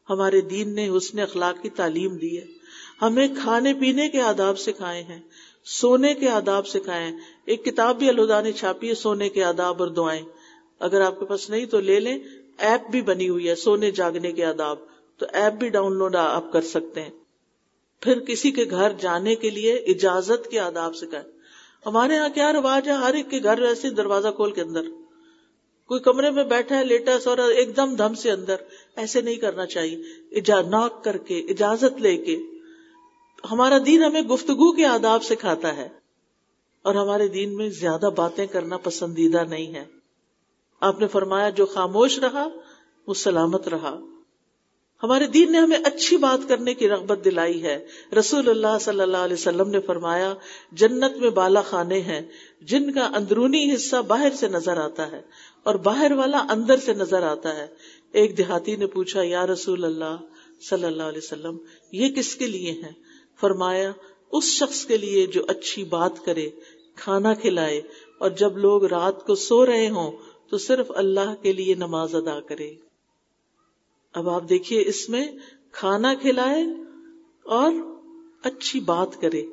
ہمارے 0.09 0.41
دین 0.41 0.75
نے 0.75 0.89
حسن 0.97 1.19
اخلاق 1.19 1.61
کی 1.61 1.69
تعلیم 1.69 2.15
دی 2.15 2.37
ہے۔ 2.37 2.45
ہمیں 3.01 3.27
کھانے 3.43 3.73
پینے 3.73 4.09
کے 4.09 4.21
آداب 4.21 4.59
سکھائے 4.59 5.03
ہیں، 5.03 5.21
سونے 5.65 6.13
کے 6.13 6.29
آداب 6.29 6.67
سکھائے 6.67 7.03
ہیں۔ 7.03 7.17
ایک 7.45 7.65
کتاب 7.65 7.99
بھی 7.99 8.09
الدا 8.09 8.41
نے 8.41 8.51
چھاپی 8.51 8.89
ہے، 8.89 8.93
سونے 8.93 9.29
کے 9.29 9.43
آداب 9.43 9.83
اور 9.83 9.87
دعائیں۔ 9.87 10.21
اگر 10.79 11.01
آپ 11.01 11.19
کے 11.19 11.25
پاس 11.25 11.49
نہیں 11.49 11.65
تو 11.65 11.79
لے 11.79 11.99
لیں 11.99 12.19
ایپ 12.57 12.91
بھی 12.91 13.01
بنی 13.01 13.29
ہوئی 13.29 13.49
ہے، 13.49 13.55
سونے 13.55 13.91
جاگنے 13.91 14.31
کے 14.31 14.45
آداب، 14.45 14.77
تو 15.17 15.25
ایپ 15.33 15.53
بھی 15.53 15.69
ڈاؤن 15.69 15.93
لوڈ 15.93 16.15
آپ 16.15 16.51
کر 16.51 16.61
سکتے 16.61 17.01
ہیں۔ 17.01 17.09
پھر 18.01 18.19
کسی 18.19 18.51
کے 18.51 18.65
گھر 18.69 18.91
جانے 18.93 19.35
کے 19.35 19.49
لیے 19.49 19.73
اجازت 19.73 20.49
کے 20.49 20.59
آداب 20.59 20.95
سکھائے 20.95 21.23
ہمارے 21.85 22.13
یہاں 22.13 22.29
کیا 22.29 22.53
رواج 22.53 22.87
ہے؟ 22.87 22.93
ہر 22.93 23.13
ایک 23.13 23.29
کے 23.29 23.39
گھر 23.43 23.61
ویسے 23.61 23.89
دروازہ 23.89 24.27
کھول 24.35 24.51
کے 24.51 24.61
اندر۔ 24.61 24.81
کوئی 25.85 25.99
کمرے 26.01 26.31
میں 26.31 26.43
بیٹھا 26.43 26.79
ہے، 26.79 26.85
لیٹا 26.85 27.19
سو 27.19 27.31
ایک 27.31 27.77
دم 27.77 27.95
دم 27.95 28.13
سے 28.13 28.31
اندر۔ 28.31 28.55
ایسے 28.95 29.21
نہیں 29.21 29.35
کرنا 29.35 29.65
چاہیے۔ 29.65 30.39
ناک 30.69 31.03
کر 31.03 31.17
کے، 31.17 31.39
اجازت 31.39 32.01
لے 32.01 32.17
کے۔ 32.17 32.37
ہمارا 33.51 33.77
دین 33.85 34.03
ہمیں 34.03 34.21
گفتگو 34.21 34.71
کے 34.71 34.85
آداب 34.85 35.23
سکھاتا 35.23 35.77
ہے۔ 35.77 35.87
اور 36.81 36.95
ہمارے 36.95 37.27
دین 37.27 37.55
میں 37.55 37.69
زیادہ 37.69 38.09
باتیں 38.15 38.47
کرنا 38.47 38.77
پسندیدہ 38.77 39.43
نہیں 39.49 39.75
ہے۔ 39.75 39.96
آپ 40.79 40.99
نے 40.99 41.07
فرمایا 41.07 41.49
جو 41.49 41.65
خاموش 41.65 42.19
رہا 42.19 42.47
وہ 43.07 43.13
سلامت 43.13 43.67
رہا۔ 43.67 43.99
ہمارے 45.03 45.27
دین 45.27 45.51
نے 45.51 45.57
ہمیں 45.57 45.77
اچھی 45.83 46.17
بات 46.17 46.49
کرنے 46.49 46.73
کی 46.73 46.89
رغبت 46.89 47.25
دلائی 47.25 47.63
ہے۔ 47.63 47.85
رسول 48.19 48.49
اللہ 48.49 48.77
صلی 48.81 49.01
اللہ 49.01 49.17
علیہ 49.17 49.33
وسلم 49.33 49.69
نے 49.69 49.79
فرمایا، 49.79 50.33
جنت 50.71 51.17
میں 51.17 51.29
بالا 51.29 51.61
خانے 51.61 51.99
ہیں، 51.99 52.21
جن 52.61 52.91
کا 52.91 53.11
اندرونی 53.15 53.75
حصہ 53.75 53.95
باہر 53.95 54.29
سے 54.35 54.47
نظر 54.47 54.77
آتا 54.77 55.11
ہے 55.11 55.21
اور 55.63 55.75
باہر 55.75 56.11
والا 56.11 56.45
اندر 56.49 56.77
سے 56.77 56.93
نظر 56.93 57.23
آتا 57.23 57.55
ہے۔ 57.55 57.67
ایک 58.11 58.37
دیہاتی 58.37 58.75
نے 58.75 58.87
پوچھا، 58.87 59.21
یا 59.21 59.47
رسول 59.47 59.85
اللہ 59.85 60.17
صلی 60.69 60.83
اللہ 60.83 61.03
علیہ 61.03 61.21
وسلم، 61.23 61.57
یہ 61.91 62.09
کس 62.09 62.35
کے 62.35 62.47
لیے 62.47 62.71
ہے 62.71 62.91
فرمایا، 63.41 63.91
اس 64.31 64.43
شخص 64.43 64.85
کے 64.85 64.97
لیے 64.97 65.27
جو 65.27 65.41
اچھی 65.47 65.83
بات 65.83 66.25
کرے، 66.25 66.49
کھانا 66.95 67.33
کھلائے 67.33 67.81
اور 68.19 68.29
جب 68.29 68.57
لوگ 68.57 68.85
رات 68.85 69.25
کو 69.25 69.35
سو 69.35 69.65
رہے 69.65 69.89
ہوں 69.89 70.11
تو 70.49 70.57
صرف 70.57 70.91
اللہ 70.95 71.35
کے 71.41 71.53
لیے 71.53 71.75
نماز 71.75 72.15
ادا 72.15 72.39
کرے۔ 72.39 72.73
اب 74.13 74.29
آپ 74.29 74.43
دیکھیے 74.49 74.83
اس 74.87 75.09
میں 75.09 75.27
کھانا 75.71 76.13
کھلائے 76.13 76.65
اور 77.43 77.71
اچھی 78.43 78.79
بات 78.79 79.21
کرے۔ 79.21 79.45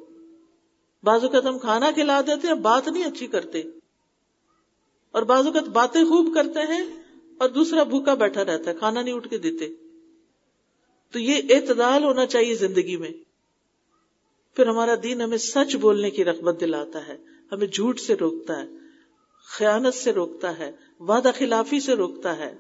بعض 1.02 1.24
اوقات 1.24 1.46
ہم 1.46 1.58
کھانا 1.58 1.90
کھلا 1.90 2.20
دیتے 2.20 2.48
ہیں، 2.48 2.54
بات 2.54 2.88
نہیں 2.88 3.04
اچھی 3.04 3.26
کرتے۔ 3.26 3.62
اور 5.12 5.22
بعض 5.22 5.46
اوقات 5.46 5.64
باتیں 5.64 6.04
خوب 6.04 6.34
کرتے 6.34 6.60
ہیں 6.60 7.02
اور 7.38 7.48
دوسرا 7.48 7.82
بھوکا 7.82 8.14
بیٹھا 8.14 8.44
رہتا 8.44 8.70
ہے، 8.70 8.76
کھانا 8.78 9.02
نہیں 9.02 9.14
اٹھ 9.14 9.28
کے 9.28 9.38
دیتے۔ 9.38 9.68
تو 11.10 11.18
یہ 11.18 11.42
اعتدال 11.50 12.04
ہونا 12.04 12.26
چاہیے 12.26 12.54
زندگی 12.54 12.96
میں۔ 12.96 13.10
پھر 14.56 14.66
ہمارا 14.66 14.94
دین 15.02 15.20
ہمیں 15.20 15.38
سچ 15.38 15.76
بولنے 15.76 16.10
کی 16.10 16.24
رغبت 16.24 16.60
دلاتا 16.60 17.08
ہے، 17.08 17.16
ہمیں 17.52 17.66
جھوٹ 17.66 18.00
سے 18.00 18.14
روکتا 18.14 18.62
ہے۔ 18.62 18.83
خیانت 19.46 19.94
سے 19.94 20.12
روکتا 20.12 20.58
ہے، 20.58 20.72
وعدہ 21.00 21.30
خلافی 21.38 21.80
سے 21.80 21.94
روکتا 21.94 22.36
ہے۔ 22.36 22.54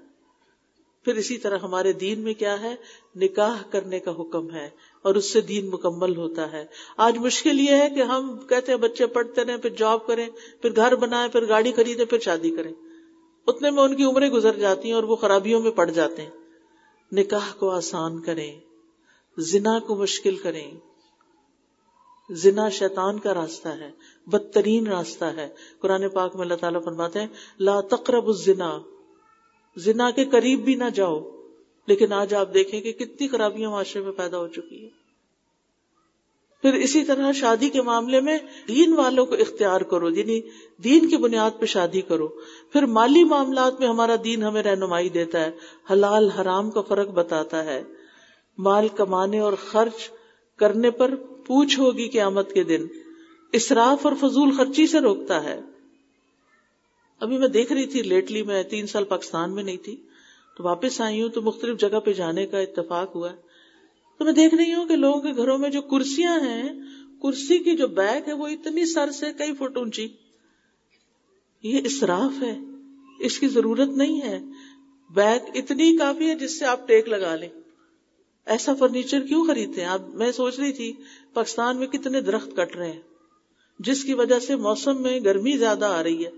پھر 1.04 1.14
اسی 1.14 1.38
طرح 1.38 1.58
ہمارے 1.58 1.92
دین 1.92 2.20
میں 2.20 2.34
کیا 2.34 2.60
ہے؟ 2.60 2.74
نکاح 3.16 3.62
کرنے 3.70 4.00
کا 4.00 4.10
حکم 4.10 4.50
ہے 4.50 4.70
اور 5.02 5.14
اس 5.14 5.32
سے 5.32 5.40
دین 5.40 5.66
مکمل 5.66 6.16
ہوتا 6.16 6.52
ہے۔ 6.52 6.66
آج 6.96 7.18
مشکل 7.18 7.60
یہ 7.60 7.70
ہے 7.70 7.88
کہ 7.90 8.02
ہم 8.02 8.38
کہتے 8.48 8.72
ہیں 8.72 8.78
بچے 8.78 9.06
پڑھتے 9.06 9.44
رہے 9.44 9.56
پھر 9.56 9.70
جاب 9.70 10.06
کریں، 10.06 10.28
پھر 10.62 10.76
گھر 10.76 10.94
بنائیں، 10.94 11.32
پھر 11.32 11.48
گاڑی 11.48 11.72
خریدیں، 11.72 12.04
پھر 12.04 12.18
شادی 12.18 12.50
کریں۔ 12.50 12.72
اتنے 13.46 13.70
میں 13.70 13.82
ان 13.82 13.96
کی 13.96 14.04
عمریں 14.04 14.30
گزر 14.30 14.58
جاتی 14.58 14.88
ہیں 14.88 14.94
اور 14.94 15.02
وہ 15.02 15.16
خرابیوں 15.16 15.60
میں 15.60 15.70
پڑ 15.70 15.90
جاتے 15.90 16.22
ہیں۔ 16.22 16.30
نکاح 17.12 17.54
کو 17.58 17.70
آسان 17.70 18.22
کریں، 18.22 18.60
زنا 19.38 19.78
کو 19.78 19.96
مشکل 19.96 20.36
کریں۔ 20.36 20.70
زنا 22.30 22.68
شیطان 22.68 23.18
کا 23.18 23.34
راستہ 23.34 23.68
ہے، 23.68 23.90
بدترین 24.26 24.86
راستہ 24.86 25.24
ہے۔ 25.24 25.48
قرآن 25.80 26.08
پاک 26.08 26.34
میں 26.34 26.42
اللہ 26.42 26.54
تعالیٰ 26.54 26.84
فرماتے 26.84 27.20
ہیں، 27.20 27.26
لا 27.60 27.80
تقرب 27.80 28.26
الزنا۔ 28.26 28.78
زنا 29.76 30.10
کے 30.10 30.24
قریب 30.24 30.64
بھی 30.64 30.74
نہ 30.74 30.90
جاؤ، 30.94 31.30
لیکن 31.86 32.12
آج 32.12 32.34
آپ 32.34 32.54
دیکھیں 32.54 32.80
کہ 32.80 32.92
کتنی 32.92 33.28
خرابیاں 33.28 33.70
معاشرے 33.70 34.02
میں 34.02 34.12
پیدا 34.12 34.38
ہو 34.38 34.48
چکی 34.48 34.82
ہیں۔ 34.82 35.04
پھر 36.62 36.74
اسی 36.74 37.04
طرح 37.04 37.32
شادی 37.32 37.68
کے 37.68 37.82
معاملے 37.82 38.20
میں 38.20 38.38
دین 38.68 38.92
والوں 38.92 39.26
کو 39.26 39.34
اختیار 39.34 39.80
کرو 39.80 40.10
یعنی 40.10 40.40
دین 40.84 41.08
کی 41.08 41.16
بنیاد 41.16 41.50
پہ 41.60 41.66
شادی 41.66 42.00
کرو۔ 42.00 42.28
پھر 42.72 42.86
مالی 42.86 43.24
معاملات 43.24 43.80
میں 43.80 43.88
ہمارا 43.88 44.16
دین 44.24 44.42
ہمیں 44.42 44.62
رہنمائی 44.62 45.08
دیتا 45.08 45.40
ہے، 45.40 45.50
حلال 45.90 46.30
حرام 46.30 46.70
کا 46.70 46.80
فرق 46.80 47.08
بتاتا 47.08 47.64
ہے۔ 47.64 47.82
مال 48.58 48.88
کمانے 48.88 49.38
اور 49.38 49.52
خرچ 49.52 50.10
کرنے 50.56 50.90
پر 50.90 51.14
پوچھ 51.46 51.80
ہوگی 51.80 52.08
قیامت 52.08 52.52
کے 52.52 52.64
دن، 52.64 52.86
اسراف 53.52 54.06
اور 54.06 54.12
فضول 54.20 54.56
خرچی 54.56 54.86
سے 54.86 55.00
روکتا 55.00 55.44
ہے۔ 55.44 55.60
ابھی 57.20 57.38
میں 57.38 57.48
دیکھ 57.48 57.72
رہی 57.72 57.86
تھی، 57.86 58.02
لیٹلی 58.02 58.42
میں 58.42 58.62
تین 58.62 58.86
سال 58.86 59.04
پاکستان 59.04 59.54
میں 59.54 59.62
نہیں 59.62 59.76
تھی، 59.76 59.96
تو 60.56 60.64
واپس 60.64 61.00
آئی 61.00 61.22
ہوں 61.22 61.28
تو 61.28 61.42
مختلف 61.42 61.80
جگہ 61.80 62.00
پہ 62.00 62.12
جانے 62.12 62.46
کا 62.46 62.58
اتفاق 62.58 63.16
ہوا 63.16 63.28
تو 64.18 64.24
میں 64.24 64.32
دیکھ 64.32 64.54
رہی 64.54 64.74
ہوں 64.74 64.88
کہ 64.88 64.96
لوگوں 64.96 65.20
کے 65.20 65.36
گھروں 65.36 65.58
میں 65.58 65.70
جو 65.70 65.82
کرسیاں 65.82 66.40
ہیں، 66.40 66.68
کرسی 67.22 67.58
کی 67.58 67.76
جو 67.76 67.88
بیگ 67.88 68.28
ہے 68.28 68.32
وہ 68.32 68.46
اتنی 68.46 68.86
سر 68.86 69.10
سے 69.10 69.26
کئی 69.38 69.52
فٹ 69.54 69.76
اونچی۔ 69.76 70.08
یہ 71.62 71.80
اسراف 71.84 72.42
ہے، 72.42 72.58
اس 73.18 73.38
کی 73.38 73.48
ضرورت 73.48 73.88
نہیں 73.88 74.22
ہے۔ 74.22 74.40
بیگ 75.10 75.40
اتنی 75.54 75.96
کافی 75.96 76.30
ہے 76.30 76.34
جس 76.34 76.58
سے 76.58 76.64
آپ 76.64 76.88
ٹیک 76.88 77.08
لگا 77.08 77.36
لیں۔ 77.36 77.48
ایسا 78.46 78.74
فرنیچر 78.74 79.20
کیوں 79.20 79.46
خریدتے 79.46 79.80
ہیں؟ 79.80 79.88
آپ، 79.88 80.00
میں 80.08 80.32
سوچ 80.32 80.58
رہی 80.58 80.72
تھی 80.72 80.92
پاکستان 81.34 81.76
میں 81.76 81.86
کتنے 81.86 82.20
درخت 82.20 82.56
کٹ 82.56 82.76
رہے 82.76 82.92
ہیں؟ 82.92 83.00
جس 83.78 84.04
کی 84.04 84.14
وجہ 84.14 84.38
سے 84.38 84.56
موسم 84.56 85.02
میں 85.02 85.20
گرمی 85.20 85.56
زیادہ 85.56 85.84
آ 85.84 86.02
رہی 86.02 86.26
ہے۔ 86.26 86.30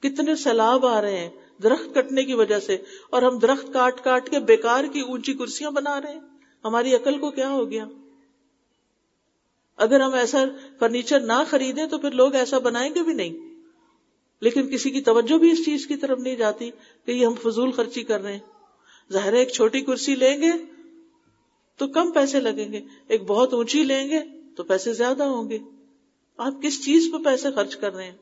کتنے 0.00 0.34
سیلاب 0.34 0.86
آ 0.86 1.00
رہے 1.00 1.16
ہیں 1.16 1.30
درخت 1.62 1.94
کٹنے 1.94 2.24
کی 2.24 2.34
وجہ 2.34 2.58
سے، 2.60 2.76
اور 3.10 3.22
ہم 3.22 3.38
درخت 3.38 3.72
کاٹ 3.72 4.04
کاٹ 4.04 4.30
کے 4.30 4.38
بیکار 4.38 4.84
کی 4.84 5.00
اونچی 5.00 5.34
کرسیاں 5.34 5.70
بنا 5.70 6.00
رہے 6.00 6.12
ہیں۔ 6.12 6.20
ہماری 6.64 6.94
عقل 6.94 7.18
کو 7.18 7.30
کیا 7.30 7.50
ہو 7.50 7.70
گیا؟ 7.70 7.86
اگر 9.76 10.00
ہم 10.00 10.14
ایسا 10.14 10.44
فرنیچر 10.78 11.20
نہ 11.20 11.42
خریدیں 11.50 11.86
تو 11.86 11.98
پھر 11.98 12.10
لوگ 12.10 12.34
ایسا 12.34 12.58
بنائیں 12.58 12.94
گے 12.94 13.02
بھی 13.02 13.12
نہیں۔ 13.12 13.62
لیکن 14.40 14.68
کسی 14.68 14.90
کی 14.90 15.00
توجہ 15.00 15.38
بھی 15.38 15.50
اس 15.50 15.64
چیز 15.64 15.86
کی 15.86 15.96
طرف 15.96 16.18
نہیں 16.18 16.36
جاتی 16.36 16.70
کہ 17.04 17.10
یہ 17.10 17.26
ہم 17.26 17.34
فضول 17.34 17.72
خرچی 17.72 18.02
کر 18.02 18.20
رہے 18.20 18.32
ہیں۔ 18.32 19.12
ظاہر 19.12 19.32
ایک 19.32 19.50
چھوٹی 19.50 19.80
کرسی 19.80 20.14
لیں 20.14 20.42
گے 20.42 20.52
تو 21.76 21.86
کم 21.86 22.10
پیسے 22.10 22.40
لگیں 22.40 22.72
گے۔ 22.72 22.80
ایک 23.08 23.22
بہت 23.22 23.52
اونچی 23.52 23.84
لیں 23.84 24.10
گے 24.10 24.18
تو 24.56 24.64
پیسے 24.64 24.92
زیادہ 24.92 25.22
ہوں 25.22 25.50
گے۔ 25.50 25.58
آپ 26.36 26.62
کس 26.62 26.84
چیز 26.84 27.08
پہ 27.12 27.24
پیسے 27.24 27.50
خرچ 27.50 27.76
کر 27.76 27.94
رہے 27.94 28.04
ہیں؟ 28.04 28.16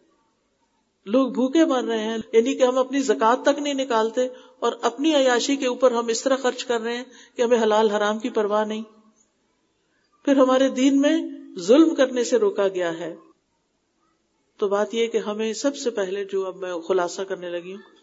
لوگ 1.07 1.31
بھوکے 1.31 1.65
مر 1.65 1.83
رہے 1.83 1.99
ہیں 1.99 2.19
یعنی 2.33 2.55
کہ 2.55 2.63
ہم 2.63 2.79
اپنی 2.79 3.01
زکات 3.01 3.43
تک 3.43 3.59
نہیں 3.59 3.75
نکالتے 3.75 4.29
اور 4.59 4.73
اپنی 4.83 5.15
عیاشی 5.15 5.57
کے 5.57 5.67
اوپر 5.67 5.93
ہم 5.93 6.07
اس 6.07 6.23
طرح 6.23 6.37
خرچ 6.37 6.65
کر 6.65 6.81
رہے 6.81 6.97
ہیں 6.97 7.05
کہ 7.37 7.43
ہمیں 7.43 7.63
حلال 7.63 7.91
حرام 7.91 8.19
کی 8.19 8.29
پرواہ 8.29 8.65
نہیں۔ 8.65 8.83
پھر 10.25 10.37
ہمارے 10.37 10.69
دین 10.69 11.01
میں 11.01 11.29
ظلم 11.59 11.95
کرنے 11.95 12.25
سے 12.25 12.37
روکا 12.37 12.69
گیا 12.69 12.99
ہے۔ 12.99 13.17
تو 14.59 14.69
بات 14.69 14.95
یہ 14.95 15.07
کہ 15.07 15.19
ہمیں 15.19 15.53
سب 15.53 15.77
سے 15.77 15.91
پہلے 15.91 16.25
جو 16.25 16.47
اب 16.47 16.57
میں 16.57 16.75
خلاصہ 16.75 17.23
کرنے 17.23 17.51
لگی 17.51 17.73
ہوں 17.73 17.94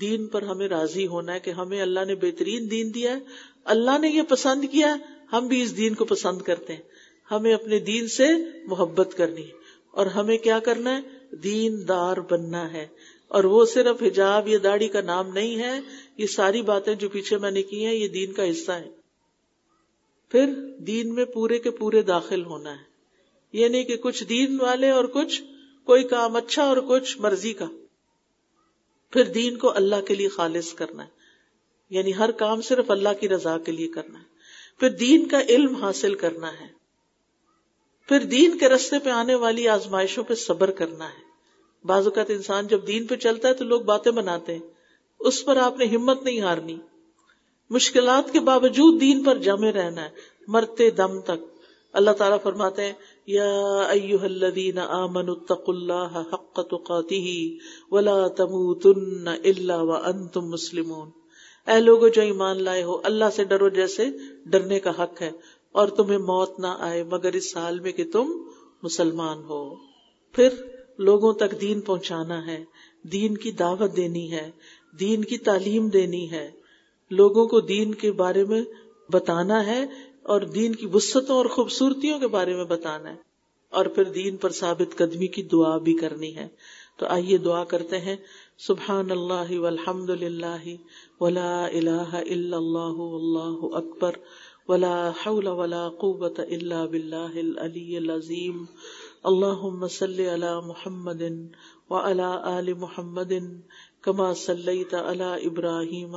دین 0.00 0.26
پر 0.26 0.42
ہمیں 0.42 0.68
راضی 0.68 1.06
ہونا 1.06 1.34
ہے 1.34 1.40
کہ 1.40 1.50
ہمیں 1.50 1.82
اللہ 1.82 2.00
نے 2.06 2.14
بہترین 2.14 2.70
دین 2.70 2.94
دیا 2.94 3.16
ہے، 3.16 3.20
اللہ 3.64 3.98
نے 3.98 4.08
یہ 4.08 4.22
پسند 4.22 4.64
کیا 4.72 4.96
ہم 5.32 5.46
بھی 5.46 5.62
اس 5.62 5.76
دین 5.76 5.94
کو 5.94 6.04
پسند 6.04 6.42
کرتے 6.42 6.72
ہیں۔ 6.72 6.82
ہمیں 7.30 7.54
اپنے 7.54 7.78
دین 7.78 8.08
سے 8.08 8.28
محبت 8.64 9.16
کرنی 9.16 9.42
ہے۔ 9.42 9.52
اور 9.90 10.06
ہمیں 10.06 10.38
کیا 10.38 10.58
کرنا 10.58 10.96
ہے؟ 10.96 11.36
دین 11.36 11.88
دار 11.88 12.16
بننا 12.30 12.72
ہے۔ 12.72 12.86
اور 13.28 13.44
وہ 13.44 13.64
صرف 13.64 14.02
حجاب 14.02 14.48
یا 14.48 14.58
داڑھی 14.62 14.88
کا 14.88 15.00
نام 15.00 15.28
نہیں 15.28 15.56
ہے، 15.56 15.80
یہ 16.16 16.26
ساری 16.26 16.62
باتیں 16.62 16.94
جو 16.94 17.08
پیچھے 17.08 17.38
میں 17.38 17.50
نے 17.50 17.62
کی 17.62 17.86
ہیں، 17.86 17.94
یہ 17.94 18.08
دین 18.08 18.32
کا 18.32 18.50
حصہ 18.50 18.72
ہے 18.72 18.90
پھر 20.28 20.46
دین 20.78 21.14
میں 21.14 21.24
پورے 21.24 21.58
کے 21.58 21.70
پورے 21.70 22.02
داخل 22.02 22.44
ہونا 22.44 22.70
ہے۔ 22.70 22.84
یہ 23.52 23.68
نہیں 23.68 23.84
کہ 23.84 23.96
کچھ 23.96 24.24
دین 24.24 24.60
والے 24.60 24.90
اور 24.90 25.04
کچھ، 25.04 25.42
کوئی 25.84 26.02
کام 26.02 26.36
اچھا 26.36 26.64
اور 26.64 26.76
کچھ 26.88 27.18
مرضی 27.18 27.52
کا۔ 27.52 27.66
پھر 29.14 29.24
دین 29.24 29.58
کو 29.58 29.76
اللہ 29.76 30.00
کے 30.00 30.14
لیے 30.14 30.28
خالص 30.28 30.74
کرنا 30.74 31.04
ہے۔ 31.04 31.08
یعنی 31.90 32.14
ہر 32.14 32.30
کام 32.30 32.62
صرف 32.62 32.90
اللہ 32.90 33.08
کی 33.20 33.28
رضا 33.28 33.58
کے 33.58 33.72
لیے 33.72 33.88
کرنا 33.88 34.18
ہے۔ 34.18 34.24
پھر 34.80 34.88
دین 34.88 35.28
کا 35.28 35.40
علم 35.40 35.74
حاصل 35.74 36.14
کرنا 36.14 36.52
ہے۔ 36.60 36.66
پھر 38.08 38.20
دین 38.20 38.58
کے 38.58 38.68
رستے 38.68 38.98
پہ 38.98 39.10
آنے 39.10 39.34
والی 39.34 39.68
آزمائشوں 39.68 40.24
پہ 40.24 40.34
صبر 40.34 40.70
کرنا 40.70 41.08
ہے۔ 41.08 41.22
بعض 41.84 42.06
اوقات 42.06 42.26
انسان 42.28 42.66
جب 42.66 42.86
دین 42.86 43.06
پہ 43.06 43.16
چلتا 43.16 43.48
ہے 43.48 43.54
تو 43.54 43.64
لوگ 43.64 43.80
باتیں 43.80 44.12
بناتے 44.12 44.52
ہیں۔ 44.52 44.62
اس 45.20 45.44
پر 45.44 45.56
آپ 45.56 45.78
نے 45.78 45.84
ہمت 45.84 46.22
نہیں 46.22 46.40
ہارنی۔ 46.40 46.76
مشکلات 47.70 48.32
کے 48.32 48.40
باوجود 48.40 49.00
دین 49.00 49.24
پر 49.24 49.38
جمے 49.38 49.72
رہنا 49.72 50.04
ہے۔ 50.04 50.10
مرتے 50.48 50.90
دم 50.90 51.20
تک۔ 51.20 51.60
اللہ 51.92 52.10
تعالیٰ 52.10 52.38
فرماتے 52.42 52.82
ہیں 52.82 52.92
یا 53.26 53.82
ایوہ 53.82 54.20
الذین 54.20 54.78
آمنوا 54.78 55.34
اتقوا 55.34 55.74
اللہ 55.74 56.22
حق 56.32 56.54
تقاته 56.54 57.46
ولا 57.90 58.28
تموتن 58.28 59.28
الا 59.28 59.82
وانتم 59.82 60.48
مسلمون۔ 60.48 61.10
اے 61.66 61.80
لوگوں 61.80 62.08
جو 62.08 62.22
ایمان 62.22 62.62
لائے 62.62 62.82
ہو، 62.82 63.00
اللہ 63.04 63.24
سے 63.36 63.44
ڈرو 63.44 63.68
جیسے 63.68 64.06
ڈرنے 64.46 64.80
کا 64.80 64.90
حق 64.90 65.22
ہے 65.22 65.30
اور 65.72 65.88
تمہیں 65.88 66.18
موت 66.18 66.60
نہ 66.60 66.66
آئے 66.78 67.04
مگر 67.04 67.32
اس 67.32 67.56
حال 67.56 67.80
میں 67.80 67.92
کہ 67.92 68.04
تم 68.12 68.32
مسلمان 68.82 69.38
ہو۔ 69.38 69.74
پھر 70.32 70.48
لوگوں 70.98 71.32
تک 71.32 71.60
دین 71.60 71.80
پہنچانا 71.80 72.46
ہے، 72.46 72.64
دین 73.02 73.36
کی 73.36 73.50
دعوت 73.50 73.96
دینی 73.96 74.32
ہے، 74.32 74.50
دین 75.00 75.24
کی 75.24 75.38
تعلیم 75.38 75.88
دینی 75.88 76.30
ہے۔ 76.30 76.50
لوگوں 77.10 77.46
کو 77.46 77.60
دین 77.60 77.94
کے 77.94 78.12
بارے 78.12 78.44
میں 78.44 78.62
بتانا 79.12 79.66
ہے 79.66 79.86
اور 80.24 80.40
دین 80.40 80.74
کی 80.74 80.86
وسطوں 80.86 81.36
اور 81.36 81.46
خوبصورتیوں 81.46 82.18
کے 82.18 82.28
بارے 82.28 82.56
میں 82.56 82.64
بتانا 82.64 83.10
ہے۔ 83.10 83.16
اور 83.70 83.86
پھر 83.86 84.04
دین 84.04 84.36
پر 84.36 84.50
ثابت 84.50 84.96
قدمی 84.96 85.26
کی 85.26 85.42
دعا 85.42 85.78
بھی 85.78 85.94
کرنی 85.94 86.36
ہے۔ 86.36 86.48
تو 86.96 87.06
آئیے 87.06 87.38
دعا 87.38 87.64
کرتے 87.64 88.00
ہیں۔ 88.00 88.16
سبحان 88.58 89.10
اللہ 89.10 89.58
والحمد 89.58 90.10
للہ 90.10 90.64
ولا 91.20 91.66
الہ 91.66 92.14
الا 92.14 92.56
اللہ 92.56 92.94
واللہ 92.96 93.76
اکبر 93.76 94.12
ولا 94.68 95.10
حول 95.10 95.46
ولا 95.46 95.88
قوة 95.88 96.40
الا 96.50 96.84
باللہ 96.86 97.34
العلی 97.34 97.96
العظیم۔ 97.96 98.64
اللہم 99.24 99.88
صلی 99.88 100.34
علی 100.34 100.66
محمد 100.66 101.22
وعلى 101.90 102.32
آل 102.42 102.72
محمد 102.72 103.32
کما 104.00 104.34
صلیت 104.34 104.94
علی 104.94 105.46
ابراہیم 105.46 106.16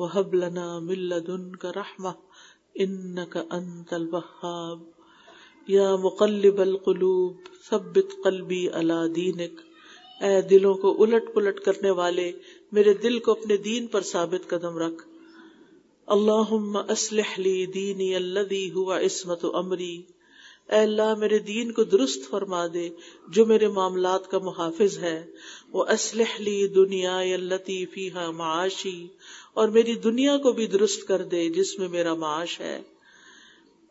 وهب 0.00 0.34
لنا 0.34 0.78
من 0.78 1.08
لدنك 1.08 1.64
رحمة 1.64 2.12
إنك 2.80 3.36
أنت 3.36 3.92
الوهاب. 3.92 4.78
يا 5.68 5.96
مقلب 5.96 6.60
القلوب، 6.60 7.36
ثبت 7.70 8.14
قلبي 8.24 8.68
على 8.68 9.02
دينك. 9.14 9.60
اے 10.20 10.40
دلوں 10.42 10.74
کو 10.74 11.02
الٹ 11.02 11.34
پلٹ 11.34 11.60
کرنے 11.60 11.90
والے، 11.90 12.32
میرے 12.72 12.94
دل 12.94 13.18
کو 13.18 13.30
اپنے 13.30 13.56
دین 13.56 13.86
پر 13.86 14.00
ثابت 14.00 14.48
قدم 14.48 14.78
رکھ. 14.78 15.02
اللہم 16.06 16.76
اسلح 16.88 17.40
لی 17.40 17.66
دینی 17.66 18.14
الذی 18.14 18.70
ہوا 18.70 18.98
عصمت 19.00 19.44
امری. 19.54 20.02
اے 20.68 20.78
اللہ، 20.78 21.14
میرے 21.14 21.38
دین 21.38 21.72
کو 21.72 21.84
درست 21.84 22.30
فرما 22.30 22.66
دے، 22.66 22.88
جو 23.28 23.46
میرے 23.46 23.68
معاملات 23.68 24.30
کا 24.30 24.38
محافظ 24.38 24.98
ہے. 24.98 25.26
وہ 25.72 25.84
اسلح 25.88 26.36
لی 26.38 26.66
دنیا 26.68 27.18
التی 27.18 27.84
فیحا 27.86 28.30
معاشی، 28.30 29.06
اور 29.54 29.68
میری 29.68 29.94
دنیا 30.04 30.36
کو 30.36 30.52
بھی 30.52 30.66
درست 30.66 31.06
کر 31.08 31.22
دے 31.22 31.48
جس 31.50 31.78
میں 31.78 31.88
میرا 31.88 32.14
معاش 32.14 32.58
ہے۔ 32.60 32.80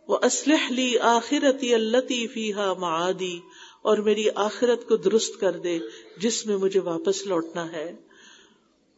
وہ 0.07 0.17
اسلح 0.21 0.67
لی 0.69 0.97
آخرتی 1.07 1.73
التی 1.73 2.25
فیحا 2.27 2.73
معادی، 2.73 3.37
اور 3.81 3.97
میری 3.97 4.25
آخرت 4.35 4.87
کو 4.87 4.95
درست 4.97 5.39
کر 5.39 5.57
دے 5.57 5.77
جس 6.17 6.45
میں 6.45 6.57
مجھے 6.57 6.79
واپس 6.79 7.25
لوٹنا 7.27 7.71
ہے۔ 7.71 7.91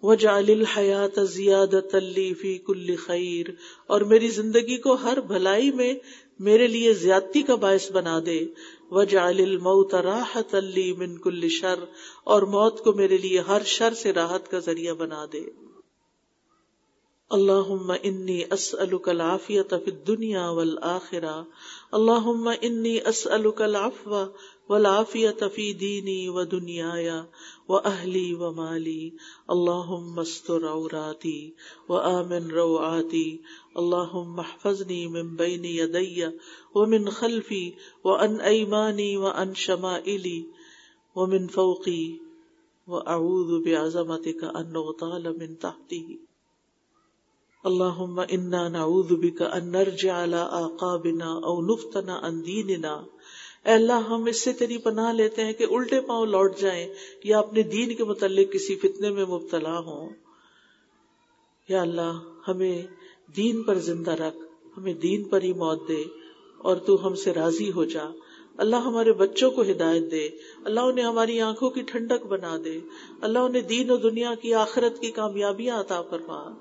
وجعل 0.03 0.49
الحیات 0.49 1.19
زیادت 1.29 1.95
لی 1.95 2.33
فی 2.33 2.57
کل 2.57 2.95
خیر، 2.95 3.49
اور 3.87 4.01
میری 4.11 4.29
زندگی 4.29 4.77
کو 4.77 4.93
ہر 4.93 5.19
بھلائی 5.27 5.71
میں 5.71 5.93
میرے 6.41 6.67
لیے 6.67 6.93
زیادتی 6.93 7.41
کا 7.41 7.55
باعث 7.55 7.91
بنا 7.91 8.19
دے۔ 8.25 8.39
وجعل 8.91 9.39
الموت 9.39 9.95
راحت 9.95 10.55
لی 10.55 10.93
من 10.93 11.17
کل 11.17 11.49
شر 11.49 11.79
اور 12.23 12.41
موت 12.41 12.83
کو 12.83 12.93
میرے 12.93 13.17
لیے 13.17 13.39
ہر 13.39 13.61
شر 13.65 13.93
سے 13.93 14.13
راحت 14.13 14.51
کا 14.51 14.59
ذریعہ 14.59 14.93
بنا 14.93 15.25
دے۔ 15.33 15.70
اللہم 17.31 17.91
انی 18.03 18.43
اسألک 18.49 19.09
العافیت 19.09 19.73
فی 19.85 19.91
الدنیا 19.91 20.49
والآخرہ، 20.49 21.43
اللہم 21.91 22.47
انی 22.61 22.97
اسألک 23.05 23.61
العفو 23.61 24.23
والعافیت 24.69 25.43
فی 25.55 25.73
دینی 25.73 26.27
و 26.27 26.43
دنیایا 26.43 27.23
و 27.69 27.75
اہلی 27.75 28.33
و 28.33 28.51
مالی، 28.51 29.09
اللہم 29.47 30.09
مستر 30.13 30.65
عوراتی 30.69 31.51
و 31.89 31.93
من 35.09 35.35
بین 35.35 35.65
یدی 35.65 36.23
و 36.75 36.85
من 36.85 37.09
خلفی 37.09 37.71
و 38.03 38.09
ان 38.09 38.41
ایمانی 38.41 39.15
و 39.15 39.25
ان 39.25 39.53
شمائلی 39.53 40.43
و 41.15 41.25
من 41.25 41.47
فوقی 41.47 42.17
ان 42.87 44.73
نغتال 44.73 45.27
من 45.37 45.55
تحتی 45.55 46.03
اللہم 47.63 48.21
انا 48.29 48.67
نعوذ 48.67 49.05
بک 49.09 49.41
ان 49.41 49.71
نرجع 49.71 50.23
على 50.23 50.37
آقابنا 50.37 51.25
او 51.25 51.61
نفتنا 51.61 52.13
ان 52.13 52.45
دیننا۔ 52.45 52.93
اے 53.65 53.71
اللہ، 53.71 53.93
ہم 53.93 54.25
اس 54.25 54.41
سے 54.41 54.53
تیری 54.53 54.77
پناہ 54.77 55.13
لیتے 55.13 55.45
ہیں 55.45 55.53
کہ 55.53 55.65
الٹے 55.69 56.01
پاؤں 56.01 56.25
لوٹ 56.25 56.57
جائیں 56.57 56.93
یا 57.23 57.39
اپنے 57.39 57.63
دین 57.63 57.95
کے 57.95 58.03
متعلق 58.03 58.53
کسی 58.53 58.75
فتنے 58.75 59.09
میں 59.09 59.25
مبتلا 59.25 59.79
ہوں۔ 59.79 60.09
یا 61.69 61.81
اللہ، 61.81 62.19
ہمیں 62.47 62.83
دین 63.37 63.63
پر 63.63 63.75
زندہ 63.75 64.11
رکھ، 64.11 64.37
ہمیں 64.77 64.93
دین 64.93 65.23
پر 65.23 65.41
ہی 65.41 65.53
موت 65.53 65.87
دے 65.87 66.03
اور 66.57 66.75
تو 66.75 67.07
ہم 67.07 67.15
سے 67.15 67.33
راضی 67.33 67.71
ہو 67.71 67.85
جا۔ 67.85 68.03
اللہ 68.57 68.75
ہمارے 68.75 69.13
بچوں 69.13 69.51
کو 69.51 69.61
ہدایت 69.61 70.11
دے۔ 70.11 70.29
اللہ 70.63 70.79
انہیں 70.79 71.05
ہماری 71.05 71.41
آنکھوں 71.41 71.69
کی 71.69 71.81
ٹھنڈک 71.81 72.25
بنا 72.25 72.57
دے۔ 72.65 72.79
اللہ 73.21 73.39
انہیں 73.39 73.61
دین 73.61 73.91
و 73.91 73.97
دنیا 73.97 74.35
کی 74.35 74.53
آخرت 74.53 74.99
کی 74.99 75.11
کامیابیاں 75.11 75.79
عطا 75.79 76.01
فرما۔ 76.01 76.53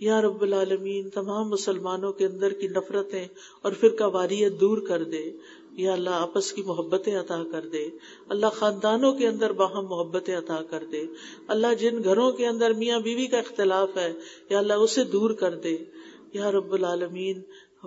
یا 0.00 0.22
رب 0.22 0.42
العالمین، 0.42 1.10
تمام 1.10 1.48
مسلمانوں 1.48 2.12
کے 2.12 2.26
اندر 2.26 2.52
کی 2.52 2.68
نفرتیں 2.68 3.28
اور 3.62 3.72
فرقہ 3.80 4.04
واریت 4.04 4.60
دور 4.60 4.78
کر 4.78 5.04
دے۔ 5.04 5.32
یا 5.72 5.92
اللہ، 5.92 6.10
آپس 6.10 6.52
کی 6.52 6.62
محبتیں 6.62 7.16
عطا 7.16 7.42
کر 7.52 7.68
دے۔ 7.68 7.88
اللہ 8.28 8.46
خاندانوں 8.46 9.12
کے 9.12 9.26
اندر 9.26 9.52
باہم 9.52 9.86
محبتیں 9.90 10.36
عطا 10.36 10.62
کر 10.70 10.84
دے۔ 10.92 11.04
اللہ 11.48 11.74
جن 11.80 12.04
گھروں 12.04 12.32
کے 12.32 12.46
اندر 12.46 12.72
میاں 12.72 13.00
بیوی 13.00 13.26
کا 13.26 13.38
اختلاف 13.38 13.96
ہے، 13.96 14.12
یا 14.50 14.58
اللہ 14.58 14.72
اسے 14.72 15.04
دور 15.04 15.30
کر 15.30 15.54
دے۔ 15.54 15.76
یا 16.32 16.52
رب 16.52 16.72
العالمین، 16.72 17.40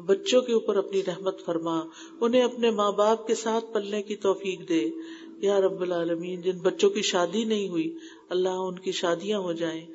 بچوں 0.05 0.41
کے 0.41 0.53
اوپر 0.53 0.75
اپنی 0.75 1.01
رحمت 1.07 1.45
فرما، 1.45 1.81
انہیں 2.21 2.41
اپنے 2.41 2.71
ماں 2.71 2.91
باپ 2.91 3.27
کے 3.27 3.35
ساتھ 3.35 3.65
پلنے 3.73 4.03
کی 4.03 4.15
توفیق 4.15 4.69
دے۔ 4.69 4.89
یا 5.37 5.61
رب 5.61 5.81
العالمین، 5.81 6.41
جن 6.41 6.57
بچوں 6.57 6.89
کی 6.89 7.01
شادی 7.01 7.43
نہیں 7.43 7.69
ہوئی، 7.69 7.97
اللہ 8.29 8.49
ان 8.49 8.79
کی 8.79 8.91
شادیاں 8.91 9.39
ہو 9.39 9.53
جائیں۔ 9.53 9.85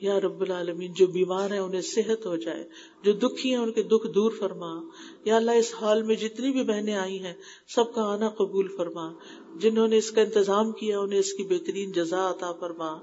یا 0.00 0.20
رب 0.20 0.40
العالمین، 0.40 0.92
جو 0.92 1.06
بیمار 1.06 1.50
ہیں 1.50 1.58
انہیں 1.58 1.80
صحت 1.80 2.26
ہو 2.26 2.36
جائے، 2.36 2.68
جو 3.02 3.12
دکھی 3.12 3.50
ہیں 3.50 3.56
ان 3.56 3.72
کے 3.72 3.82
دکھ 3.82 4.06
دور 4.14 4.30
فرما۔ 4.38 4.80
یا 5.24 5.36
اللہ، 5.36 5.50
اس 5.50 5.74
حال 5.80 6.02
میں 6.02 6.14
جتنی 6.14 6.50
بھی 6.50 6.62
بہنیں 6.62 6.94
آئی 6.94 7.24
ہیں، 7.24 7.34
سب 7.74 7.94
کا 7.94 8.02
آنا 8.02 8.28
قبول 8.28 8.68
فرما۔ 8.76 9.12
جنہوں 9.56 9.88
نے 9.88 9.98
اس 9.98 10.10
کا 10.10 10.20
انتظام 10.20 10.72
کیا، 10.72 11.00
انہیں 11.00 11.18
اس 11.18 11.32
کی 11.32 11.42
بہترین 11.42 11.92
جزا 11.92 12.30
عطا 12.30 12.52
فرما۔ 12.52 12.98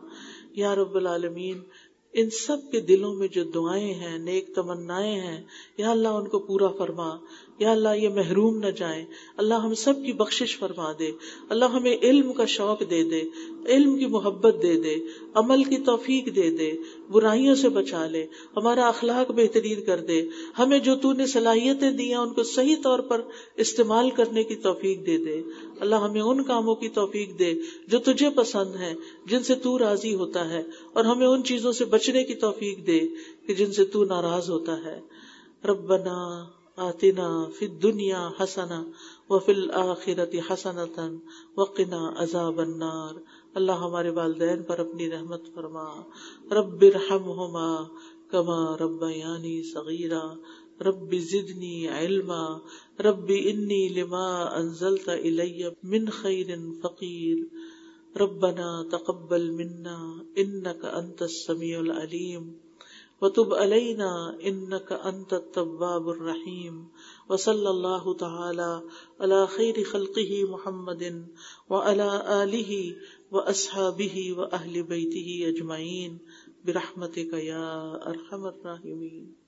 یا 0.52 0.76
رب 0.76 0.96
العالمین، 0.96 1.60
ان 2.14 2.30
سب 2.30 2.58
کے 2.72 2.80
دلوں 2.80 3.16
میں 3.16 3.28
جو 3.28 3.44
دعائیں 3.44 3.94
ہیں، 3.94 4.18
نیک 4.18 4.56
تمنائیں 4.56 5.22
ہیں، 5.22 5.44
یا 5.78 5.92
اللہ 5.92 6.08
ان 6.08 6.28
کو 6.28 6.40
پورا 6.40 6.68
فرما۔ 6.68 7.18
یا 7.60 7.72
اللہ 7.72 7.96
یہ 7.96 8.10
محروم 8.10 8.58
نہ 8.58 8.70
جائیں۔ 8.72 9.06
اللہ 9.38 9.54
ہم 9.54 9.74
سب 9.74 10.04
کی 10.06 10.14
بخشش 10.14 10.58
فرما 10.58 10.92
دے۔ 11.00 11.12
اللہ 11.50 11.66
ہمیں 11.66 11.96
علم 12.04 12.34
کا 12.34 12.46
شوق 12.46 12.80
دے 12.90 13.04
دے، 13.04 13.22
علم 13.66 13.98
کی 13.98 14.06
محبت 14.06 14.56
دے 14.64 14.74
دے، 14.82 14.96
عمل 15.34 15.64
کی 15.64 15.78
توفیق 15.78 16.26
دے 16.36 16.50
دے، 16.50 16.72
برائیوں 17.12 17.56
سے 17.56 17.70
بچا 17.70 18.08
لے، 18.08 18.26
ہمارا 18.58 18.88
اخلاق 18.88 19.32
بہترین 19.32 19.82
کر 19.82 20.00
دے۔ 20.00 20.22
ہمیں 20.60 20.80
جو 20.80 20.96
تو 20.96 21.14
نے 21.14 21.26
صلاحیتیں 21.26 21.92
دی 21.92 22.08
ہیں، 22.08 22.16
ان 22.16 22.34
کو 22.34 22.44
صحیح 22.44 22.76
طور 22.84 23.00
پر 23.00 23.22
استعمال 23.56 24.10
کرنے 24.10 24.44
کی 24.44 24.56
توفیق 24.56 25.06
دے 25.06 25.18
دے۔ 25.18 25.42
اللہ 25.80 25.96
ہمیں 25.96 26.22
ان 26.22 26.44
کاموں 26.44 26.76
کی 26.76 26.90
توفیق 26.90 27.40
دے 27.40 27.54
جو 27.88 28.00
تجھے 28.00 28.30
پسند 28.30 28.76
ہے 28.76 28.94
جن 29.26 29.44
سے 29.44 29.56
تو 29.56 29.80
راضی 29.80 30.14
ہوتا 30.14 30.50
ہے، 30.50 30.64
اور 30.94 31.06
ہمیں 31.06 31.28
ان 31.28 31.44
چیزوں 31.44 31.72
سے 31.72 31.86
بچنے 31.86 32.24
کی 32.24 32.34
توفیق 32.36 32.88
دے 32.88 33.00
کہ 33.48 33.54
جن 33.54 33.72
سے 33.72 33.86
تو 33.86 34.04
ناراض 34.04 34.50
ہوتا 34.50 34.78
ہے۔ 34.86 35.00
ربنا 35.66 36.18
آتنا 36.82 37.48
فی 37.60 37.66
الدنیا 37.66 38.30
حسنا 38.40 38.84
وفی 39.30 39.52
الاخرت 39.52 40.36
حسنتا 40.52 41.10
وقنا 41.58 42.14
عذاب 42.16 42.60
النار۔ 42.60 43.14
اللہ 43.54 43.72
ہمارے 43.72 44.10
والدین 44.10 44.64
پر 44.64 44.80
اپنی 44.80 45.10
رحمت 45.10 45.42
فرما۔ 45.54 46.02
رب 46.52 46.82
ارحمہما 46.82 47.84
کما 48.32 48.78
ربیانی 48.78 49.64
صغیرا۔ 49.64 50.34
رب 50.82 51.16
زدنی 51.16 51.88
علما۔ 51.88 52.58
رب 53.00 53.32
انی 53.46 53.90
لما 53.90 54.44
انزلت 54.44 55.10
الی 55.10 55.64
من 55.84 56.10
خیر 56.10 56.48
فقیر۔ 56.82 57.38
ربنا 58.20 58.84
تقبل 58.92 59.50
منا 59.50 60.14
انك 60.36 60.86
انت 60.94 61.22
السميع 61.22 61.80
العليم 61.80 62.52
وتب 63.22 63.54
علينا 63.54 64.38
انك 64.44 64.92
انت 64.92 65.34
التواب 65.34 66.10
الرحيم. 66.10 66.88
وصلى 67.30 67.70
الله 67.70 68.14
تعالى 68.14 68.84
على 69.20 69.48
خير 69.48 69.84
خلقه 69.84 70.46
محمد 70.54 71.28
وعلى 71.70 72.44
اله 72.44 72.96
واصحابه 73.32 74.36
واهل 74.38 74.84
بيته 74.84 75.50
اجمعين 75.50 76.20
برحمتك 76.66 77.34
يا 77.34 77.96
ارحم 78.10 78.46
الراحمين. 78.46 79.41